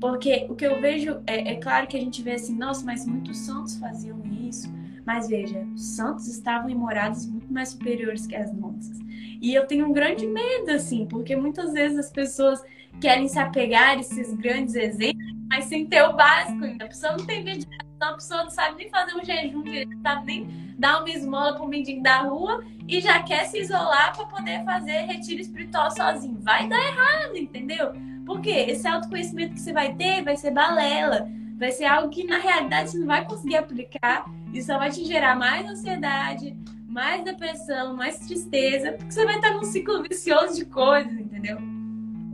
Porque 0.00 0.46
o 0.48 0.54
que 0.54 0.66
eu 0.66 0.80
vejo 0.80 1.20
é, 1.26 1.52
é 1.52 1.56
claro 1.56 1.86
que 1.86 1.96
a 1.96 2.00
gente 2.00 2.22
vê 2.22 2.32
assim, 2.32 2.54
nossa, 2.54 2.84
mas 2.84 3.06
muitos 3.06 3.38
santos 3.38 3.76
faziam 3.76 4.22
isso. 4.48 4.72
Mas 5.04 5.28
veja, 5.28 5.60
os 5.74 5.82
santos 5.82 6.26
estavam 6.26 6.68
em 6.68 6.74
moradas 6.74 7.26
muito 7.26 7.52
mais 7.52 7.70
superiores 7.70 8.26
que 8.26 8.34
as 8.34 8.52
nossas. 8.52 8.98
E 9.40 9.54
eu 9.54 9.66
tenho 9.66 9.86
um 9.86 9.92
grande 9.92 10.26
medo, 10.26 10.70
assim, 10.70 11.06
porque 11.06 11.36
muitas 11.36 11.72
vezes 11.72 11.98
as 11.98 12.10
pessoas 12.10 12.62
querem 13.00 13.28
se 13.28 13.38
apegar 13.38 13.90
a 13.90 14.00
esses 14.00 14.34
grandes 14.34 14.74
exemplos, 14.74 15.24
mas 15.48 15.66
sem 15.66 15.86
ter 15.86 16.02
o 16.02 16.14
básico 16.14 16.64
ainda. 16.64 16.84
A 16.84 16.88
pessoa 16.88 17.16
não 17.16 17.24
tem 17.24 17.44
meditação, 17.44 17.86
a 18.00 18.14
pessoa 18.14 18.44
não 18.44 18.50
sabe 18.50 18.76
nem 18.76 18.90
fazer 18.90 19.14
um 19.14 19.24
jejum, 19.24 19.62
não 19.62 20.02
sabe 20.02 20.26
nem 20.26 20.65
dar 20.78 21.00
uma 21.00 21.10
esmola 21.10 21.54
para 21.54 21.64
o 21.64 21.68
mendigo 21.68 22.02
da 22.02 22.18
rua 22.22 22.64
e 22.86 23.00
já 23.00 23.22
quer 23.22 23.46
se 23.46 23.58
isolar 23.58 24.14
para 24.14 24.26
poder 24.26 24.64
fazer 24.64 25.06
retiro 25.06 25.40
espiritual 25.40 25.90
sozinho. 25.90 26.38
Vai 26.40 26.68
dar 26.68 26.78
errado, 26.78 27.36
entendeu? 27.36 27.92
Porque 28.24 28.50
esse 28.50 28.86
autoconhecimento 28.86 29.54
que 29.54 29.60
você 29.60 29.72
vai 29.72 29.94
ter 29.94 30.22
vai 30.22 30.36
ser 30.36 30.50
balela, 30.50 31.28
vai 31.58 31.70
ser 31.70 31.84
algo 31.84 32.10
que 32.10 32.24
na 32.24 32.38
realidade 32.38 32.90
você 32.90 32.98
não 32.98 33.06
vai 33.06 33.24
conseguir 33.24 33.56
aplicar 33.56 34.26
e 34.52 34.62
só 34.62 34.78
vai 34.78 34.90
te 34.90 35.04
gerar 35.04 35.36
mais 35.36 35.68
ansiedade, 35.68 36.56
mais 36.88 37.24
depressão, 37.24 37.94
mais 37.94 38.18
tristeza, 38.20 38.92
porque 38.92 39.12
você 39.12 39.24
vai 39.24 39.36
estar 39.36 39.52
num 39.52 39.64
ciclo 39.64 40.02
vicioso 40.02 40.56
de 40.56 40.64
coisas, 40.64 41.12
entendeu? 41.12 41.58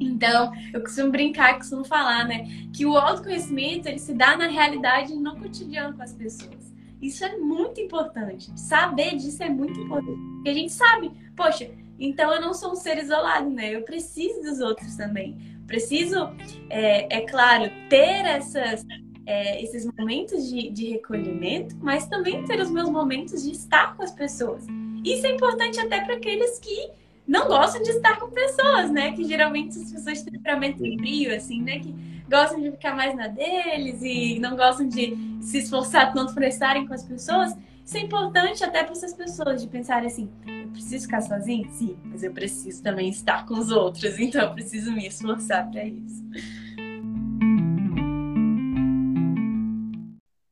Então, 0.01 0.53
eu 0.73 0.81
costumo 0.81 1.11
brincar, 1.11 1.57
costumo 1.59 1.85
falar, 1.85 2.25
né, 2.25 2.47
que 2.73 2.85
o 2.85 2.97
autoconhecimento 2.97 3.89
ele 3.89 3.99
se 3.99 4.13
dá 4.15 4.37
na 4.37 4.49
realidade 4.49 5.15
no 5.15 5.37
cotidiano 5.37 5.97
com 5.97 6.03
as 6.03 6.13
pessoas. 6.13 6.62
Isso 7.03 7.25
é 7.25 7.37
muito 7.37 7.81
importante. 7.81 8.49
Saber 8.59 9.17
disso 9.17 9.43
é 9.43 9.51
muito 9.51 9.79
importante. 9.81 10.21
Porque 10.37 10.49
a 10.49 10.55
gente 10.55 10.73
sabe, 10.73 11.11
poxa, 11.37 11.69
então 11.99 12.33
eu 12.33 12.41
não 12.41 12.55
sou 12.55 12.73
um 12.73 12.77
ser 12.77 12.97
isolado, 12.99 13.51
né? 13.51 13.75
Eu 13.75 13.83
preciso 13.83 14.41
dos 14.41 14.61
outros 14.61 14.97
também. 14.97 15.37
Preciso, 15.67 16.31
é, 16.71 17.19
é 17.19 17.21
claro, 17.23 17.71
ter 17.89 18.25
essas, 18.25 18.87
é, 19.27 19.63
esses 19.63 19.85
momentos 19.99 20.49
de, 20.49 20.71
de 20.71 20.91
recolhimento, 20.91 21.77
mas 21.81 22.07
também 22.07 22.45
ter 22.45 22.61
os 22.61 22.71
meus 22.71 22.89
momentos 22.89 23.43
de 23.43 23.51
estar 23.51 23.97
com 23.97 24.03
as 24.05 24.13
pessoas. 24.13 24.65
Isso 25.05 25.27
é 25.27 25.31
importante 25.31 25.81
até 25.81 26.01
para 26.01 26.15
aqueles 26.15 26.59
que 26.61 26.91
não 27.27 27.49
gostam 27.49 27.83
de 27.83 27.91
estar 27.91 28.19
com 28.21 28.31
pessoas, 28.31 28.91
né? 28.91 29.13
Que 29.13 29.25
geralmente 29.25 29.79
as 29.79 29.93
pessoas 29.93 30.23
têm 30.23 30.35
temperamento 30.35 30.79
frio, 30.79 31.35
assim, 31.35 31.63
né? 31.63 31.81
Que 31.81 32.12
gostam 32.29 32.61
de 32.61 32.71
ficar 32.71 32.95
mais 32.95 33.15
na 33.15 33.29
deles 33.29 34.01
e 34.03 34.39
não 34.39 34.57
gostam 34.57 34.89
de 34.89 35.17
se 35.41 35.59
esforçar 35.59 36.13
tanto 36.13 36.35
para 36.35 36.47
estarem 36.47 36.87
com 36.87 36.95
as 36.95 37.05
pessoas. 37.05 37.57
Isso 37.85 37.97
é 37.97 38.01
importante 38.01 38.63
até 38.63 38.83
para 38.85 38.93
essas 38.93 39.13
pessoas 39.13 39.61
de 39.61 39.69
pensarem 39.69 40.07
assim: 40.07 40.31
eu 40.47 40.69
preciso 40.69 41.05
ficar 41.05 41.21
sozinho? 41.21 41.69
Sim, 41.71 41.97
mas 42.05 42.23
eu 42.23 42.33
preciso 42.33 42.83
também 42.83 43.09
estar 43.09 43.47
com 43.47 43.55
os 43.55 43.71
outros, 43.71 44.19
então 44.19 44.43
eu 44.43 44.53
preciso 44.53 44.93
me 44.93 45.07
esforçar 45.07 45.71
para 45.71 45.85
isso. 45.85 46.23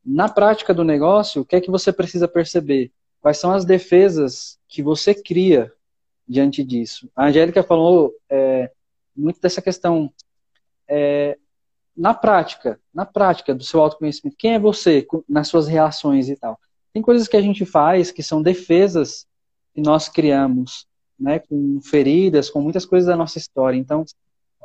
Na 0.05 0.29
prática 0.29 0.75
do 0.75 0.83
negócio, 0.83 1.43
o 1.43 1.45
que 1.45 1.55
é 1.55 1.61
que 1.61 1.71
você 1.71 1.93
precisa 1.93 2.27
perceber? 2.27 2.91
Quais 3.21 3.39
são 3.39 3.53
as 3.53 3.64
defesas 3.64 4.59
que 4.68 4.83
você 4.83 5.14
cria 5.14 5.73
diante 6.27 6.64
disso? 6.64 7.09
A 7.14 7.27
Angélica 7.27 7.62
falou 7.62 8.12
é, 8.29 8.71
muito 9.16 9.41
dessa 9.41 9.62
questão. 9.62 10.12
É, 10.89 11.39
na 12.01 12.14
prática, 12.14 12.80
na 12.94 13.05
prática 13.05 13.55
do 13.55 13.62
seu 13.62 13.78
autoconhecimento, 13.78 14.34
quem 14.38 14.55
é 14.55 14.59
você 14.59 15.07
nas 15.28 15.48
suas 15.48 15.68
reações 15.68 16.30
e 16.30 16.36
tal? 16.36 16.59
Tem 16.94 17.03
coisas 17.03 17.28
que 17.28 17.36
a 17.36 17.42
gente 17.42 17.66
faz 17.66 18.11
que 18.11 18.22
são 18.22 18.40
defesas 18.40 19.26
que 19.74 19.82
nós 19.82 20.09
criamos, 20.09 20.86
né, 21.18 21.40
com 21.40 21.78
feridas, 21.82 22.48
com 22.48 22.62
muitas 22.62 22.86
coisas 22.86 23.07
da 23.07 23.16
nossa 23.16 23.36
história. 23.36 23.76
Então, 23.76 24.07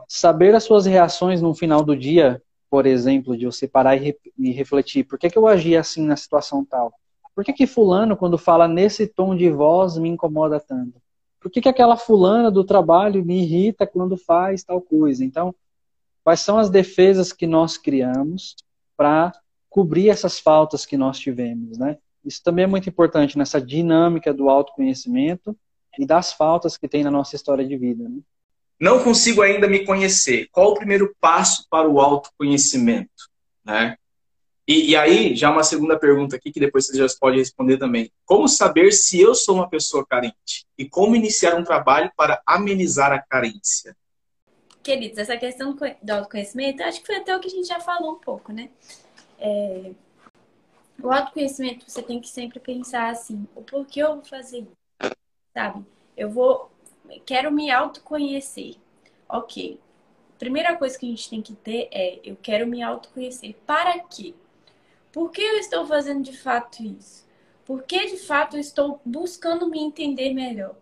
saber 0.07 0.55
as 0.55 0.63
suas 0.63 0.86
reações 0.86 1.41
no 1.41 1.53
final 1.53 1.83
do 1.83 1.93
dia, 1.93 2.41
por 2.69 2.86
exemplo, 2.86 3.38
de 3.38 3.45
você 3.45 3.67
parar 3.67 3.97
e, 3.97 4.17
e 4.39 4.51
refletir, 4.53 5.03
por 5.03 5.19
que, 5.19 5.29
que 5.29 5.38
eu 5.38 5.45
agi 5.45 5.75
assim 5.75 6.05
na 6.05 6.15
situação 6.15 6.63
tal? 6.63 6.93
Por 7.36 7.43
que, 7.43 7.51
que 7.51 7.67
fulano, 7.67 8.15
quando 8.15 8.38
fala 8.38 8.65
nesse 8.65 9.07
tom 9.07 9.36
de 9.36 9.51
voz, 9.51 9.97
me 9.97 10.07
incomoda 10.07 10.57
tanto? 10.57 11.01
Por 11.41 11.51
que, 11.51 11.59
que 11.59 11.69
aquela 11.69 11.97
fulana 11.97 12.49
do 12.49 12.63
trabalho 12.63 13.25
me 13.25 13.41
irrita 13.41 13.86
quando 13.86 14.15
faz 14.15 14.63
tal 14.63 14.79
coisa? 14.79 15.25
Então, 15.25 15.53
quais 16.26 16.41
são 16.41 16.57
as 16.57 16.71
defesas 16.71 17.32
que 17.32 17.45
nós 17.45 17.78
criamos 17.78 18.55
para 18.97 19.32
cobrir 19.69 20.09
essas 20.09 20.39
faltas 20.39 20.84
que 20.84 20.97
nós 20.97 21.19
tivemos, 21.19 21.78
né? 21.78 21.99
Isso 22.26 22.41
também 22.43 22.63
é 22.63 22.67
muito 22.67 22.89
importante 22.89 23.38
nessa 23.38 23.61
dinâmica 23.61 24.34
do 24.34 24.49
autoconhecimento 24.49 25.55
e 25.99 26.05
das 26.05 26.34
faltas 26.34 26.76
que 26.76 26.88
tem 26.88 27.03
na 27.03 27.11
nossa 27.11 27.36
história 27.36 27.63
de 27.63 27.78
vida. 27.78 28.09
Né? 28.09 28.17
Não 28.80 29.03
consigo 29.03 29.43
ainda 29.43 29.67
me 29.67 29.86
conhecer. 29.86 30.47
Qual 30.51 30.71
o 30.71 30.73
primeiro 30.73 31.15
passo 31.21 31.67
para 31.69 31.88
o 31.88 31.99
autoconhecimento? 31.99 33.30
Né? 33.63 33.95
E, 34.67 34.89
e, 34.89 34.95
aí, 34.95 35.36
já 35.36 35.51
uma 35.51 35.63
segunda 35.63 35.99
pergunta 35.99 36.36
aqui, 36.36 36.51
que 36.51 36.59
depois 36.59 36.88
você 36.88 36.97
já 36.97 37.05
pode 37.19 37.38
responder 37.38 37.78
também. 37.78 38.11
Como 38.26 38.47
saber 38.47 38.91
se 38.91 39.21
eu 39.21 39.36
sou 39.36 39.53
uma 39.53 39.69
pessoa 39.69 40.03
carente? 40.03 40.65
E 40.76 40.89
como 40.89 41.15
iniciar 41.15 41.53
um 41.55 41.63
trabalho 41.63 42.11
para 42.17 42.41
amenizar 42.47 43.11
a 43.11 43.21
carência? 43.21 43.95
Queridos, 44.86 45.17
essa 45.17 45.36
questão 45.36 45.75
do 45.75 46.11
autoconhecimento, 46.11 46.83
acho 46.83 47.01
que 47.01 47.07
foi 47.07 47.15
até 47.15 47.36
o 47.36 47.39
que 47.39 47.47
a 47.47 47.49
gente 47.49 47.67
já 47.67 47.79
falou 47.79 48.11
um 48.11 48.19
pouco, 48.19 48.53
né? 48.53 48.69
É, 49.39 49.91
o 51.01 51.11
autoconhecimento, 51.11 51.89
você 51.89 52.03
tem 52.03 52.21
que 52.21 52.29
sempre 52.29 52.59
pensar 52.59 53.09
assim, 53.09 53.47
o 53.55 53.63
porquê 53.63 54.03
eu 54.03 54.17
vou 54.17 54.23
fazer 54.23 54.59
isso, 54.59 55.15
sabe? 55.51 55.83
Eu 56.15 56.29
vou, 56.29 56.71
quero 57.25 57.51
me 57.51 57.71
autoconhecer. 57.71 58.75
Ok. 59.27 59.79
Primeira 60.38 60.77
coisa 60.77 60.99
que 60.99 61.07
a 61.07 61.09
gente 61.09 61.31
tem 61.31 61.41
que 61.41 61.55
ter 61.55 61.89
é, 61.91 62.19
eu 62.23 62.38
quero 62.39 62.67
me 62.67 62.83
autoconhecer. 62.83 63.55
Para 63.65 63.97
quê? 64.01 64.36
Por 65.11 65.31
que 65.31 65.41
eu 65.41 65.57
estou 65.57 65.88
fazendo 65.88 66.21
de 66.21 66.38
fato 66.38 66.83
isso? 66.83 67.25
Por 67.65 67.81
que 67.81 68.05
de 68.05 68.17
fato 68.17 68.55
eu 68.55 68.61
estou 68.61 69.01
buscando 69.03 69.67
me 69.67 69.79
entender 69.79 70.31
melhor? 70.31 70.75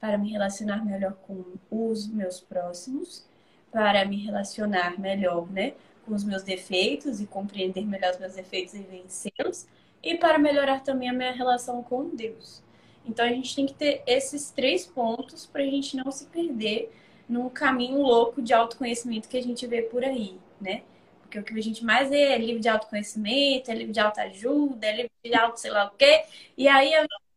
Para 0.00 0.16
me 0.16 0.30
relacionar 0.30 0.82
melhor 0.82 1.12
com 1.26 1.44
os 1.70 2.08
meus 2.08 2.40
próximos, 2.40 3.26
para 3.74 4.04
me 4.04 4.16
relacionar 4.24 5.00
melhor, 5.00 5.50
né, 5.50 5.72
com 6.06 6.14
os 6.14 6.22
meus 6.22 6.44
defeitos 6.44 7.20
e 7.20 7.26
compreender 7.26 7.84
melhor 7.84 8.12
os 8.12 8.20
meus 8.20 8.34
defeitos 8.34 8.72
e 8.72 8.78
vencê-los, 8.78 9.66
e 10.00 10.16
para 10.16 10.38
melhorar 10.38 10.84
também 10.84 11.08
a 11.08 11.12
minha 11.12 11.32
relação 11.32 11.82
com 11.82 12.14
Deus. 12.14 12.62
Então 13.04 13.24
a 13.24 13.28
gente 13.30 13.52
tem 13.56 13.66
que 13.66 13.74
ter 13.74 14.00
esses 14.06 14.52
três 14.52 14.86
pontos 14.86 15.44
para 15.44 15.62
a 15.62 15.66
gente 15.66 15.96
não 15.96 16.08
se 16.12 16.26
perder 16.26 16.88
num 17.28 17.48
caminho 17.48 18.00
louco 18.00 18.40
de 18.40 18.54
autoconhecimento 18.54 19.28
que 19.28 19.36
a 19.36 19.42
gente 19.42 19.66
vê 19.66 19.82
por 19.82 20.04
aí, 20.04 20.38
né? 20.60 20.82
Porque 21.22 21.40
o 21.40 21.42
que 21.42 21.58
a 21.58 21.62
gente 21.62 21.84
mais 21.84 22.10
vê 22.10 22.20
é 22.20 22.38
livro 22.38 22.60
de 22.60 22.68
autoconhecimento, 22.68 23.72
é 23.72 23.74
livro 23.74 23.92
de 23.92 23.98
autoajuda, 23.98 24.86
é 24.86 24.96
livro 24.98 25.12
de 25.24 25.34
auto 25.34 25.58
sei 25.58 25.72
lá 25.72 25.86
o 25.86 25.90
quê, 25.96 26.22
e 26.56 26.68
aí 26.68 26.92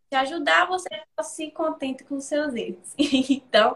te 0.10 0.16
ajudar, 0.16 0.68
você 0.68 0.90
se 1.24 1.52
contenta 1.52 2.04
com 2.04 2.20
seus 2.20 2.54
erros. 2.56 2.94
então, 2.98 3.76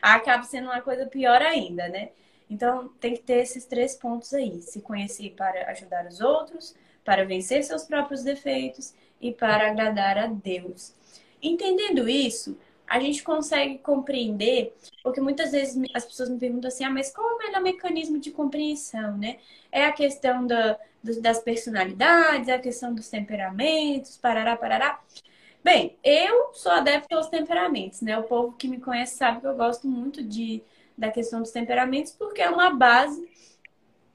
acaba 0.00 0.42
sendo 0.42 0.66
uma 0.66 0.80
coisa 0.80 1.06
pior 1.06 1.40
ainda, 1.42 1.88
né? 1.88 2.10
Então, 2.48 2.88
tem 3.00 3.14
que 3.14 3.22
ter 3.22 3.42
esses 3.42 3.64
três 3.66 3.94
pontos 3.96 4.32
aí: 4.32 4.62
se 4.62 4.80
conhecer 4.80 5.34
para 5.36 5.70
ajudar 5.70 6.06
os 6.06 6.20
outros, 6.20 6.74
para 7.04 7.24
vencer 7.24 7.62
seus 7.64 7.84
próprios 7.84 8.22
defeitos 8.22 8.94
e 9.20 9.32
para 9.32 9.70
agradar 9.70 10.18
a 10.18 10.26
Deus. 10.26 10.94
Entendendo 11.42 12.08
isso, 12.08 12.56
a 12.88 13.00
gente 13.00 13.22
consegue 13.22 13.78
compreender, 13.78 14.74
porque 15.02 15.20
muitas 15.20 15.50
vezes 15.52 15.76
as 15.94 16.04
pessoas 16.04 16.28
me 16.28 16.38
perguntam 16.38 16.68
assim: 16.68 16.84
ah, 16.84 16.90
mas 16.90 17.12
qual 17.12 17.30
é 17.30 17.34
o 17.34 17.38
melhor 17.38 17.62
mecanismo 17.62 18.18
de 18.18 18.30
compreensão, 18.30 19.16
né? 19.18 19.38
É 19.70 19.84
a 19.84 19.92
questão 19.92 20.46
da, 20.46 20.78
das 21.20 21.40
personalidades, 21.40 22.48
é 22.48 22.54
a 22.54 22.60
questão 22.60 22.94
dos 22.94 23.08
temperamentos, 23.08 24.16
parará, 24.16 24.56
parará. 24.56 25.00
Bem, 25.66 25.98
eu 26.04 26.54
sou 26.54 26.70
adepta 26.70 27.16
aos 27.16 27.28
temperamentos, 27.28 28.00
né? 28.00 28.16
O 28.16 28.22
povo 28.22 28.52
que 28.52 28.68
me 28.68 28.80
conhece 28.80 29.16
sabe 29.16 29.40
que 29.40 29.48
eu 29.48 29.56
gosto 29.56 29.88
muito 29.88 30.22
de, 30.22 30.62
da 30.96 31.10
questão 31.10 31.40
dos 31.40 31.50
temperamentos, 31.50 32.12
porque 32.12 32.40
é 32.40 32.48
uma 32.48 32.70
base 32.70 33.28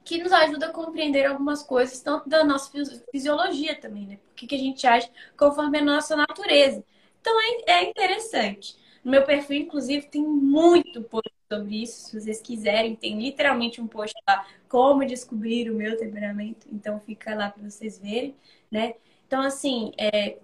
que 0.02 0.16
nos 0.16 0.32
ajuda 0.32 0.68
a 0.68 0.72
compreender 0.72 1.26
algumas 1.26 1.62
coisas, 1.62 2.00
tanto 2.00 2.26
da 2.26 2.42
nossa 2.42 2.72
fisiologia 3.10 3.78
também, 3.78 4.06
né? 4.06 4.18
Por 4.28 4.34
que 4.34 4.54
a 4.54 4.58
gente 4.58 4.86
age 4.86 5.10
conforme 5.36 5.76
a 5.76 5.84
nossa 5.84 6.16
natureza. 6.16 6.82
Então 7.20 7.38
é, 7.38 7.72
é 7.72 7.90
interessante. 7.90 8.74
No 9.04 9.10
meu 9.10 9.22
perfil, 9.22 9.58
inclusive, 9.58 10.06
tem 10.06 10.22
muito 10.22 11.02
post 11.02 11.30
sobre 11.52 11.82
isso. 11.82 12.08
Se 12.08 12.18
vocês 12.18 12.40
quiserem, 12.40 12.96
tem 12.96 13.20
literalmente 13.20 13.78
um 13.78 13.86
post 13.86 14.14
lá, 14.26 14.46
como 14.70 15.04
descobrir 15.04 15.70
o 15.70 15.74
meu 15.74 15.98
temperamento. 15.98 16.66
Então 16.72 16.98
fica 17.00 17.34
lá 17.34 17.50
para 17.50 17.62
vocês 17.62 17.98
verem, 17.98 18.34
né? 18.70 18.94
Então, 19.26 19.42
assim, 19.42 19.92
é, 19.98 20.38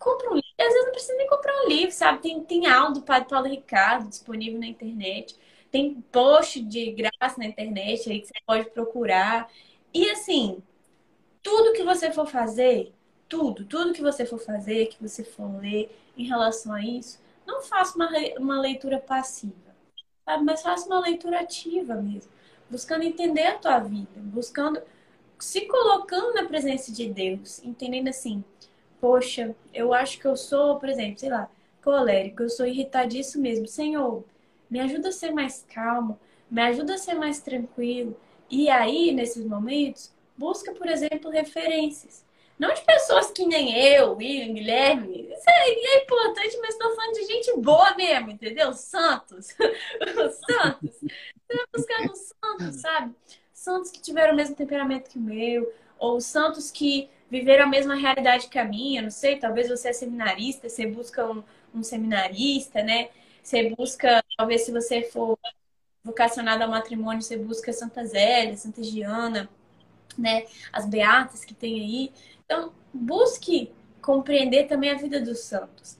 compra 0.00 0.30
um 0.30 0.34
livro. 0.34 0.48
Às 0.58 0.66
vezes 0.66 0.84
não 0.86 0.92
precisa 0.92 1.16
nem 1.18 1.28
comprar 1.28 1.54
um 1.62 1.68
livro, 1.68 1.92
sabe? 1.92 2.22
Tem, 2.22 2.42
tem 2.42 2.66
aula 2.66 2.92
do 2.92 3.02
Padre 3.02 3.28
Paulo 3.28 3.46
Ricardo 3.46 4.08
disponível 4.08 4.58
na 4.58 4.66
internet. 4.66 5.36
Tem 5.70 5.94
post 6.10 6.60
de 6.62 6.90
graça 6.92 7.38
na 7.38 7.46
internet 7.46 8.10
aí 8.10 8.20
que 8.20 8.26
você 8.26 8.34
pode 8.44 8.70
procurar. 8.70 9.48
E 9.94 10.10
assim, 10.10 10.60
tudo 11.42 11.74
que 11.74 11.84
você 11.84 12.10
for 12.10 12.26
fazer, 12.26 12.92
tudo, 13.28 13.64
tudo 13.64 13.92
que 13.92 14.02
você 14.02 14.26
for 14.26 14.38
fazer, 14.38 14.86
que 14.86 15.00
você 15.00 15.22
for 15.22 15.60
ler 15.60 15.94
em 16.16 16.24
relação 16.24 16.72
a 16.72 16.82
isso, 16.82 17.20
não 17.46 17.62
faça 17.62 17.94
uma, 17.96 18.08
uma 18.38 18.60
leitura 18.60 18.98
passiva, 18.98 19.76
sabe? 20.24 20.44
Mas 20.44 20.62
faça 20.62 20.86
uma 20.86 21.00
leitura 21.00 21.40
ativa 21.40 21.94
mesmo, 21.94 22.32
buscando 22.68 23.04
entender 23.04 23.46
a 23.46 23.58
tua 23.58 23.78
vida, 23.78 24.08
buscando 24.16 24.82
se 25.38 25.62
colocando 25.62 26.34
na 26.34 26.44
presença 26.46 26.92
de 26.92 27.08
Deus, 27.08 27.62
entendendo 27.64 28.08
assim, 28.08 28.44
poxa, 29.00 29.54
eu 29.72 29.92
acho 29.94 30.18
que 30.18 30.26
eu 30.26 30.36
sou, 30.36 30.78
por 30.78 30.88
exemplo, 30.88 31.18
sei 31.18 31.30
lá, 31.30 31.50
colérico, 31.82 32.42
eu 32.42 32.50
sou 32.50 32.66
irritadíssimo 32.66 33.42
mesmo. 33.42 33.66
Senhor, 33.66 34.24
me 34.68 34.80
ajuda 34.80 35.08
a 35.08 35.12
ser 35.12 35.32
mais 35.32 35.64
calmo, 35.72 36.18
me 36.50 36.62
ajuda 36.62 36.94
a 36.94 36.98
ser 36.98 37.14
mais 37.14 37.40
tranquilo. 37.40 38.16
E 38.50 38.68
aí, 38.68 39.12
nesses 39.12 39.44
momentos, 39.44 40.12
busca, 40.36 40.72
por 40.72 40.88
exemplo, 40.88 41.30
referências. 41.30 42.24
Não 42.58 42.74
de 42.74 42.82
pessoas 42.82 43.30
que 43.30 43.46
nem 43.46 43.74
eu, 43.74 44.16
William, 44.16 44.52
Guilherme. 44.52 45.32
Isso 45.32 45.48
é, 45.48 45.70
é 45.70 46.02
importante, 46.02 46.58
mas 46.58 46.74
estou 46.74 46.94
falando 46.94 47.14
de 47.14 47.24
gente 47.24 47.56
boa 47.56 47.94
mesmo, 47.96 48.30
entendeu? 48.30 48.74
Santos. 48.74 49.46
santos. 50.46 50.94
Você 51.00 51.56
vai 51.56 51.66
buscar 51.74 52.06
nos 52.06 52.18
santos, 52.18 52.80
sabe? 52.82 53.14
Santos 53.50 53.90
que 53.90 54.02
tiveram 54.02 54.34
o 54.34 54.36
mesmo 54.36 54.54
temperamento 54.54 55.08
que 55.08 55.18
o 55.18 55.22
meu, 55.22 55.72
ou 55.98 56.20
santos 56.20 56.70
que 56.70 57.08
viveram 57.30 57.64
a 57.64 57.68
mesma 57.68 57.94
realidade 57.94 58.48
que 58.48 58.58
a 58.58 58.64
minha, 58.64 59.02
não 59.02 59.10
sei, 59.10 59.38
talvez 59.38 59.68
você 59.68 59.88
é 59.88 59.92
seminarista, 59.92 60.68
você 60.68 60.86
busca 60.86 61.24
um, 61.30 61.42
um 61.74 61.82
seminarista, 61.82 62.82
né? 62.82 63.10
Você 63.42 63.70
busca, 63.70 64.22
talvez 64.36 64.62
se 64.62 64.72
você 64.72 65.02
for 65.02 65.38
vocacionado 66.04 66.64
ao 66.64 66.70
matrimônio, 66.70 67.22
você 67.22 67.36
busca 67.36 67.72
Santa 67.72 68.04
Zélia, 68.04 68.56
Santa 68.56 68.82
Giana, 68.82 69.48
né? 70.18 70.46
As 70.72 70.86
beatas 70.86 71.44
que 71.44 71.54
tem 71.54 71.80
aí. 71.80 72.12
Então, 72.44 72.72
busque 72.92 73.72
compreender 74.02 74.66
também 74.66 74.90
a 74.90 74.94
vida 74.96 75.20
dos 75.20 75.40
santos. 75.40 75.98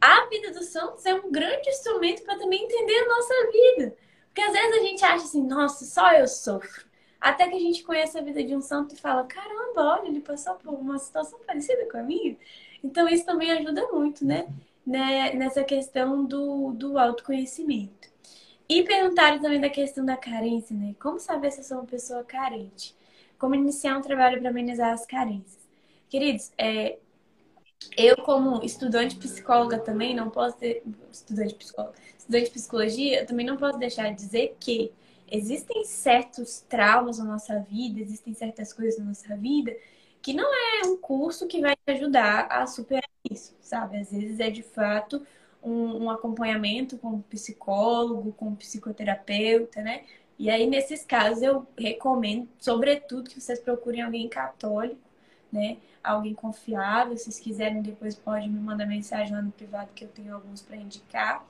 A 0.00 0.26
vida 0.28 0.50
dos 0.52 0.66
santos 0.66 1.06
é 1.06 1.14
um 1.14 1.30
grande 1.30 1.68
instrumento 1.68 2.22
para 2.24 2.38
também 2.38 2.64
entender 2.64 2.94
a 2.94 3.08
nossa 3.08 3.34
vida. 3.52 3.96
Porque 4.26 4.40
às 4.40 4.52
vezes 4.52 4.76
a 4.76 4.80
gente 4.80 5.04
acha 5.04 5.24
assim, 5.24 5.46
nossa, 5.46 5.84
só 5.84 6.12
eu 6.12 6.26
sofro. 6.26 6.86
Até 7.22 7.48
que 7.48 7.56
a 7.56 7.60
gente 7.60 7.84
conhece 7.84 8.18
a 8.18 8.22
vida 8.22 8.42
de 8.42 8.54
um 8.54 8.60
santo 8.60 8.94
e 8.94 8.98
fala, 8.98 9.24
caramba, 9.24 9.98
olha, 9.98 10.08
ele 10.08 10.20
passou 10.20 10.56
por 10.56 10.74
uma 10.74 10.98
situação 10.98 11.38
parecida 11.46 11.88
com 11.90 11.98
a 11.98 12.02
minha. 12.02 12.36
Então 12.82 13.08
isso 13.08 13.24
também 13.24 13.50
ajuda 13.52 13.86
muito, 13.92 14.24
né? 14.24 14.48
né, 14.86 15.32
nessa 15.32 15.64
questão 15.64 16.24
do, 16.24 16.72
do 16.72 16.98
autoconhecimento. 16.98 18.10
E 18.68 18.82
perguntaram 18.82 19.40
também 19.40 19.60
da 19.60 19.70
questão 19.70 20.04
da 20.04 20.16
carência, 20.16 20.74
né? 20.74 20.94
Como 21.00 21.18
saber 21.18 21.50
se 21.50 21.60
eu 21.60 21.64
sou 21.64 21.78
uma 21.78 21.86
pessoa 21.86 22.24
carente? 22.24 22.94
Como 23.38 23.54
iniciar 23.54 23.98
um 23.98 24.02
trabalho 24.02 24.40
para 24.40 24.50
amenizar 24.50 24.92
as 24.92 25.04
carências? 25.04 25.58
Queridos, 26.08 26.52
é, 26.56 26.98
eu 27.96 28.16
como 28.18 28.62
estudante 28.64 29.16
psicóloga 29.16 29.78
também 29.78 30.14
não 30.14 30.30
posso 30.30 30.56
ter, 30.56 30.82
estudante 31.10 31.54
psicóloga, 31.54 31.94
estudante 32.16 32.46
de 32.46 32.50
psicologia, 32.50 33.20
eu 33.20 33.26
também 33.26 33.44
não 33.44 33.56
posso 33.56 33.78
deixar 33.78 34.10
de 34.10 34.16
dizer 34.16 34.56
que 34.58 34.92
existem 35.32 35.84
certos 35.84 36.60
traumas 36.60 37.18
na 37.18 37.24
nossa 37.24 37.58
vida, 37.58 38.00
existem 38.00 38.34
certas 38.34 38.72
coisas 38.72 38.98
na 38.98 39.06
nossa 39.06 39.34
vida 39.36 39.74
que 40.20 40.32
não 40.32 40.48
é 40.54 40.86
um 40.86 40.96
curso 40.96 41.48
que 41.48 41.60
vai 41.60 41.74
te 41.74 41.90
ajudar 41.90 42.46
a 42.46 42.64
superar 42.66 43.10
isso, 43.28 43.56
sabe? 43.60 43.98
Às 43.98 44.12
vezes 44.12 44.38
é 44.38 44.50
de 44.50 44.62
fato 44.62 45.26
um, 45.62 46.04
um 46.04 46.10
acompanhamento 46.10 46.96
com 46.96 47.08
um 47.08 47.22
psicólogo, 47.22 48.32
com 48.32 48.48
um 48.48 48.54
psicoterapeuta, 48.54 49.82
né? 49.82 50.04
E 50.38 50.48
aí, 50.48 50.66
nesses 50.66 51.04
casos, 51.04 51.42
eu 51.42 51.66
recomendo, 51.76 52.48
sobretudo, 52.58 53.28
que 53.30 53.40
vocês 53.40 53.60
procurem 53.60 54.02
alguém 54.02 54.28
católico, 54.28 55.00
né? 55.52 55.78
Alguém 56.02 56.34
confiável. 56.34 57.16
Se 57.16 57.24
vocês 57.24 57.40
quiserem, 57.40 57.82
depois 57.82 58.14
pode 58.14 58.48
me 58.48 58.58
mandar 58.60 58.86
mensagem 58.86 59.32
lá 59.32 59.42
no 59.42 59.52
privado, 59.52 59.90
que 59.94 60.04
eu 60.04 60.08
tenho 60.08 60.34
alguns 60.34 60.62
para 60.62 60.76
indicar, 60.76 61.46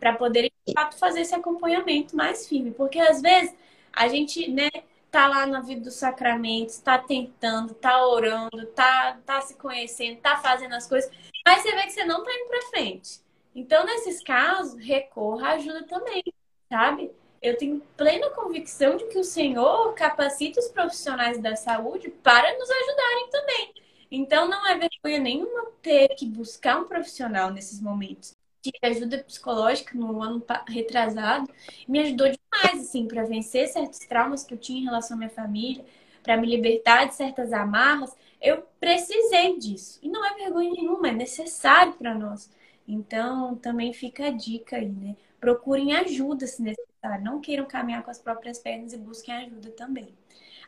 para 0.00 0.14
poderem, 0.14 0.50
de 0.66 0.72
fato, 0.72 0.96
fazer 0.96 1.20
esse 1.20 1.34
acompanhamento 1.34 2.16
mais 2.16 2.48
firme. 2.48 2.70
Porque, 2.72 2.98
às 2.98 3.20
vezes, 3.20 3.54
a 3.92 4.08
gente, 4.08 4.50
né, 4.50 4.70
tá 5.10 5.26
lá 5.28 5.46
na 5.46 5.60
vida 5.60 5.82
dos 5.82 5.94
sacramentos, 5.94 6.78
tá 6.78 6.98
tentando, 6.98 7.74
tá 7.74 8.06
orando, 8.06 8.66
tá, 8.74 9.18
tá 9.26 9.40
se 9.42 9.54
conhecendo, 9.54 10.18
tá 10.20 10.38
fazendo 10.38 10.74
as 10.74 10.86
coisas, 10.88 11.10
mas 11.44 11.62
você 11.62 11.74
vê 11.74 11.82
que 11.82 11.90
você 11.90 12.04
não 12.04 12.24
tá 12.24 12.30
indo 12.32 12.48
pra 12.48 12.68
frente. 12.70 13.20
Então, 13.54 13.84
nesses 13.84 14.22
casos, 14.22 14.80
recorra 14.80 15.48
à 15.48 15.52
ajuda 15.52 15.84
também, 15.84 16.22
sabe? 16.68 17.10
Eu 17.42 17.56
tenho 17.56 17.80
plena 17.96 18.30
convicção 18.30 18.96
de 18.96 19.06
que 19.06 19.18
o 19.18 19.24
Senhor 19.24 19.92
capacita 19.94 20.60
os 20.60 20.68
profissionais 20.68 21.38
da 21.38 21.56
saúde 21.56 22.08
para 22.08 22.56
nos 22.56 22.70
ajudarem 22.70 23.30
também. 23.30 23.74
Então, 24.10 24.48
não 24.48 24.66
é 24.66 24.78
vergonha 24.78 25.18
nenhuma 25.18 25.66
ter 25.82 26.08
que 26.10 26.26
buscar 26.26 26.78
um 26.78 26.84
profissional 26.84 27.50
nesses 27.50 27.80
momentos 27.80 28.39
de 28.62 28.72
ajuda 28.82 29.18
psicológica 29.18 29.96
no 29.96 30.22
ano 30.22 30.44
retrasado 30.68 31.48
me 31.88 32.00
ajudou 32.00 32.26
demais 32.28 32.86
assim 32.86 33.06
para 33.06 33.24
vencer 33.24 33.68
certos 33.68 34.00
traumas 34.00 34.44
que 34.44 34.54
eu 34.54 34.58
tinha 34.58 34.80
em 34.80 34.84
relação 34.84 35.16
à 35.16 35.18
minha 35.18 35.30
família, 35.30 35.84
para 36.22 36.36
me 36.36 36.46
libertar 36.46 37.06
de 37.06 37.14
certas 37.14 37.52
amarras. 37.52 38.14
Eu 38.40 38.62
precisei 38.78 39.58
disso. 39.58 39.98
E 40.02 40.08
não 40.08 40.24
é 40.24 40.34
vergonha 40.34 40.70
nenhuma, 40.70 41.08
é 41.08 41.12
necessário 41.12 41.94
para 41.94 42.14
nós. 42.14 42.50
Então, 42.86 43.56
também 43.56 43.92
fica 43.92 44.26
a 44.26 44.30
dica 44.30 44.76
aí, 44.76 44.88
né? 44.88 45.16
Procurem 45.40 45.94
ajuda 45.96 46.46
se 46.46 46.62
necessário. 46.62 47.24
Não 47.24 47.40
queiram 47.40 47.64
caminhar 47.66 48.02
com 48.02 48.10
as 48.10 48.18
próprias 48.18 48.58
pernas 48.58 48.92
e 48.92 48.98
busquem 48.98 49.34
ajuda 49.34 49.70
também. 49.70 50.14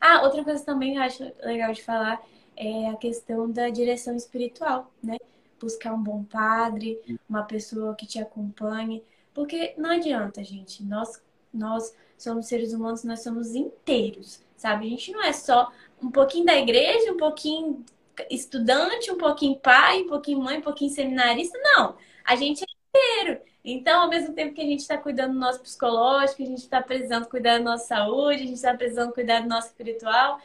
Ah, 0.01 0.23
outra 0.23 0.43
coisa 0.45 0.65
também 0.65 0.93
que 0.93 0.99
eu 0.99 1.03
acho 1.03 1.33
legal 1.43 1.73
de 1.73 1.83
falar 1.83 2.23
é 2.57 2.89
a 2.89 2.97
questão 2.97 3.51
da 3.51 3.69
direção 3.69 4.17
espiritual, 4.17 4.91
né? 5.03 5.17
Buscar 5.63 5.95
um 5.95 6.03
bom 6.03 6.25
padre, 6.25 7.01
uma 7.29 7.45
pessoa 7.45 7.95
que 7.95 8.07
te 8.07 8.19
acompanhe, 8.19 9.03
porque 9.33 9.75
não 9.79 9.91
adianta, 9.91 10.43
gente. 10.45 10.83
Nós 10.83 11.23
nós 11.53 11.95
somos 12.17 12.47
seres 12.47 12.73
humanos, 12.73 13.05
nós 13.05 13.23
somos 13.23 13.55
inteiros, 13.55 14.43
sabe? 14.57 14.87
A 14.87 14.89
gente 14.89 15.13
não 15.13 15.23
é 15.23 15.33
só 15.33 15.71
um 16.03 16.11
pouquinho 16.11 16.47
da 16.47 16.57
igreja, 16.57 17.13
um 17.13 17.17
pouquinho 17.17 17.85
estudante, 18.31 19.11
um 19.11 19.19
pouquinho 19.19 19.59
pai, 19.59 20.03
um 20.03 20.09
pouquinho 20.09 20.41
mãe, 20.41 20.59
um 20.59 20.63
pouquinho 20.63 20.91
seminarista, 20.91 21.59
não. 21.63 21.97
A 22.25 22.37
gente 22.37 22.65
é 22.65 22.67
inteiro. 22.93 23.41
Então, 23.65 24.03
ao 24.03 24.09
mesmo 24.09 24.35
tempo 24.35 24.55
que 24.55 24.61
a 24.61 24.65
gente 24.65 24.81
está 24.81 24.99
cuidando 24.99 25.35
do 25.35 25.39
nosso 25.39 25.61
psicológico, 25.61 26.43
a 26.43 26.47
gente 26.47 26.59
está 26.59 26.83
precisando 26.83 27.29
cuidar 27.29 27.59
da 27.59 27.65
nossa 27.65 27.87
saúde, 27.87 28.43
a 28.43 28.47
gente 28.47 28.55
está 28.55 28.75
precisando 28.75 29.13
cuidar 29.13 29.43
do 29.43 29.49
nosso 29.49 29.69
espiritual, 29.69 30.41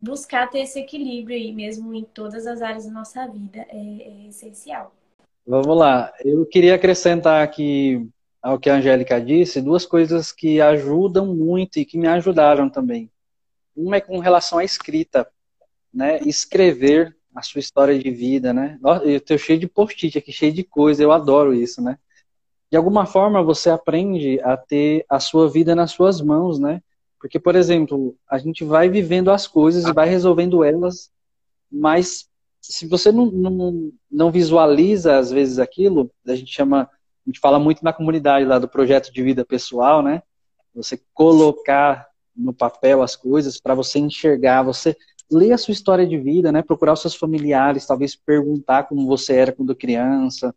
buscar 0.00 0.48
ter 0.48 0.60
esse 0.60 0.78
equilíbrio 0.78 1.36
aí 1.36 1.52
mesmo 1.52 1.92
em 1.94 2.04
todas 2.04 2.46
as 2.46 2.62
áreas 2.62 2.86
da 2.86 2.92
nossa 2.92 3.26
vida 3.26 3.66
é, 3.68 3.76
é 3.76 4.28
essencial. 4.28 4.94
Vamos 5.46 5.76
lá. 5.76 6.12
Eu 6.24 6.44
queria 6.46 6.74
acrescentar 6.74 7.42
aqui 7.42 8.06
ao 8.42 8.58
que 8.58 8.70
a 8.70 8.76
Angélica 8.76 9.20
disse 9.20 9.60
duas 9.60 9.84
coisas 9.84 10.30
que 10.30 10.60
ajudam 10.60 11.34
muito 11.34 11.78
e 11.78 11.84
que 11.84 11.98
me 11.98 12.06
ajudaram 12.06 12.68
também. 12.68 13.10
Uma 13.74 13.96
é 13.96 14.00
com 14.00 14.18
relação 14.18 14.58
à 14.58 14.64
escrita, 14.64 15.28
né? 15.92 16.18
Escrever 16.20 17.16
a 17.34 17.42
sua 17.42 17.60
história 17.60 17.98
de 17.98 18.10
vida, 18.10 18.52
né? 18.52 18.78
Eu 19.04 19.20
tenho 19.20 19.38
cheio 19.38 19.58
de 19.58 19.68
post-it 19.68 20.18
aqui, 20.18 20.32
cheio 20.32 20.52
de 20.52 20.64
coisa, 20.64 21.02
eu 21.02 21.12
adoro 21.12 21.54
isso, 21.54 21.80
né? 21.82 21.98
De 22.70 22.76
alguma 22.76 23.06
forma 23.06 23.42
você 23.42 23.70
aprende 23.70 24.40
a 24.42 24.56
ter 24.56 25.04
a 25.08 25.18
sua 25.18 25.48
vida 25.48 25.74
nas 25.74 25.92
suas 25.92 26.20
mãos, 26.20 26.58
né? 26.58 26.82
Porque, 27.20 27.38
por 27.38 27.56
exemplo, 27.56 28.16
a 28.28 28.38
gente 28.38 28.64
vai 28.64 28.88
vivendo 28.88 29.30
as 29.30 29.46
coisas 29.46 29.84
e 29.84 29.92
vai 29.92 30.08
resolvendo 30.08 30.62
elas, 30.62 31.10
mas 31.70 32.28
se 32.60 32.86
você 32.86 33.10
não, 33.10 33.26
não, 33.26 33.92
não 34.10 34.30
visualiza, 34.30 35.18
às 35.18 35.30
vezes, 35.30 35.58
aquilo, 35.58 36.10
a 36.26 36.34
gente 36.34 36.52
chama, 36.52 36.82
a 36.82 37.28
gente 37.30 37.40
fala 37.40 37.58
muito 37.58 37.82
na 37.84 37.92
comunidade 37.92 38.44
lá 38.44 38.58
do 38.58 38.68
projeto 38.68 39.12
de 39.12 39.22
vida 39.22 39.44
pessoal, 39.44 40.02
né? 40.02 40.22
Você 40.74 41.00
colocar 41.12 42.06
no 42.36 42.52
papel 42.52 43.02
as 43.02 43.16
coisas 43.16 43.60
para 43.60 43.74
você 43.74 43.98
enxergar, 43.98 44.62
você 44.62 44.96
ler 45.30 45.52
a 45.52 45.58
sua 45.58 45.72
história 45.72 46.06
de 46.06 46.18
vida, 46.18 46.52
né? 46.52 46.62
Procurar 46.62 46.92
os 46.92 47.00
seus 47.00 47.14
familiares, 47.14 47.86
talvez 47.86 48.14
perguntar 48.14 48.84
como 48.84 49.06
você 49.06 49.34
era 49.34 49.52
quando 49.52 49.74
criança, 49.74 50.54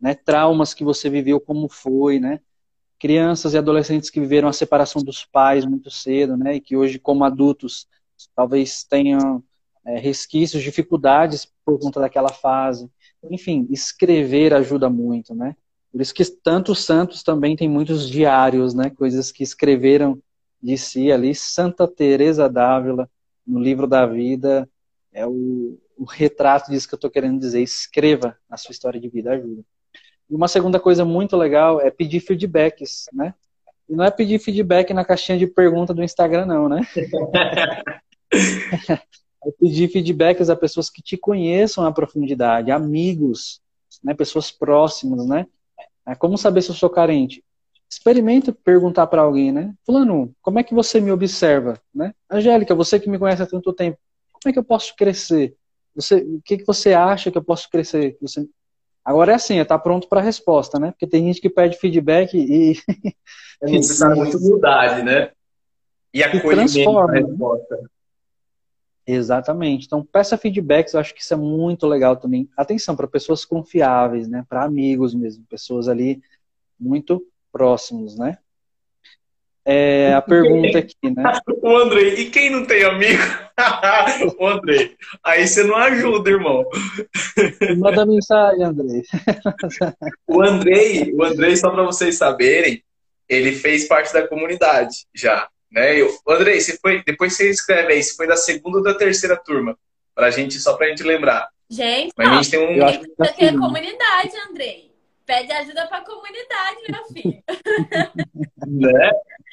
né? 0.00 0.14
Traumas 0.14 0.74
que 0.74 0.84
você 0.84 1.08
viveu, 1.08 1.40
como 1.40 1.68
foi, 1.68 2.18
né? 2.18 2.40
Crianças 3.00 3.54
e 3.54 3.58
adolescentes 3.58 4.10
que 4.10 4.20
viveram 4.20 4.46
a 4.46 4.52
separação 4.52 5.02
dos 5.02 5.24
pais 5.24 5.64
muito 5.64 5.90
cedo, 5.90 6.36
né? 6.36 6.56
E 6.56 6.60
que 6.60 6.76
hoje, 6.76 6.98
como 6.98 7.24
adultos, 7.24 7.88
talvez 8.36 8.84
tenham 8.84 9.42
é, 9.86 9.98
resquícios, 9.98 10.62
dificuldades 10.62 11.50
por 11.64 11.80
conta 11.80 11.98
daquela 11.98 12.28
fase. 12.28 12.90
Enfim, 13.30 13.66
escrever 13.70 14.52
ajuda 14.52 14.90
muito, 14.90 15.34
né? 15.34 15.56
Por 15.90 16.02
isso 16.02 16.12
que 16.12 16.24
tanto 16.26 16.72
os 16.72 16.84
santos 16.84 17.22
também 17.22 17.56
tem 17.56 17.70
muitos 17.70 18.08
diários, 18.08 18.74
né? 18.74 18.90
Coisas 18.90 19.32
que 19.32 19.42
escreveram 19.42 20.22
de 20.62 20.76
si 20.76 21.10
ali. 21.10 21.34
Santa 21.34 21.88
Teresa 21.88 22.50
d'Ávila, 22.50 23.10
no 23.46 23.58
livro 23.58 23.86
da 23.86 24.04
vida, 24.06 24.68
é 25.10 25.26
o, 25.26 25.78
o 25.96 26.04
retrato 26.04 26.70
disso 26.70 26.86
que 26.86 26.94
eu 26.94 26.98
estou 26.98 27.10
querendo 27.10 27.40
dizer. 27.40 27.62
Escreva 27.62 28.36
a 28.48 28.58
sua 28.58 28.72
história 28.72 29.00
de 29.00 29.08
vida, 29.08 29.32
ajuda. 29.32 29.64
E 30.30 30.34
uma 30.34 30.46
segunda 30.46 30.78
coisa 30.78 31.04
muito 31.04 31.36
legal 31.36 31.80
é 31.80 31.90
pedir 31.90 32.20
feedbacks, 32.20 33.06
né? 33.12 33.34
E 33.88 33.96
não 33.96 34.04
é 34.04 34.10
pedir 34.10 34.38
feedback 34.38 34.94
na 34.94 35.04
caixinha 35.04 35.36
de 35.36 35.48
pergunta 35.48 35.92
do 35.92 36.04
Instagram, 36.04 36.46
não, 36.46 36.68
né? 36.68 36.82
é 39.44 39.50
pedir 39.58 39.88
feedbacks 39.88 40.48
a 40.48 40.54
pessoas 40.54 40.88
que 40.88 41.02
te 41.02 41.16
conheçam 41.16 41.84
à 41.84 41.90
profundidade, 41.90 42.70
amigos, 42.70 43.60
né? 44.04 44.14
pessoas 44.14 44.52
próximas, 44.52 45.26
né? 45.26 45.46
É 46.06 46.14
como 46.14 46.38
saber 46.38 46.62
se 46.62 46.70
eu 46.70 46.74
sou 46.74 46.88
carente? 46.88 47.42
Experimenta 47.90 48.52
perguntar 48.52 49.08
para 49.08 49.22
alguém, 49.22 49.50
né? 49.50 49.74
Fulano, 49.84 50.32
como 50.40 50.60
é 50.60 50.62
que 50.62 50.72
você 50.72 51.00
me 51.00 51.10
observa, 51.10 51.80
né? 51.92 52.14
Angélica, 52.30 52.72
você 52.72 53.00
que 53.00 53.10
me 53.10 53.18
conhece 53.18 53.42
há 53.42 53.46
tanto 53.46 53.72
tempo, 53.72 53.98
como 54.32 54.50
é 54.50 54.52
que 54.52 54.58
eu 54.58 54.64
posso 54.64 54.94
crescer? 54.94 55.56
Você, 55.96 56.16
o 56.16 56.40
que, 56.44 56.58
que 56.58 56.64
você 56.64 56.94
acha 56.94 57.32
que 57.32 57.38
eu 57.38 57.42
posso 57.42 57.68
crescer? 57.68 58.16
Você... 58.20 58.48
Agora 59.04 59.32
é 59.32 59.34
assim, 59.34 59.58
é 59.58 59.62
estar 59.62 59.78
tá 59.78 59.82
pronto 59.82 60.08
para 60.08 60.20
a 60.20 60.24
resposta, 60.24 60.78
né? 60.78 60.90
Porque 60.90 61.06
tem 61.06 61.24
gente 61.24 61.40
que 61.40 61.50
pede 61.50 61.78
feedback 61.78 62.34
e. 62.34 62.74
é 63.62 63.70
necessário 63.70 64.16
muita 64.16 64.36
humildade, 64.36 65.02
né? 65.02 65.32
E 66.12 66.22
acolhimento 66.22 66.72
transforma, 66.72 67.12
né? 67.12 67.20
resposta. 67.20 67.90
Exatamente. 69.06 69.86
Então, 69.86 70.04
peça 70.04 70.36
feedbacks, 70.36 70.94
eu 70.94 71.00
acho 71.00 71.14
que 71.14 71.20
isso 71.20 71.34
é 71.34 71.36
muito 71.36 71.86
legal 71.86 72.16
também. 72.16 72.48
Atenção 72.56 72.94
para 72.94 73.08
pessoas 73.08 73.44
confiáveis, 73.44 74.28
né? 74.28 74.44
Para 74.48 74.64
amigos 74.64 75.14
mesmo, 75.14 75.44
pessoas 75.46 75.88
ali 75.88 76.22
muito 76.78 77.26
próximos, 77.50 78.16
né? 78.16 78.38
É, 79.64 80.14
a 80.14 80.22
pergunta 80.22 80.78
aqui, 80.78 80.94
né? 81.04 81.22
O 81.62 81.76
Andrei, 81.76 82.14
e 82.14 82.30
quem 82.30 82.50
não 82.50 82.64
tem 82.64 82.82
amigo? 82.84 83.22
o 84.38 84.46
Andrei, 84.48 84.96
aí 85.22 85.46
você 85.46 85.62
não 85.62 85.76
ajuda, 85.76 86.30
irmão. 86.30 86.64
Manda 87.76 88.06
mensagem, 88.06 88.64
Andrei. 88.64 89.02
o 90.26 90.42
Andrei, 90.42 91.12
o 91.14 91.22
Andrei, 91.22 91.56
só 91.56 91.70
para 91.70 91.82
vocês 91.82 92.16
saberem, 92.16 92.82
ele 93.28 93.52
fez 93.52 93.86
parte 93.86 94.12
da 94.12 94.26
comunidade 94.26 95.06
já, 95.14 95.48
né? 95.70 96.00
Eu, 96.00 96.10
Andrei, 96.26 96.60
você 96.60 96.78
foi, 96.78 97.02
depois 97.04 97.36
você 97.36 97.50
escreve 97.50 97.92
aí, 97.92 98.02
se 98.02 98.16
foi 98.16 98.26
da 98.26 98.36
segunda 98.36 98.78
ou 98.78 98.84
da 98.84 98.94
terceira 98.94 99.36
turma, 99.36 99.76
pra 100.14 100.30
gente, 100.30 100.58
só 100.58 100.74
pra 100.74 100.88
gente 100.88 101.02
lembrar. 101.02 101.48
Gente, 101.68 102.12
Mas 102.16 102.28
a 102.28 102.34
gente 102.34 102.50
tem 102.50 102.58
um. 102.58 102.72
Eu 102.72 102.86
acho 102.86 103.00
que 103.00 103.36
tem 103.36 103.56
comunidade, 103.56 104.32
Andrei. 104.50 104.90
Pede 105.24 105.52
ajuda 105.52 105.86
pra 105.86 106.00
comunidade, 106.00 106.80
meu 106.88 107.04
filho. 107.04 107.42
né? 108.66 109.10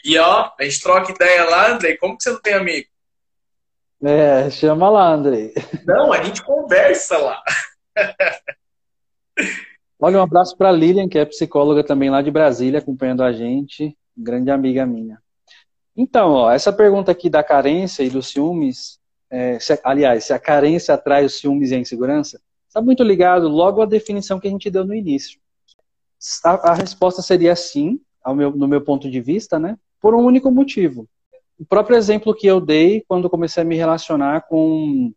E 0.08 0.18
ó, 0.18 0.50
a 0.58 0.64
gente 0.64 0.82
troca 0.82 1.12
ideia 1.12 1.44
lá, 1.50 1.70
Andrei. 1.70 1.98
Como 1.98 2.16
que 2.16 2.24
você 2.24 2.32
não 2.32 2.40
tem 2.40 2.54
amigo? 2.54 2.88
É, 4.02 4.50
chama 4.50 4.90
lá, 4.90 5.12
Andrei. 5.12 5.54
Não, 5.86 6.14
a 6.14 6.24
gente 6.24 6.42
conversa 6.44 7.18
lá. 7.18 7.44
Olha, 10.00 10.20
um 10.20 10.22
abraço 10.22 10.56
para 10.56 10.72
Lilian, 10.72 11.10
que 11.10 11.20
é 11.20 11.26
psicóloga 11.26 11.84
também 11.84 12.10
lá 12.10 12.22
de 12.22 12.32
Brasília, 12.32 12.80
acompanhando 12.80 13.22
a 13.22 13.34
gente, 13.34 13.98
grande 14.16 14.50
amiga 14.50 14.86
minha. 14.86 15.22
Então, 15.94 16.32
ó, 16.32 16.52
essa 16.52 16.72
pergunta 16.72 17.12
aqui 17.12 17.30
da 17.30 17.44
carência 17.44 18.02
e 18.02 18.10
dos 18.10 18.30
ciúmes, 18.30 19.02
é, 19.30 19.60
se, 19.60 19.78
aliás, 19.84 20.24
se 20.24 20.32
a 20.32 20.40
carência 20.40 20.94
atrai 20.94 21.26
os 21.26 21.38
ciúmes 21.38 21.72
e 21.72 21.76
a 21.76 21.80
insegurança, 21.80 22.40
está 22.66 22.82
muito 22.82 23.04
ligado 23.04 23.50
logo 23.50 23.82
à 23.82 23.86
definição 23.86 24.40
que 24.40 24.48
a 24.48 24.52
gente 24.52 24.70
deu 24.70 24.86
no 24.86 24.96
início. 24.96 25.38
A, 26.46 26.72
a 26.72 26.74
resposta 26.76 27.22
seria 27.22 27.58
sim, 27.58 28.00
meu, 28.26 28.52
no 28.52 28.70
meu 28.70 28.80
ponto 28.80 29.12
de 29.12 29.20
vista, 29.20 29.60
né? 29.60 29.78
Por 30.02 30.16
um 30.16 30.24
único 30.24 30.52
motivo. 30.52 31.08
O 31.60 31.66
próprio 31.66 31.98
exemplo 31.98 32.36
que 32.36 32.46
eu 32.46 32.62
dei 32.62 33.04
quando 33.08 33.30
comecei 33.30 33.64
a 33.64 33.66
me 33.66 33.76
relacionar 33.76 34.42
com, 34.48 35.12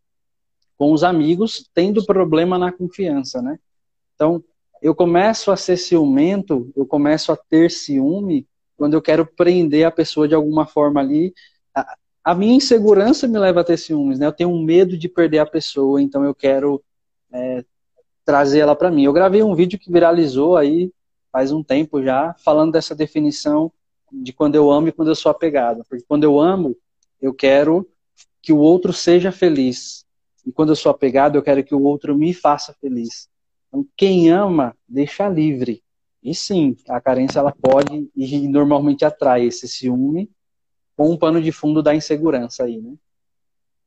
com 0.79 0.93
os 0.93 1.05
amigos, 1.05 1.69
tendo 1.75 2.05
problema 2.05 2.59
na 2.59 2.73
confiança, 2.73 3.43
né? 3.43 3.59
Então, 4.15 4.43
eu 4.81 4.95
começo 4.95 5.51
a 5.51 5.57
ser 5.57 5.77
ciumento, 5.77 6.73
eu 6.75 6.87
começo 6.87 7.31
a 7.31 7.37
ter 7.37 7.71
ciúme 7.71 8.47
quando 8.77 8.95
eu 8.95 9.03
quero 9.03 9.27
prender 9.27 9.87
a 9.87 9.91
pessoa 9.91 10.27
de 10.27 10.35
alguma 10.35 10.65
forma 10.65 11.01
ali. 11.01 11.35
A, 11.75 11.97
a 12.25 12.35
minha 12.35 12.55
insegurança 12.55 13.29
me 13.29 13.39
leva 13.39 13.61
a 13.61 13.65
ter 13.65 13.77
ciúmes, 13.77 14.19
né? 14.19 14.27
Eu 14.27 14.33
tenho 14.33 14.51
um 14.51 14.63
medo 14.63 14.97
de 14.97 15.09
perder 15.09 15.41
a 15.41 15.47
pessoa, 15.47 16.01
então 16.01 16.25
eu 16.25 16.35
quero 16.35 16.83
é, 17.31 17.63
trazer 18.25 18.61
ela 18.61 18.75
para 18.75 18.91
mim. 18.91 19.05
Eu 19.05 19.13
gravei 19.13 19.43
um 19.43 19.55
vídeo 19.55 19.79
que 19.79 19.93
viralizou 19.93 20.57
aí 20.57 20.91
faz 21.31 21.53
um 21.53 21.63
tempo 21.63 22.03
já, 22.03 22.35
falando 22.39 22.73
dessa 22.73 22.95
definição 22.95 23.71
de 24.13 24.33
quando 24.33 24.55
eu 24.55 24.71
amo 24.71 24.89
e 24.89 24.93
quando 24.93 25.09
eu 25.09 25.15
sou 25.15 25.31
apegado. 25.31 25.85
Porque 25.89 26.05
quando 26.07 26.25
eu 26.25 26.39
amo, 26.39 26.77
eu 27.21 27.35
quero 27.35 27.89
que 28.43 28.53
o 28.53 28.59
outro 28.59 28.93
seja 28.93 29.31
feliz. 29.31 30.05
E 30.47 30.53
quando 30.53 30.71
eu 30.71 30.77
sou 30.77 30.91
apegado, 30.91 31.37
eu 31.37 31.43
quero 31.43 31.63
que 31.63 31.75
o 31.75 31.83
outro 31.83 32.17
me 32.17 32.33
faça 32.33 32.75
feliz. 32.81 33.29
Então, 33.69 33.87
quem 33.97 34.31
ama, 34.31 34.77
deixa 34.89 35.29
livre. 35.29 35.83
E 36.23 36.35
sim, 36.35 36.77
a 36.89 37.01
carência 37.01 37.39
ela 37.39 37.53
pode 37.53 38.11
e 38.15 38.49
normalmente 38.49 39.05
atrai 39.05 39.47
esse 39.47 39.67
ciúme 39.67 40.31
com 40.97 41.11
um 41.11 41.17
pano 41.17 41.41
de 41.41 41.51
fundo 41.51 41.83
da 41.83 41.95
insegurança 41.95 42.65
aí, 42.65 42.79
né? 42.79 42.95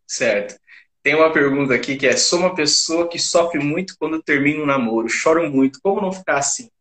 Certo. 0.08 0.60
Tem 1.04 1.14
uma 1.16 1.32
pergunta 1.32 1.74
aqui 1.76 1.96
que 1.96 2.08
é: 2.08 2.16
sou 2.16 2.40
uma 2.40 2.56
pessoa 2.56 3.08
que 3.08 3.20
sofre 3.20 3.60
muito 3.60 3.96
quando 4.00 4.24
termina 4.24 4.64
um 4.64 4.66
namoro, 4.66 5.08
choro 5.10 5.48
muito, 5.52 5.80
como 5.82 6.02
não 6.02 6.12
ficar 6.12 6.38
assim? 6.38 6.72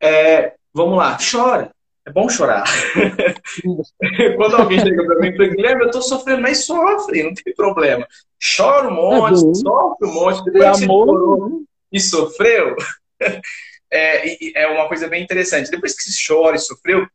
É, 0.00 0.54
vamos 0.72 0.96
lá, 0.96 1.16
chora. 1.18 1.70
É 2.08 2.10
bom 2.10 2.26
chorar. 2.26 2.64
quando 4.38 4.56
alguém 4.56 4.80
chega 4.80 5.04
para 5.04 5.20
mim 5.20 5.28
e 5.28 5.36
fala, 5.36 5.48
Guilherme, 5.50 5.84
eu 5.84 5.90
tô 5.90 6.00
sofrendo, 6.00 6.40
mas 6.40 6.64
sofre, 6.64 7.22
não 7.22 7.34
tem 7.34 7.54
problema. 7.54 8.08
Chora 8.56 8.88
um 8.88 8.94
monte, 8.94 9.34
é 9.34 9.54
sofre 9.54 10.08
um 10.08 10.12
monte, 10.14 10.42
depois 10.44 10.64
é 10.64 10.72
que 10.72 10.84
amor, 10.84 11.50
né? 11.50 11.64
e 11.92 12.00
sofreu, 12.00 12.76
é, 13.92 14.62
é 14.62 14.66
uma 14.68 14.88
coisa 14.88 15.06
bem 15.06 15.22
interessante. 15.22 15.70
Depois 15.70 15.94
que 15.94 16.02
você 16.02 16.26
chora 16.26 16.56
e 16.56 16.60
sofreu, 16.60 17.06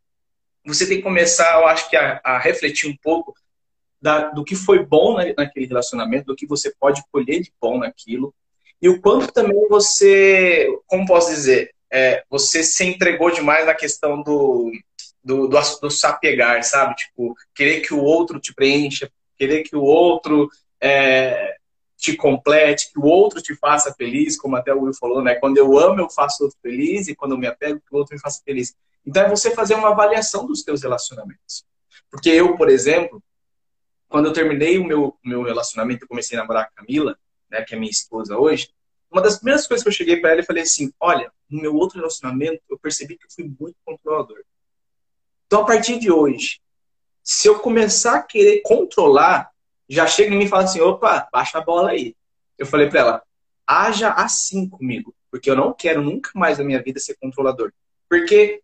você 0.64 0.86
tem 0.88 0.98
que 0.98 1.04
começar, 1.04 1.60
eu 1.60 1.66
acho 1.66 1.90
que, 1.90 1.96
a, 1.96 2.22
a 2.24 2.38
refletir 2.38 2.88
um 2.88 2.96
pouco 3.02 3.34
da, 4.00 4.30
do 4.30 4.44
que 4.44 4.56
foi 4.56 4.86
bom 4.86 5.16
na, 5.18 5.24
naquele 5.36 5.66
relacionamento, 5.66 6.28
do 6.28 6.36
que 6.36 6.46
você 6.46 6.72
pode 6.80 7.02
colher 7.12 7.42
de 7.42 7.52
bom 7.60 7.80
naquilo, 7.80 8.32
e 8.80 8.88
o 8.88 9.02
quanto 9.02 9.34
também 9.34 9.68
você, 9.70 10.68
como 10.86 11.08
posso 11.08 11.32
dizer, 11.32 11.73
é, 11.94 12.24
você 12.28 12.64
se 12.64 12.84
entregou 12.84 13.30
demais 13.30 13.68
na 13.68 13.76
questão 13.76 14.24
do, 14.24 14.72
do, 15.24 15.48
do, 15.48 15.60
do 15.80 15.92
se 15.92 16.08
apegar, 16.08 16.64
sabe? 16.64 16.96
Tipo, 16.96 17.36
querer 17.54 17.82
que 17.82 17.94
o 17.94 18.02
outro 18.02 18.40
te 18.40 18.52
preencha, 18.52 19.12
querer 19.38 19.62
que 19.62 19.76
o 19.76 19.84
outro 19.84 20.50
é, 20.82 21.56
te 21.96 22.16
complete, 22.16 22.92
que 22.92 23.00
o 23.00 23.06
outro 23.06 23.44
te 23.44 23.56
faça 23.56 23.94
feliz, 23.94 24.36
como 24.36 24.56
até 24.56 24.74
o 24.74 24.82
Will 24.82 24.94
falou, 24.96 25.22
né? 25.22 25.36
Quando 25.36 25.60
eu 25.60 25.78
amo, 25.78 26.00
eu 26.00 26.10
faço 26.10 26.44
outro 26.44 26.58
feliz, 26.64 27.08
e 27.08 27.16
quando 27.16 27.34
eu 27.34 27.38
me 27.38 27.46
apego, 27.46 27.80
o 27.92 27.98
outro 27.98 28.16
me 28.16 28.20
faça 28.20 28.42
feliz. 28.44 28.76
Então 29.06 29.22
é 29.22 29.30
você 29.30 29.52
fazer 29.52 29.76
uma 29.76 29.90
avaliação 29.90 30.48
dos 30.48 30.64
teus 30.64 30.82
relacionamentos. 30.82 31.64
Porque 32.10 32.30
eu, 32.30 32.58
por 32.58 32.70
exemplo, 32.70 33.22
quando 34.10 34.26
eu 34.26 34.34
terminei 34.34 34.80
o 34.80 34.84
meu, 34.84 35.16
meu 35.24 35.44
relacionamento, 35.44 36.06
eu 36.06 36.08
comecei 36.08 36.36
a 36.36 36.42
namorar 36.42 36.64
a 36.64 36.82
Camila, 36.82 37.16
né, 37.52 37.62
que 37.62 37.76
é 37.76 37.78
minha 37.78 37.92
esposa 37.92 38.36
hoje, 38.36 38.70
uma 39.14 39.22
das 39.22 39.36
primeiras 39.36 39.68
coisas 39.68 39.84
que 39.84 39.90
eu 39.90 39.94
cheguei 39.94 40.18
para 40.18 40.32
ela 40.32 40.42
e 40.42 40.46
falei 40.46 40.64
assim: 40.64 40.92
olha, 41.00 41.32
no 41.50 41.62
meu 41.62 41.76
outro 41.76 42.00
relacionamento, 42.00 42.62
eu 42.70 42.78
percebi 42.80 43.16
que 43.16 43.26
eu 43.26 43.32
fui 43.34 43.46
muito 43.60 43.78
controlador. 43.86 44.44
Então, 45.46 45.62
a 45.62 45.66
partir 45.66 46.00
de 46.00 46.12
hoje, 46.12 46.60
se 47.24 47.48
eu 47.48 47.60
começar 47.60 48.16
a 48.16 48.24
querer 48.24 48.62
controlar, 48.64 49.52
já 49.88 50.08
chega 50.08 50.34
em 50.34 50.38
mim 50.38 50.46
e 50.46 50.50
fala 50.50 50.64
assim: 50.64 50.82
opa, 50.82 51.30
baixa 51.32 51.60
a 51.60 51.62
bola 51.62 51.92
aí. 51.92 52.16
Eu 52.58 52.66
falei 52.66 52.90
para 52.90 53.00
ela: 53.00 53.24
haja 53.68 54.10
assim 54.14 54.68
comigo, 54.68 55.16
porque 55.30 55.50
eu 55.50 55.56
não 55.56 55.72
quero 55.74 56.02
nunca 56.02 56.32
mais 56.34 56.58
na 56.58 56.64
minha 56.64 56.82
vida 56.82 57.00
ser 57.00 57.16
controlador. 57.22 57.72
Porque 58.10 58.64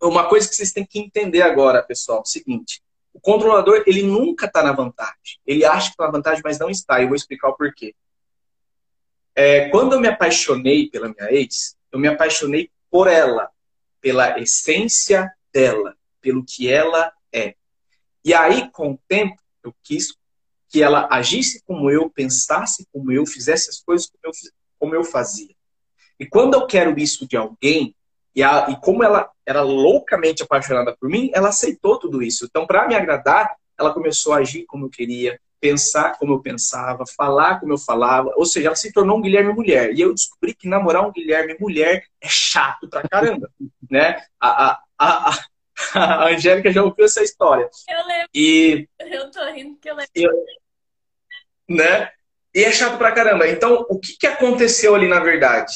uma 0.00 0.28
coisa 0.28 0.48
que 0.48 0.54
vocês 0.54 0.72
têm 0.72 0.86
que 0.86 0.98
entender 0.98 1.42
agora, 1.42 1.82
pessoal, 1.82 2.18
é 2.18 2.22
o 2.22 2.24
seguinte: 2.24 2.82
o 3.12 3.20
controlador, 3.20 3.84
ele 3.86 4.02
nunca 4.02 4.46
está 4.46 4.62
na 4.62 4.72
vantagem. 4.72 5.38
Ele 5.46 5.64
acha 5.66 5.88
que 5.88 5.92
está 5.92 6.06
na 6.06 6.12
vantagem, 6.12 6.40
mas 6.42 6.58
não 6.58 6.70
está. 6.70 7.00
E 7.00 7.02
eu 7.02 7.08
vou 7.08 7.16
explicar 7.16 7.48
o 7.50 7.54
porquê. 7.54 7.94
É, 9.40 9.68
quando 9.68 9.92
eu 9.92 10.00
me 10.00 10.08
apaixonei 10.08 10.90
pela 10.90 11.14
minha 11.16 11.32
ex, 11.32 11.76
eu 11.92 11.98
me 12.00 12.08
apaixonei 12.08 12.72
por 12.90 13.06
ela, 13.06 13.48
pela 14.00 14.36
essência 14.40 15.32
dela, 15.52 15.94
pelo 16.20 16.44
que 16.44 16.68
ela 16.68 17.12
é. 17.32 17.54
E 18.24 18.34
aí, 18.34 18.68
com 18.72 18.90
o 18.90 19.00
tempo, 19.06 19.40
eu 19.62 19.72
quis 19.80 20.12
que 20.68 20.82
ela 20.82 21.06
agisse 21.08 21.62
como 21.64 21.88
eu, 21.88 22.10
pensasse 22.10 22.84
como 22.92 23.12
eu, 23.12 23.24
fizesse 23.24 23.70
as 23.70 23.80
coisas 23.80 24.10
como 24.10 24.20
eu, 24.24 24.32
como 24.76 24.94
eu 24.96 25.04
fazia. 25.04 25.54
E 26.18 26.26
quando 26.26 26.54
eu 26.54 26.66
quero 26.66 26.98
isso 26.98 27.24
de 27.24 27.36
alguém, 27.36 27.94
e, 28.34 28.42
a, 28.42 28.68
e 28.68 28.76
como 28.80 29.04
ela 29.04 29.30
era 29.46 29.62
loucamente 29.62 30.42
apaixonada 30.42 30.96
por 30.98 31.08
mim, 31.08 31.30
ela 31.32 31.50
aceitou 31.50 31.96
tudo 31.96 32.24
isso. 32.24 32.44
Então, 32.44 32.66
para 32.66 32.88
me 32.88 32.96
agradar, 32.96 33.54
ela 33.78 33.92
começou 33.92 34.32
a 34.32 34.38
agir 34.38 34.64
como 34.66 34.86
eu 34.86 34.90
queria, 34.90 35.40
pensar 35.60 36.16
como 36.18 36.34
eu 36.34 36.40
pensava, 36.40 37.04
falar 37.16 37.60
como 37.60 37.72
eu 37.72 37.78
falava. 37.78 38.32
Ou 38.36 38.46
seja, 38.46 38.68
ela 38.68 38.76
se 38.76 38.92
tornou 38.92 39.18
um 39.18 39.22
Guilherme 39.22 39.52
mulher. 39.52 39.92
E 39.94 40.00
eu 40.00 40.14
descobri 40.14 40.54
que 40.54 40.68
namorar 40.68 41.06
um 41.06 41.12
Guilherme 41.12 41.56
mulher 41.58 42.04
é 42.20 42.28
chato 42.28 42.88
pra 42.88 43.06
caramba. 43.08 43.50
né? 43.90 44.22
A, 44.40 44.70
a, 44.70 44.80
a, 44.98 45.38
a 45.94 46.28
Angélica 46.28 46.72
já 46.72 46.82
ouviu 46.82 47.04
essa 47.04 47.22
história. 47.22 47.68
Eu 47.88 48.06
lembro. 48.06 48.28
E, 48.34 48.88
eu 49.00 49.30
tô 49.30 49.44
rindo 49.52 49.74
porque 49.74 49.90
eu 49.90 49.96
lembro. 49.96 50.10
Eu, 50.14 50.30
né? 51.68 52.10
E 52.54 52.64
é 52.64 52.72
chato 52.72 52.98
pra 52.98 53.12
caramba. 53.12 53.46
Então, 53.48 53.86
o 53.88 53.98
que, 53.98 54.16
que 54.18 54.26
aconteceu 54.26 54.94
ali 54.94 55.06
na 55.06 55.20
verdade? 55.20 55.72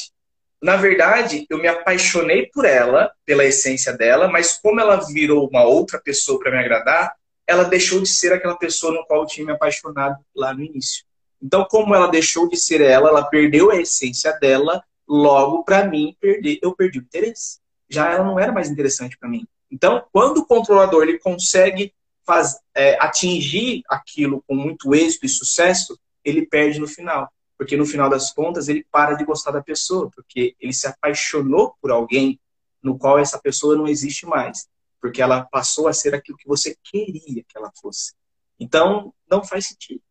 Na 0.61 0.77
verdade, 0.77 1.45
eu 1.49 1.57
me 1.57 1.67
apaixonei 1.67 2.49
por 2.53 2.63
ela, 2.63 3.11
pela 3.25 3.43
essência 3.43 3.91
dela, 3.91 4.29
mas 4.29 4.53
como 4.53 4.79
ela 4.79 4.95
virou 4.95 5.47
uma 5.49 5.63
outra 5.63 5.99
pessoa 5.99 6.39
para 6.39 6.51
me 6.51 6.57
agradar, 6.57 7.13
ela 7.53 7.63
deixou 7.63 8.01
de 8.01 8.09
ser 8.09 8.33
aquela 8.33 8.57
pessoa 8.57 8.93
no 8.93 9.05
qual 9.05 9.21
eu 9.21 9.27
tinha 9.27 9.45
me 9.45 9.51
apaixonado 9.51 10.17
lá 10.35 10.53
no 10.53 10.61
início. 10.61 11.05
Então, 11.41 11.65
como 11.65 11.93
ela 11.93 12.07
deixou 12.07 12.47
de 12.47 12.57
ser 12.57 12.81
ela, 12.81 13.09
ela 13.09 13.23
perdeu 13.23 13.69
a 13.69 13.75
essência 13.75 14.31
dela, 14.39 14.83
logo 15.07 15.63
para 15.63 15.85
mim 15.85 16.15
eu 16.61 16.73
perdi 16.73 16.99
o 16.99 17.01
interesse. 17.01 17.59
Já 17.89 18.11
ela 18.11 18.23
não 18.23 18.39
era 18.39 18.51
mais 18.51 18.69
interessante 18.69 19.17
para 19.17 19.29
mim. 19.29 19.45
Então, 19.69 20.03
quando 20.11 20.39
o 20.39 20.45
controlador 20.45 21.03
ele 21.03 21.19
consegue 21.19 21.93
faz, 22.25 22.57
é, 22.73 22.97
atingir 23.01 23.83
aquilo 23.89 24.43
com 24.47 24.55
muito 24.55 24.95
êxito 24.95 25.25
e 25.25 25.29
sucesso, 25.29 25.99
ele 26.23 26.45
perde 26.45 26.79
no 26.79 26.87
final. 26.87 27.29
Porque 27.57 27.75
no 27.75 27.85
final 27.85 28.09
das 28.09 28.31
contas 28.31 28.67
ele 28.67 28.85
para 28.91 29.15
de 29.15 29.25
gostar 29.25 29.51
da 29.51 29.61
pessoa, 29.61 30.09
porque 30.15 30.55
ele 30.59 30.73
se 30.73 30.87
apaixonou 30.87 31.75
por 31.81 31.91
alguém 31.91 32.39
no 32.81 32.97
qual 32.97 33.19
essa 33.19 33.39
pessoa 33.39 33.75
não 33.75 33.87
existe 33.87 34.25
mais 34.25 34.67
porque 35.03 35.21
ela 35.21 35.43
passou 35.51 35.89
a 35.89 35.93
ser 35.93 36.15
aquilo 36.15 36.37
que 36.37 36.47
você 36.47 36.77
queria 36.81 37.43
que 37.43 37.57
ela 37.57 37.69
fosse. 37.81 38.13
Então, 38.57 39.13
não 39.29 39.43
faz 39.43 39.67
sentido, 39.67 40.01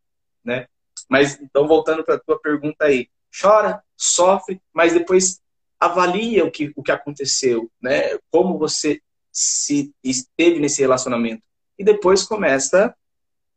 né? 0.45 0.67
Mas, 1.09 1.41
então, 1.41 1.67
voltando 1.67 2.05
para 2.05 2.17
a 2.17 2.21
tua 2.21 2.39
pergunta 2.39 2.85
aí, 2.85 3.09
chora, 3.41 3.83
sofre, 3.97 4.61
mas 4.71 4.93
depois 4.93 5.41
avalia 5.81 6.45
o 6.45 6.51
que, 6.51 6.75
o 6.77 6.83
que 6.83 6.93
aconteceu, 6.93 7.71
né? 7.81 8.19
Como 8.31 8.59
você 8.59 9.01
se 9.33 9.95
esteve 10.05 10.61
nesse 10.61 10.83
relacionamento. 10.83 11.43
E 11.79 11.83
depois 11.83 12.25
começa 12.25 12.95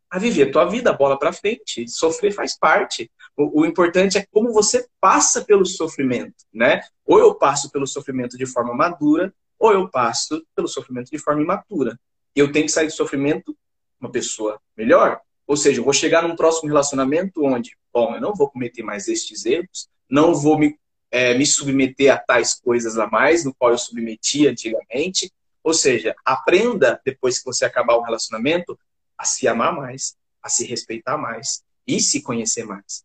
a 0.09 0.17
viver 0.17 0.43
a 0.47 0.51
tua 0.53 0.63
vida, 0.63 0.93
bola 0.93 1.19
para 1.19 1.33
frente. 1.33 1.85
Sofrer 1.89 2.31
faz 2.31 2.57
parte. 2.57 3.11
O, 3.35 3.63
o, 3.63 3.65
importante 3.65 4.17
é 4.17 4.25
como 4.31 4.53
você 4.53 4.87
passa 5.01 5.43
pelo 5.43 5.65
sofrimento, 5.65 6.45
né? 6.53 6.79
Ou 7.05 7.19
eu 7.19 7.35
passo 7.35 7.69
pelo 7.71 7.85
sofrimento 7.85 8.37
de 8.37 8.45
forma 8.45 8.73
madura, 8.73 9.33
ou 9.65 9.73
eu 9.73 9.89
passo 9.89 10.45
pelo 10.55 10.67
sofrimento 10.67 11.09
de 11.09 11.17
forma 11.17 11.41
imatura. 11.41 11.99
Eu 12.35 12.51
tenho 12.51 12.65
que 12.65 12.71
sair 12.71 12.87
do 12.87 12.93
sofrimento 12.93 13.57
uma 13.99 14.11
pessoa 14.11 14.59
melhor. 14.77 15.19
Ou 15.47 15.57
seja, 15.57 15.79
eu 15.79 15.83
vou 15.83 15.93
chegar 15.93 16.27
num 16.27 16.35
próximo 16.35 16.67
relacionamento 16.67 17.43
onde, 17.43 17.75
bom, 17.93 18.15
eu 18.15 18.21
não 18.21 18.33
vou 18.33 18.49
cometer 18.49 18.83
mais 18.83 19.07
estes 19.07 19.45
erros, 19.45 19.87
não 20.09 20.33
vou 20.33 20.57
me, 20.57 20.77
é, 21.11 21.35
me 21.37 21.45
submeter 21.45 22.13
a 22.13 22.17
tais 22.17 22.53
coisas 22.53 22.97
a 22.97 23.07
mais, 23.07 23.43
no 23.43 23.53
qual 23.53 23.71
eu 23.71 23.77
submetia 23.77 24.51
antigamente. 24.51 25.31
Ou 25.63 25.73
seja, 25.73 26.15
aprenda, 26.23 26.99
depois 27.03 27.39
que 27.39 27.45
você 27.45 27.65
acabar 27.65 27.95
o 27.95 28.03
relacionamento, 28.03 28.77
a 29.17 29.25
se 29.25 29.47
amar 29.47 29.75
mais, 29.75 30.15
a 30.41 30.49
se 30.49 30.65
respeitar 30.65 31.17
mais 31.17 31.63
e 31.87 31.99
se 31.99 32.21
conhecer 32.21 32.65
mais. 32.65 33.03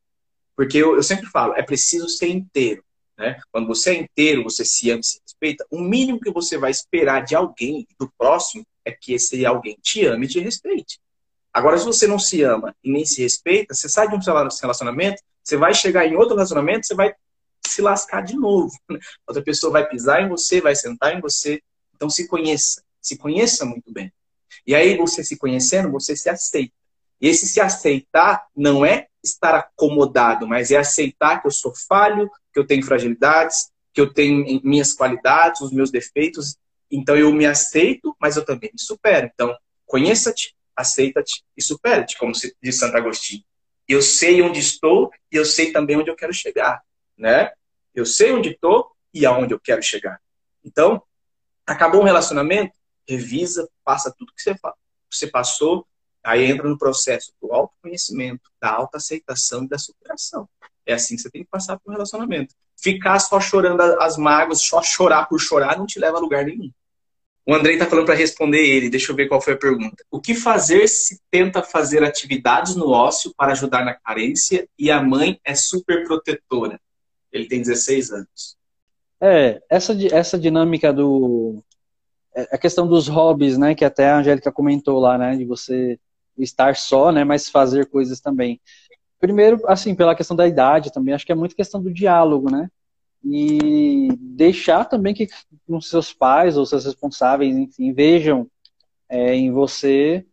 Porque 0.57 0.77
eu, 0.77 0.97
eu 0.97 1.03
sempre 1.03 1.27
falo, 1.27 1.55
é 1.55 1.63
preciso 1.63 2.09
ser 2.09 2.29
inteiro. 2.29 2.85
Né? 3.21 3.39
Quando 3.53 3.66
você 3.66 3.91
é 3.91 3.95
inteiro, 3.97 4.43
você 4.43 4.64
se 4.64 4.91
ama 4.91 5.03
se 5.03 5.21
respeita, 5.23 5.66
o 5.71 5.79
mínimo 5.79 6.18
que 6.18 6.31
você 6.31 6.57
vai 6.57 6.71
esperar 6.71 7.23
de 7.23 7.37
alguém, 7.37 7.87
do 7.99 8.11
próximo, 8.16 8.64
é 8.83 8.91
que 8.91 9.12
esse 9.12 9.45
alguém 9.45 9.77
te 9.83 10.07
ame 10.07 10.25
e 10.25 10.29
te 10.29 10.41
respeite. 10.41 10.99
Agora, 11.53 11.77
se 11.77 11.85
você 11.85 12.07
não 12.07 12.18
se 12.18 12.43
ama 12.43 12.75
e 12.83 12.91
nem 12.91 13.05
se 13.05 13.21
respeita, 13.21 13.75
você 13.75 13.91
sai 13.91 14.09
de 14.09 14.14
um 14.14 14.18
relacionamento, 14.18 15.23
você 15.45 15.55
vai 15.59 15.75
chegar 15.75 16.07
em 16.07 16.16
outro 16.16 16.35
relacionamento, 16.35 16.87
você 16.87 16.95
vai 16.95 17.14
se 17.66 17.83
lascar 17.83 18.23
de 18.23 18.37
novo. 18.37 18.73
Outra 19.29 19.43
pessoa 19.43 19.71
vai 19.71 19.87
pisar 19.87 20.23
em 20.23 20.29
você, 20.29 20.62
vai 20.62 20.75
sentar 20.75 21.14
em 21.14 21.21
você. 21.21 21.61
Então, 21.95 22.09
se 22.09 22.27
conheça. 22.27 22.83
Se 23.03 23.18
conheça 23.18 23.66
muito 23.66 23.93
bem. 23.93 24.11
E 24.66 24.75
aí, 24.75 24.97
você 24.97 25.23
se 25.23 25.37
conhecendo, 25.37 25.91
você 25.91 26.16
se 26.16 26.31
aceita. 26.31 26.73
E 27.21 27.29
esse 27.29 27.47
se 27.47 27.61
aceitar 27.61 28.47
não 28.57 28.87
é 28.87 29.09
estar 29.23 29.55
acomodado, 29.55 30.47
mas 30.47 30.71
é 30.71 30.77
aceitar 30.77 31.41
que 31.41 31.47
eu 31.47 31.51
sou 31.51 31.73
falho, 31.89 32.31
que 32.53 32.59
eu 32.59 32.66
tenho 32.66 32.85
fragilidades, 32.85 33.71
que 33.93 34.01
eu 34.01 34.12
tenho 34.12 34.61
minhas 34.62 34.93
qualidades, 34.93 35.61
os 35.61 35.73
meus 35.73 35.91
defeitos. 35.91 36.57
Então 36.91 37.16
eu 37.16 37.33
me 37.33 37.47
aceito, 37.47 38.16
mas 38.21 38.37
eu 38.37 38.45
também 38.45 38.71
me 38.73 38.81
supero. 38.81 39.31
Então, 39.33 39.57
conheça-te, 39.87 40.55
aceita-te 40.75 41.45
e 41.57 41.62
supera-te, 41.62 42.16
como 42.18 42.33
diz 42.62 42.79
Santo 42.79 42.97
Agostinho. 42.97 43.45
Eu 43.87 44.01
sei 44.01 44.41
onde 44.41 44.61
estou 44.61 45.11
e 45.33 45.37
eu 45.37 45.45
sei 45.45 45.73
também 45.73 45.97
onde 45.97 46.11
eu 46.11 46.16
quero 46.16 46.33
chegar, 46.33 46.81
né? 47.16 47.53
Eu 47.95 48.07
sei 48.07 48.33
onde 48.33 48.51
estou 48.51 48.91
e 49.12 49.27
aonde 49.27 49.53
eu 49.53 49.61
quero 49.61 49.83
chegar. 49.83 50.21
Então, 50.64 51.03
acabou 51.66 52.01
um 52.01 52.05
relacionamento, 52.05 52.73
revisa, 53.09 53.68
passa 53.85 54.14
tudo 54.16 54.33
que 54.33 54.43
você, 54.43 54.55
você 55.11 55.27
passou, 55.27 55.87
aí 56.25 56.45
entra 56.45 56.68
no 56.68 56.79
processo 56.79 57.33
do 57.41 57.53
autoconhecimento, 57.53 58.51
da 58.61 58.71
autoaceitação 58.71 59.64
e 59.64 59.68
da 59.68 59.79
superação. 59.79 60.49
É 60.87 60.95
assim 60.95 61.16
que 61.16 61.23
você 61.23 61.31
tem 61.31 61.45
que 61.45 61.51
passar 61.51 61.79
por 61.79 61.91
um 61.91 61.93
relacionamento. 61.93 62.55
Ficar 62.77 63.18
só 63.18 63.41
chorando 63.41 63.81
as 63.81 64.16
mágoas, 64.16 64.62
só 64.62 64.83
chorar 64.83 65.27
por 65.27 65.39
chorar, 65.39 65.79
não 65.79 65.87
te 65.87 65.99
leva 65.99 66.16
a 66.16 66.21
lugar 66.21 66.45
nenhum. 66.45 66.71
O 67.47 67.55
Andrei 67.55 67.75
está 67.75 67.87
falando 67.87 68.07
para 68.07 68.14
responder 68.14 68.64
ele. 68.64 68.91
Deixa 68.91 69.11
eu 69.11 69.16
ver 69.16 69.27
qual 69.27 69.41
foi 69.41 69.55
a 69.55 69.59
pergunta. 69.59 70.05
O 70.11 70.21
que 70.21 70.35
fazer 70.35 70.87
se 70.89 71.21
tenta 71.31 71.62
fazer 71.62 72.03
atividades 72.05 72.77
no 72.77 72.91
ócio 72.91 73.33
para 73.37 73.53
ajudar 73.53 73.85
na 73.85 73.95
carência 73.95 74.68
e 74.79 74.91
a 74.91 75.03
mãe 75.03 75.41
é 75.45 75.55
super 75.55 76.05
protetora? 76.05 76.81
Ele 77.33 77.47
tem 77.47 77.61
16 77.61 78.12
anos. 78.12 78.57
É, 79.21 79.61
essa, 79.68 79.97
essa 80.14 80.39
dinâmica 80.39 80.93
do. 80.93 81.62
É, 82.35 82.49
a 82.53 82.59
questão 82.59 82.87
dos 82.87 83.09
hobbies, 83.09 83.59
né? 83.59 83.75
Que 83.75 83.85
até 83.85 84.11
a 84.11 84.18
Angélica 84.18 84.53
comentou 84.53 84.99
lá, 84.99 85.18
né? 85.18 85.37
De 85.37 85.45
você 85.45 85.99
estar 86.43 86.76
só, 86.76 87.12
né? 87.12 87.24
Mas 87.24 87.49
fazer 87.49 87.86
coisas 87.86 88.20
também. 88.20 88.61
Primeiro, 89.18 89.61
assim, 89.66 89.95
pela 89.95 90.14
questão 90.14 90.36
da 90.36 90.49
idade 90.49 90.93
também, 90.93 91.14
acho 91.14 91.26
que 91.26 91.32
é 91.32 91.34
muito 91.34 91.57
questão 91.57 91.82
do 91.82 91.93
diálogo, 91.93 92.51
né? 92.51 92.70
E 93.24 94.09
deixar 94.18 94.86
também 94.86 95.14
que 95.14 95.28
os 95.68 95.88
seus 95.88 96.12
pais 96.12 96.57
ou 96.57 96.64
seus 96.64 96.84
responsáveis, 96.86 97.55
enfim, 97.57 97.93
vejam 97.93 98.47
é, 99.09 99.34
em 99.34 99.53
você 99.53 100.24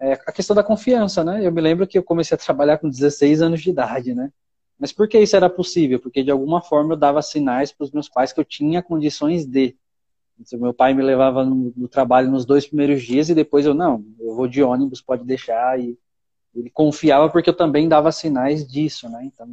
é, 0.00 0.12
a 0.12 0.32
questão 0.32 0.56
da 0.56 0.64
confiança, 0.64 1.22
né? 1.22 1.46
Eu 1.46 1.52
me 1.52 1.60
lembro 1.60 1.86
que 1.86 1.98
eu 1.98 2.02
comecei 2.02 2.34
a 2.34 2.38
trabalhar 2.38 2.78
com 2.78 2.88
16 2.88 3.42
anos 3.42 3.60
de 3.60 3.68
idade, 3.68 4.14
né? 4.14 4.32
Mas 4.78 4.92
por 4.92 5.06
que 5.06 5.18
isso 5.18 5.36
era 5.36 5.50
possível? 5.50 6.00
Porque 6.00 6.22
de 6.22 6.30
alguma 6.30 6.62
forma 6.62 6.94
eu 6.94 6.98
dava 6.98 7.20
sinais 7.20 7.70
para 7.70 7.84
os 7.84 7.92
meus 7.92 8.08
pais 8.08 8.32
que 8.32 8.40
eu 8.40 8.44
tinha 8.44 8.82
condições 8.82 9.44
de. 9.44 9.76
Meu 10.52 10.72
pai 10.72 10.94
me 10.94 11.02
levava 11.02 11.44
no, 11.44 11.72
no, 11.76 11.88
trabalho 11.88 12.30
nos 12.30 12.44
dois 12.44 12.66
primeiros 12.66 13.02
dias 13.02 13.28
e 13.28 13.34
depois 13.34 13.66
eu, 13.66 13.74
não, 13.74 14.04
eu 14.18 14.34
vou 14.34 14.48
de 14.48 14.62
ônibus, 14.62 15.00
pode 15.00 15.24
deixar. 15.24 15.78
E 15.78 15.98
ele 16.54 16.70
confiava 16.70 17.28
porque 17.28 17.50
eu 17.50 17.56
também 17.56 17.88
dava 17.88 18.10
sinais 18.10 18.66
disso, 18.66 19.08
né? 19.08 19.22
Então, 19.24 19.46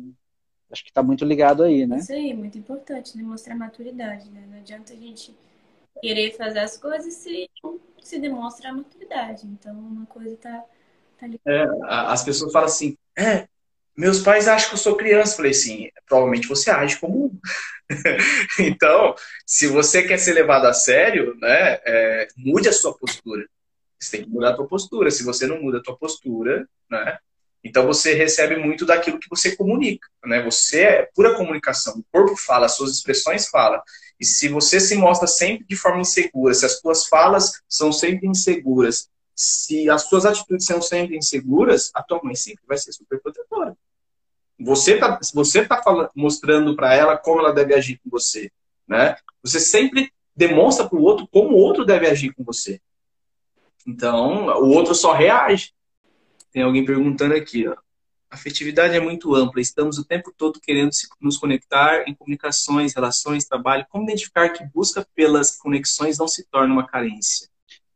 acho 0.71 0.83
que 0.83 0.89
está 0.89 1.03
muito 1.03 1.25
ligado 1.25 1.63
aí, 1.63 1.85
né? 1.85 1.97
Isso 1.97 2.13
aí, 2.13 2.33
muito 2.33 2.57
importante, 2.57 3.15
demonstrar 3.17 3.55
né? 3.57 3.65
maturidade, 3.65 4.29
né? 4.29 4.45
Não 4.49 4.57
adianta 4.57 4.93
a 4.93 4.95
gente 4.95 5.35
querer 6.01 6.35
fazer 6.35 6.59
as 6.59 6.77
coisas 6.77 7.13
se 7.13 7.49
se 8.07 8.19
demonstra 8.19 8.69
a 8.69 8.73
maturidade. 8.73 9.45
Então, 9.45 9.73
uma 9.73 10.05
coisa 10.05 10.33
está 10.33 10.63
tá 11.19 11.27
ligada. 11.27 11.41
É, 11.45 11.67
as 11.89 12.23
pessoas 12.23 12.51
falam 12.51 12.67
assim, 12.67 12.97
é, 13.17 13.47
meus 13.95 14.21
pais 14.21 14.47
acham 14.47 14.69
que 14.69 14.75
eu 14.75 14.79
sou 14.79 14.95
criança. 14.95 15.33
Eu 15.33 15.37
falei 15.37 15.51
assim, 15.51 15.89
provavelmente 16.07 16.47
você 16.47 16.71
age 16.71 16.99
como. 16.99 17.37
então, 18.59 19.15
se 19.45 19.67
você 19.67 20.03
quer 20.03 20.17
ser 20.17 20.33
levado 20.33 20.65
a 20.65 20.73
sério, 20.73 21.35
né, 21.35 21.79
é, 21.85 22.27
mude 22.37 22.67
a 22.67 22.73
sua 22.73 22.97
postura. 22.97 23.47
Você 23.99 24.17
tem 24.17 24.25
que 24.25 24.29
mudar 24.29 24.49
a 24.49 24.55
tua 24.55 24.67
postura. 24.67 25.09
Se 25.09 25.23
você 25.23 25.47
não 25.47 25.61
muda 25.61 25.79
a 25.79 25.81
tua 25.81 25.97
postura, 25.97 26.67
né? 26.89 27.17
Então 27.63 27.85
você 27.85 28.13
recebe 28.13 28.55
muito 28.55 28.85
daquilo 28.85 29.19
que 29.19 29.29
você 29.29 29.55
comunica, 29.55 30.07
né? 30.23 30.41
Você 30.43 30.83
é 30.83 31.09
pura 31.15 31.35
comunicação. 31.35 31.97
O 31.97 32.05
corpo 32.11 32.35
fala, 32.37 32.67
as 32.67 32.75
suas 32.75 32.91
expressões 32.91 33.47
falam. 33.49 33.81
E 34.19 34.25
se 34.25 34.47
você 34.47 34.79
se 34.79 34.95
mostra 34.95 35.27
sempre 35.27 35.65
de 35.67 35.75
forma 35.75 36.01
insegura, 36.01 36.53
se 36.53 36.65
as 36.65 36.79
suas 36.79 37.07
falas 37.07 37.61
são 37.67 37.91
sempre 37.91 38.27
inseguras, 38.27 39.09
se 39.35 39.89
as 39.89 40.03
suas 40.03 40.25
atitudes 40.25 40.65
são 40.65 40.81
sempre 40.81 41.17
inseguras, 41.17 41.91
a 41.93 42.01
tua 42.01 42.21
mãe 42.23 42.35
sempre 42.35 42.63
vai 42.67 42.77
ser 42.77 42.91
super 42.93 43.19
protetora. 43.21 43.75
Você 44.59 44.97
tá, 44.97 45.19
você 45.33 45.65
tá 45.65 45.81
falando, 45.81 46.09
mostrando 46.15 46.75
para 46.75 46.93
ela 46.93 47.17
como 47.17 47.39
ela 47.39 47.53
deve 47.53 47.73
agir 47.75 47.99
com 48.03 48.09
você, 48.09 48.51
né? 48.87 49.15
Você 49.43 49.59
sempre 49.59 50.11
demonstra 50.35 50.87
para 50.87 50.97
o 50.97 51.03
outro 51.03 51.27
como 51.27 51.51
o 51.51 51.57
outro 51.57 51.85
deve 51.85 52.07
agir 52.07 52.33
com 52.33 52.43
você. 52.43 52.79
Então, 53.85 54.47
o 54.47 54.69
outro 54.69 54.93
só 54.93 55.13
reage. 55.13 55.73
Tem 56.51 56.63
alguém 56.63 56.83
perguntando 56.83 57.33
aqui, 57.33 57.67
ó. 57.67 57.75
Afetividade 58.29 58.93
é 58.93 58.99
muito 58.99 59.33
ampla, 59.33 59.61
estamos 59.61 59.97
o 59.97 60.03
tempo 60.03 60.33
todo 60.35 60.59
querendo 60.59 60.91
nos 61.21 61.37
conectar 61.37 62.03
em 62.09 62.13
comunicações, 62.13 62.93
relações, 62.93 63.45
trabalho. 63.45 63.85
Como 63.89 64.03
identificar 64.03 64.49
que 64.49 64.65
busca 64.65 65.07
pelas 65.15 65.55
conexões 65.55 66.17
não 66.17 66.27
se 66.27 66.45
torna 66.49 66.73
uma 66.73 66.85
carência? 66.85 67.47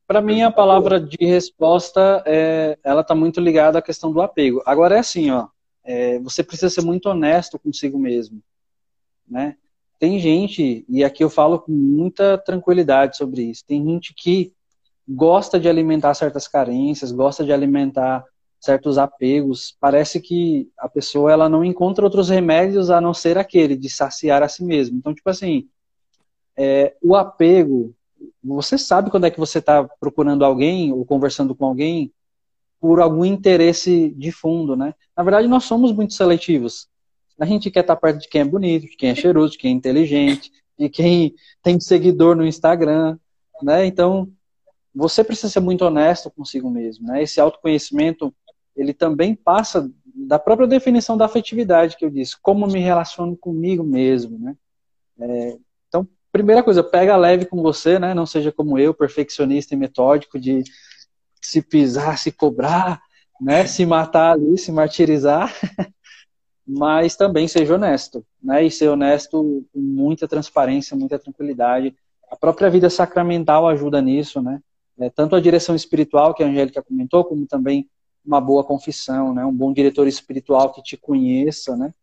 Para 0.07 0.21
mim, 0.21 0.41
a 0.41 0.51
palavra 0.51 1.01
de 1.01 1.25
resposta, 1.25 2.23
é, 2.25 2.77
ela 2.81 3.01
está 3.01 3.13
muito 3.13 3.41
ligada 3.41 3.79
à 3.79 3.81
questão 3.81 4.11
do 4.11 4.21
apego. 4.21 4.61
Agora 4.65 4.95
é 4.95 4.99
assim, 4.99 5.31
ó, 5.31 5.47
é, 5.83 6.19
você 6.19 6.43
precisa 6.43 6.69
ser 6.69 6.81
muito 6.81 7.07
honesto 7.07 7.59
consigo 7.59 7.97
mesmo, 7.97 8.41
né? 9.27 9.55
Tem 9.99 10.19
gente, 10.19 10.83
e 10.89 11.03
aqui 11.03 11.23
eu 11.23 11.29
falo 11.29 11.59
com 11.59 11.71
muita 11.71 12.37
tranquilidade 12.37 13.17
sobre 13.17 13.43
isso, 13.43 13.63
tem 13.65 13.85
gente 13.85 14.13
que 14.15 14.53
gosta 15.07 15.59
de 15.59 15.69
alimentar 15.69 16.13
certas 16.13 16.47
carências, 16.47 17.11
gosta 17.11 17.43
de 17.43 17.51
alimentar 17.51 18.25
certos 18.59 18.97
apegos. 18.97 19.75
Parece 19.79 20.21
que 20.21 20.69
a 20.77 20.87
pessoa 20.87 21.31
ela 21.31 21.49
não 21.49 21.65
encontra 21.65 22.05
outros 22.05 22.29
remédios 22.29 22.89
a 22.89 23.01
não 23.01 23.13
ser 23.13 23.37
aquele 23.37 23.75
de 23.75 23.89
saciar 23.89 24.43
a 24.43 24.47
si 24.47 24.63
mesmo. 24.63 24.97
Então, 24.97 25.13
tipo 25.13 25.29
assim, 25.29 25.67
é, 26.55 26.95
o 27.01 27.15
apego, 27.15 27.93
você 28.43 28.77
sabe 28.77 29.09
quando 29.09 29.25
é 29.25 29.31
que 29.31 29.39
você 29.39 29.57
está 29.59 29.83
procurando 29.99 30.45
alguém 30.45 30.91
ou 30.93 31.03
conversando 31.03 31.55
com 31.55 31.65
alguém 31.65 32.13
por 32.81 32.99
algum 32.99 33.23
interesse 33.23 34.09
de 34.17 34.31
fundo, 34.31 34.75
né? 34.75 34.95
Na 35.15 35.21
verdade, 35.21 35.47
nós 35.47 35.65
somos 35.65 35.93
muito 35.93 36.15
seletivos. 36.15 36.89
A 37.39 37.45
gente 37.45 37.69
quer 37.69 37.81
estar 37.81 37.95
perto 37.95 38.19
de 38.19 38.27
quem 38.27 38.41
é 38.41 38.45
bonito, 38.45 38.89
de 38.89 38.97
quem 38.97 39.11
é 39.11 39.15
cheiroso, 39.15 39.53
de 39.53 39.59
quem 39.59 39.71
é 39.71 39.75
inteligente, 39.75 40.51
de 40.77 40.89
quem 40.89 41.35
tem 41.61 41.79
seguidor 41.79 42.35
no 42.35 42.45
Instagram, 42.45 43.19
né? 43.61 43.85
Então, 43.85 44.27
você 44.93 45.23
precisa 45.23 45.47
ser 45.47 45.59
muito 45.59 45.85
honesto 45.85 46.31
consigo 46.31 46.71
mesmo, 46.71 47.07
né? 47.07 47.21
Esse 47.21 47.39
autoconhecimento, 47.39 48.33
ele 48.75 48.93
também 48.93 49.35
passa 49.35 49.89
da 50.03 50.39
própria 50.39 50.67
definição 50.67 51.15
da 51.15 51.25
afetividade 51.25 51.95
que 51.95 52.03
eu 52.03 52.09
disse, 52.09 52.35
como 52.41 52.65
me 52.65 52.79
relaciono 52.79 53.37
comigo 53.37 53.83
mesmo, 53.83 54.39
né? 54.39 54.55
É, 55.19 55.57
então, 55.87 56.07
primeira 56.31 56.63
coisa, 56.63 56.83
pega 56.83 57.15
leve 57.15 57.45
com 57.45 57.61
você, 57.61 57.99
né? 57.99 58.15
Não 58.15 58.25
seja 58.25 58.51
como 58.51 58.79
eu, 58.79 58.91
perfeccionista 58.91 59.75
e 59.75 59.77
metódico 59.77 60.39
de 60.39 60.63
se 61.41 61.61
pisar, 61.61 62.17
se 62.17 62.31
cobrar, 62.31 63.01
né? 63.39 63.65
Se 63.65 63.85
matar 63.85 64.33
ali, 64.33 64.57
se 64.57 64.71
martirizar. 64.71 65.53
Mas 66.65 67.15
também 67.15 67.47
seja 67.47 67.75
honesto, 67.75 68.25
né? 68.41 68.63
E 68.63 68.71
ser 68.71 68.87
honesto 68.87 69.65
com 69.73 69.79
muita 69.79 70.27
transparência, 70.27 70.95
muita 70.95 71.17
tranquilidade. 71.17 71.95
A 72.29 72.35
própria 72.35 72.69
vida 72.69 72.89
sacramental 72.89 73.67
ajuda 73.67 74.01
nisso, 74.01 74.41
né? 74.41 74.61
É, 74.99 75.09
tanto 75.09 75.35
a 75.35 75.41
direção 75.41 75.75
espiritual, 75.75 76.33
que 76.33 76.43
a 76.43 76.47
Angélica 76.47 76.83
comentou, 76.83 77.25
como 77.25 77.47
também 77.47 77.89
uma 78.23 78.39
boa 78.39 78.63
confissão, 78.63 79.33
né? 79.33 79.43
um 79.43 79.53
bom 79.53 79.73
diretor 79.73 80.07
espiritual 80.07 80.71
que 80.71 80.83
te 80.83 80.95
conheça, 80.95 81.75
né? 81.75 81.93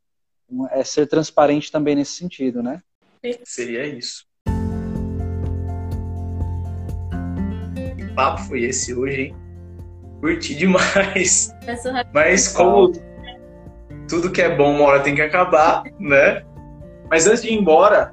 É 0.70 0.82
ser 0.82 1.07
transparente 1.07 1.70
também 1.70 1.95
nesse 1.95 2.12
sentido, 2.12 2.62
né? 2.62 2.82
Seria 3.45 3.86
isso. 3.86 4.28
Papo 8.19 8.43
foi 8.43 8.64
esse 8.64 8.93
hoje, 8.93 9.21
hein? 9.21 9.37
Curti 10.21 10.57
demais. 10.57 11.55
Mas 12.12 12.49
como 12.49 12.91
tudo 14.09 14.33
que 14.33 14.43
é 14.43 14.57
bom 14.57 14.75
uma 14.75 14.87
hora 14.87 15.01
tem 15.01 15.14
que 15.14 15.23
acabar, 15.23 15.85
né? 16.01 16.45
Mas 17.09 17.29
antes 17.29 17.43
de 17.43 17.51
ir 17.51 17.55
embora, 17.55 18.12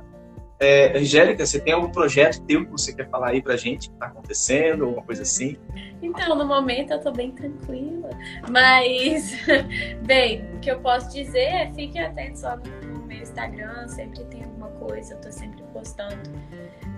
é, 0.60 0.98
Angélica, 0.98 1.46
você 1.46 1.60
tem 1.60 1.74
algum 1.74 1.90
projeto 1.90 2.42
teu 2.44 2.66
que 2.66 2.72
você 2.72 2.94
quer 2.94 3.10
falar 3.10 3.30
aí 3.30 3.42
pra 3.42 3.58
gente 3.58 3.90
que 3.90 3.96
tá 3.98 4.08
acontecendo, 4.08 4.86
alguma 4.86 5.04
coisa 5.04 5.24
assim? 5.24 5.58
Então, 6.02 6.36
no 6.36 6.46
momento 6.46 6.92
eu 6.92 7.00
tô 7.00 7.12
bem 7.12 7.32
tranquila, 7.32 8.10
mas, 8.50 9.36
bem, 10.06 10.46
o 10.56 10.60
que 10.60 10.72
eu 10.72 10.80
posso 10.80 11.12
dizer 11.14 11.40
é 11.40 11.72
fique 11.74 12.00
atento 12.00 12.40
só 12.40 12.56
no 12.56 13.06
meu 13.06 13.22
Instagram, 13.22 13.88
sempre 13.90 14.24
tem 14.26 14.44
alguma 14.44 14.70
coisa, 14.70 15.16
eu 15.16 15.22
tô 15.22 15.32
sempre 15.32 15.62
postando 15.74 16.32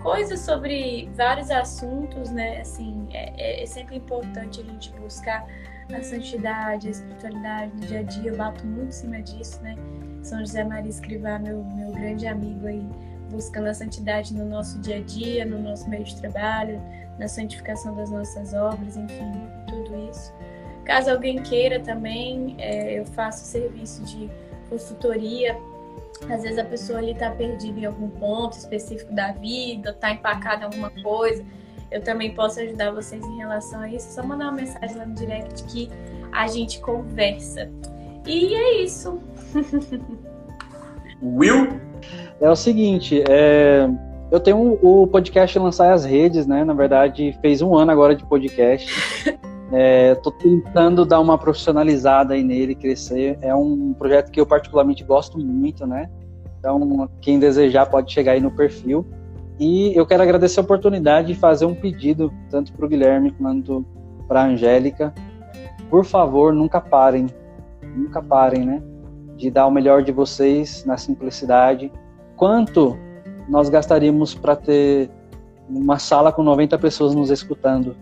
coisas 0.04 0.40
sobre 0.42 1.10
vários 1.16 1.50
assuntos, 1.50 2.30
né? 2.30 2.62
Assim, 2.62 3.08
é, 3.12 3.34
é, 3.38 3.64
é 3.64 3.66
sempre 3.66 3.96
importante 3.96 4.62
a 4.62 4.64
gente 4.64 4.92
buscar 4.92 5.46
a 5.92 6.04
santidade, 6.04 6.88
a 6.88 6.92
espiritualidade 6.92 7.72
no 7.74 7.80
dia 7.80 8.00
a 8.00 8.04
dia, 8.04 8.32
eu 8.32 8.38
bato 8.38 8.66
muito 8.66 8.90
em 8.90 8.92
cima 8.92 9.22
disso, 9.22 9.62
né? 9.64 9.76
São 10.22 10.40
José 10.40 10.64
Maria 10.64 10.90
Escrivá, 10.90 11.40
meu, 11.40 11.64
meu 11.64 11.92
grande 11.92 12.28
amigo 12.28 12.68
aí, 12.68 12.86
buscando 13.30 13.68
a 13.68 13.74
santidade 13.74 14.34
no 14.34 14.46
nosso 14.46 14.80
dia 14.80 14.98
a 14.98 15.02
dia, 15.02 15.46
no 15.46 15.60
nosso 15.60 15.90
meio 15.90 16.04
de 16.04 16.16
trabalho, 16.20 16.82
na 17.18 17.28
santificação 17.28 17.96
das 17.96 18.10
nossas 18.10 18.54
obras, 18.54 18.96
enfim, 18.96 19.32
tudo 19.68 20.10
isso. 20.10 20.34
Caso 20.86 21.12
alguém 21.12 21.42
queira 21.44 21.80
também, 21.80 22.56
é, 22.60 23.00
eu 23.00 23.06
faço 23.06 23.46
serviço 23.46 24.04
de 24.06 24.30
consultoria. 24.70 25.58
Às 26.30 26.44
vezes 26.44 26.58
a 26.58 26.64
pessoa 26.64 27.00
ali 27.00 27.12
está 27.12 27.30
perdida 27.32 27.80
em 27.80 27.86
algum 27.86 28.10
ponto 28.10 28.54
específico 28.54 29.14
da 29.14 29.32
vida, 29.34 29.92
está 29.92 30.12
empacada 30.12 30.62
em 30.62 30.66
alguma 30.66 30.90
coisa. 31.04 31.44
Eu 31.92 32.02
também 32.02 32.34
posso 32.34 32.60
ajudar 32.60 32.92
vocês 32.92 33.24
em 33.24 33.38
relação 33.38 33.82
a 33.82 33.90
isso. 33.90 34.08
É 34.08 34.12
só 34.12 34.24
mandar 34.24 34.46
uma 34.46 34.54
mensagem 34.54 34.98
lá 34.98 35.06
no 35.06 35.14
direct 35.14 35.64
que 35.66 35.90
a 36.32 36.48
gente 36.48 36.80
conversa. 36.80 37.70
E 38.26 38.54
é 38.54 38.82
isso. 38.84 39.22
Will? 41.22 41.80
É 42.40 42.50
o 42.50 42.56
seguinte, 42.56 43.24
é, 43.30 43.90
eu 44.32 44.40
tenho 44.40 44.78
o 44.82 45.08
podcast 45.08 45.58
Lançar 45.58 45.94
as 45.94 46.06
Redes, 46.06 46.46
né? 46.46 46.64
Na 46.64 46.74
verdade, 46.74 47.38
fez 47.42 47.62
um 47.62 47.76
ano 47.76 47.92
agora 47.92 48.16
de 48.16 48.26
podcast. 48.26 48.88
É, 49.70 50.16
tô 50.16 50.32
tentando 50.32 51.06
dar 51.06 51.20
uma 51.20 51.38
profissionalizada 51.38 52.34
aí 52.34 52.42
nele, 52.42 52.74
crescer. 52.74 53.38
É 53.42 53.54
um 53.54 53.94
projeto 53.94 54.32
que 54.32 54.40
eu 54.40 54.46
particularmente 54.46 55.04
gosto 55.04 55.38
muito, 55.38 55.86
né? 55.86 56.10
Então, 56.58 57.10
quem 57.20 57.38
desejar 57.38 57.86
pode 57.86 58.12
chegar 58.14 58.32
aí 58.32 58.40
no 58.40 58.50
perfil. 58.50 59.06
E 59.60 59.92
eu 59.94 60.06
quero 60.06 60.24
agradecer 60.24 60.60
a 60.60 60.64
oportunidade 60.64 61.34
de 61.34 61.36
fazer 61.36 61.66
um 61.66 61.76
pedido, 61.76 62.32
tanto 62.50 62.72
para 62.72 62.86
o 62.86 62.90
Guilherme 62.90 63.32
quanto 63.32 63.86
para 64.28 64.42
a 64.42 64.46
Angélica. 64.46 65.14
Por 65.90 66.06
favor, 66.06 66.54
nunca 66.54 66.80
parem, 66.80 67.28
nunca 67.96 68.22
parem, 68.22 68.66
né? 68.66 68.82
De 69.38 69.50
dar 69.50 69.68
o 69.68 69.72
melhor 69.72 70.04
de 70.04 70.12
vocês 70.12 70.84
na 70.86 70.98
simplicidade. 70.98 71.92
Quanto 72.36 72.98
nós 73.48 73.70
gastaríamos 73.70 74.36
para 74.36 74.56
ter 74.56 75.10
uma 75.70 76.00
sala 76.00 76.32
com 76.32 76.44
90 76.44 76.78
pessoas 76.78 77.16
nos 77.16 77.30
escutando? 77.30 77.96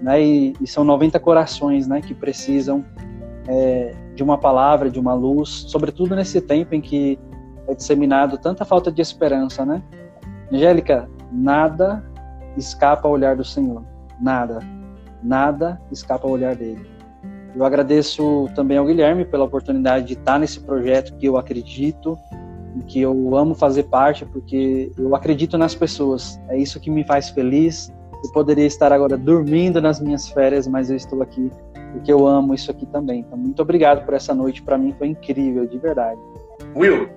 Né? 0.00 0.22
E, 0.22 0.54
e 0.60 0.66
são 0.66 0.82
90 0.82 1.20
corações 1.20 1.86
né, 1.86 2.00
que 2.00 2.14
precisam 2.14 2.84
é, 3.46 3.94
de 4.14 4.22
uma 4.22 4.38
palavra, 4.38 4.90
de 4.90 4.98
uma 4.98 5.14
luz, 5.14 5.66
sobretudo 5.68 6.16
nesse 6.16 6.40
tempo 6.40 6.74
em 6.74 6.80
que 6.80 7.18
é 7.66 7.74
disseminado 7.74 8.38
tanta 8.38 8.64
falta 8.64 8.90
de 8.90 9.00
esperança, 9.00 9.64
né? 9.64 9.82
Angélica, 10.52 11.08
nada 11.30 12.04
escapa 12.56 13.08
ao 13.08 13.14
olhar 13.14 13.36
do 13.36 13.44
Senhor. 13.44 13.82
Nada. 14.20 14.58
Nada 15.22 15.80
escapa 15.90 16.26
ao 16.26 16.32
olhar 16.32 16.54
dele. 16.54 16.86
Eu 17.54 17.64
agradeço 17.64 18.48
também 18.54 18.78
ao 18.78 18.86
Guilherme 18.86 19.24
pela 19.24 19.44
oportunidade 19.44 20.06
de 20.06 20.12
estar 20.14 20.38
nesse 20.38 20.60
projeto 20.60 21.14
que 21.16 21.26
eu 21.26 21.36
acredito, 21.36 22.18
que 22.88 23.00
eu 23.00 23.36
amo 23.36 23.54
fazer 23.54 23.84
parte, 23.84 24.24
porque 24.24 24.90
eu 24.98 25.14
acredito 25.14 25.58
nas 25.58 25.74
pessoas. 25.74 26.40
É 26.48 26.56
isso 26.56 26.80
que 26.80 26.90
me 26.90 27.04
faz 27.04 27.28
feliz. 27.28 27.92
Eu 28.24 28.32
poderia 28.32 28.66
estar 28.66 28.92
agora 28.92 29.16
dormindo 29.16 29.80
nas 29.80 30.00
minhas 30.00 30.28
férias, 30.28 30.66
mas 30.66 30.88
eu 30.88 30.96
estou 30.96 31.20
aqui 31.22 31.50
porque 31.92 32.10
eu 32.10 32.26
amo 32.26 32.54
isso 32.54 32.70
aqui 32.70 32.86
também. 32.86 33.20
Então, 33.20 33.36
muito 33.36 33.60
obrigado 33.60 34.04
por 34.04 34.14
essa 34.14 34.34
noite. 34.34 34.62
Para 34.62 34.78
mim 34.78 34.94
foi 34.98 35.08
incrível, 35.08 35.66
de 35.66 35.78
verdade. 35.78 36.18
Will, 36.74 37.08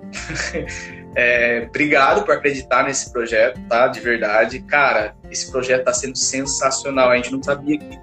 é, 1.16 1.66
obrigado 1.68 2.24
por 2.24 2.34
acreditar 2.34 2.84
nesse 2.84 3.10
projeto, 3.10 3.58
tá? 3.68 3.88
De 3.88 4.00
verdade. 4.00 4.60
Cara, 4.60 5.16
esse 5.30 5.50
projeto 5.50 5.80
está 5.80 5.94
sendo 5.94 6.16
sensacional. 6.16 7.10
A 7.10 7.16
gente 7.16 7.32
não 7.32 7.42
sabia 7.42 7.78
que 7.78 7.98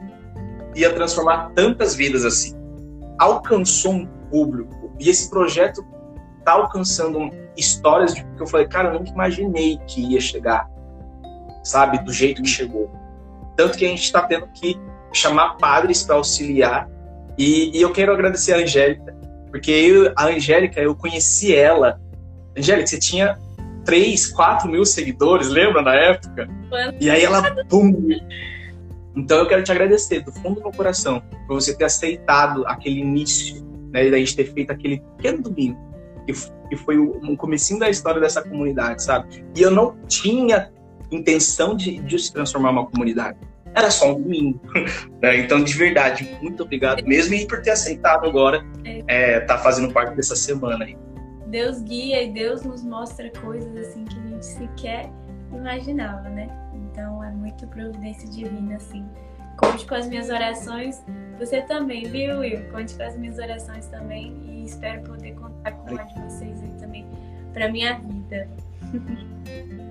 ia 0.76 0.93
transformar 0.93 1.51
tantas 1.55 1.95
vidas 1.95 2.26
assim. 2.26 2.55
Alcançou 3.19 3.93
um 3.93 4.05
público. 4.30 4.93
E 4.99 5.09
esse 5.09 5.30
projeto 5.30 5.86
tá 6.43 6.53
alcançando 6.53 7.32
histórias 7.55 8.13
de 8.13 8.24
que 8.24 8.41
eu 8.41 8.47
falei, 8.47 8.67
cara, 8.67 8.89
eu 8.89 8.99
nunca 8.99 9.11
imaginei 9.11 9.80
que 9.88 10.01
ia 10.01 10.19
chegar, 10.19 10.69
sabe, 11.63 12.03
do 12.03 12.11
jeito 12.11 12.41
que 12.41 12.49
chegou. 12.49 12.91
Tanto 13.55 13.78
que 13.78 13.86
a 13.86 13.89
gente 13.89 14.03
está 14.03 14.24
tendo 14.24 14.47
que 14.47 14.78
chamar 15.13 15.57
padres 15.57 16.03
para 16.03 16.15
auxiliar. 16.15 16.89
E, 17.38 17.78
e, 17.78 17.82
eu 17.82 17.91
quero 17.91 18.11
agradecer 18.11 18.53
a 18.53 18.57
Angélica, 18.57 19.15
porque 19.49 19.71
eu, 19.71 20.11
a 20.17 20.26
Angélica, 20.26 20.82
eu 20.82 20.95
conheci 20.95 21.55
ela. 21.55 21.99
Angélica, 22.57 22.88
você 22.88 22.99
tinha 22.99 23.38
3, 23.86 24.28
4 24.32 24.69
mil 24.69 24.86
seguidores, 24.86 25.49
lembra 25.49 25.82
na 25.82 25.95
época? 25.95 26.47
E 26.99 27.09
aí 27.09 27.24
ela, 27.24 27.41
pum! 27.65 27.93
Então 29.16 29.39
eu 29.39 29.47
quero 29.47 29.64
te 29.64 29.72
agradecer 29.72 30.22
do 30.22 30.32
fundo 30.32 30.55
do 30.55 30.61
meu 30.61 30.72
coração 30.72 31.22
por 31.47 31.61
você 31.61 31.76
ter 31.76 31.86
aceitado 31.86 32.66
aquele 32.66 32.99
início, 32.99 33.64
né, 33.91 34.09
da 34.09 34.18
gente 34.18 34.36
ter 34.36 34.51
feito 34.53 34.72
aquele 34.72 35.01
pequeno 35.18 35.43
domingo 35.43 35.93
que, 36.26 36.34
que 36.70 36.78
foi 36.78 36.97
o, 36.97 37.18
um 37.24 37.36
comecinho 37.36 37.80
da 37.80 37.89
história 37.89 38.20
dessa 38.20 38.41
comunidade, 38.41 39.03
sabe? 39.03 39.45
E 39.55 39.61
eu 39.61 39.72
não 39.72 39.95
tinha 40.07 40.72
intenção 41.11 41.76
de, 41.76 41.99
de 41.99 42.20
se 42.20 42.34
transformar 42.34 42.72
uma 42.72 42.86
comunidade. 42.86 43.38
era 43.76 43.91
só 43.91 44.14
um 44.14 44.22
domingo. 44.22 44.59
Né? 45.22 45.38
então, 45.38 45.64
de 45.64 45.74
verdade, 45.74 46.38
muito 46.41 46.64
obrigado 46.64 47.01
mesmo 47.05 47.34
e 47.34 47.47
por 47.47 47.61
ter 47.61 47.72
aceitado 47.72 48.28
agora 48.28 48.66
estar 48.84 49.03
é, 49.07 49.39
tá 49.39 49.57
fazendo 49.57 49.93
parte 49.93 50.14
dessa 50.18 50.36
semana 50.36 50.84
aí. 50.84 50.97
Deus 51.47 51.82
guia 51.82 52.24
e 52.24 52.34
Deus 52.34 52.64
nos 52.64 52.84
mostra 52.84 53.32
coisas 53.39 53.74
assim 53.78 54.03
que 54.03 54.20
a 54.20 54.22
gente 54.22 54.45
sequer 54.45 55.09
imaginava, 55.53 56.28
né? 56.28 56.49
Então 56.93 57.23
é 57.23 57.31
muito 57.31 57.65
providência 57.67 58.29
divina, 58.29 58.75
assim. 58.75 59.03
Conte 59.57 59.85
com 59.85 59.95
as 59.95 60.07
minhas 60.07 60.29
orações. 60.29 61.03
Você 61.39 61.61
também, 61.61 62.03
viu, 62.03 62.39
Will? 62.39 62.63
Conte 62.71 62.93
com 62.95 63.01
as 63.03 63.17
minhas 63.17 63.39
orações 63.39 63.87
também 63.87 64.39
e 64.45 64.65
espero 64.65 65.01
poder 65.01 65.33
contar 65.33 65.71
com 65.71 65.97
a 65.97 66.03
de 66.03 66.21
vocês 66.21 66.61
aí 66.61 66.71
também 66.79 67.07
para 67.51 67.71
minha 67.71 67.99
vida. 67.99 68.47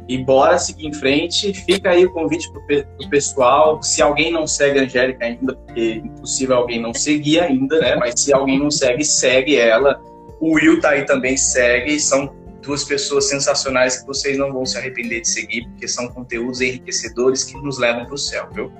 E 0.08 0.18
bora 0.18 0.58
seguir 0.58 0.86
em 0.86 0.92
frente. 0.92 1.52
Fica 1.52 1.90
aí 1.90 2.06
o 2.06 2.12
convite 2.12 2.48
para 2.52 2.86
o 3.04 3.10
pessoal. 3.10 3.82
Se 3.82 4.00
alguém 4.00 4.32
não 4.32 4.46
segue 4.46 4.78
a 4.78 4.82
Angélica 4.82 5.24
ainda, 5.24 5.54
porque 5.54 5.80
é 5.80 6.06
impossível 6.06 6.56
alguém 6.56 6.80
não 6.80 6.94
seguir 6.94 7.40
ainda, 7.40 7.80
né? 7.80 7.96
Mas 7.96 8.20
se 8.20 8.32
alguém 8.32 8.58
não 8.60 8.70
segue, 8.70 9.04
segue 9.04 9.56
ela. 9.56 10.00
O 10.40 10.54
Will 10.54 10.80
tá 10.80 10.90
aí 10.90 11.04
também, 11.04 11.36
segue. 11.36 11.98
São 11.98 12.32
duas 12.62 12.84
pessoas 12.84 13.28
sensacionais 13.28 14.00
que 14.00 14.06
vocês 14.06 14.38
não 14.38 14.52
vão 14.52 14.64
se 14.64 14.78
arrepender 14.78 15.20
de 15.20 15.28
seguir, 15.28 15.68
porque 15.68 15.86
são 15.86 16.08
conteúdos 16.08 16.60
enriquecedores 16.60 17.44
que 17.44 17.54
nos 17.60 17.78
levam 17.78 18.06
para 18.06 18.14
o 18.14 18.18
céu, 18.18 18.48
viu? 18.52 18.72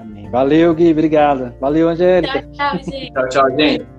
Amém. 0.00 0.30
Valeu, 0.30 0.74
Gui. 0.74 0.90
Obrigada. 0.90 1.56
Valeu, 1.60 1.88
Angélica. 1.88 2.42
Tchau, 2.52 2.52
tchau, 2.52 2.84
gente. 2.84 3.12
tchau, 3.12 3.28
tchau, 3.28 3.50
gente. 3.56 3.97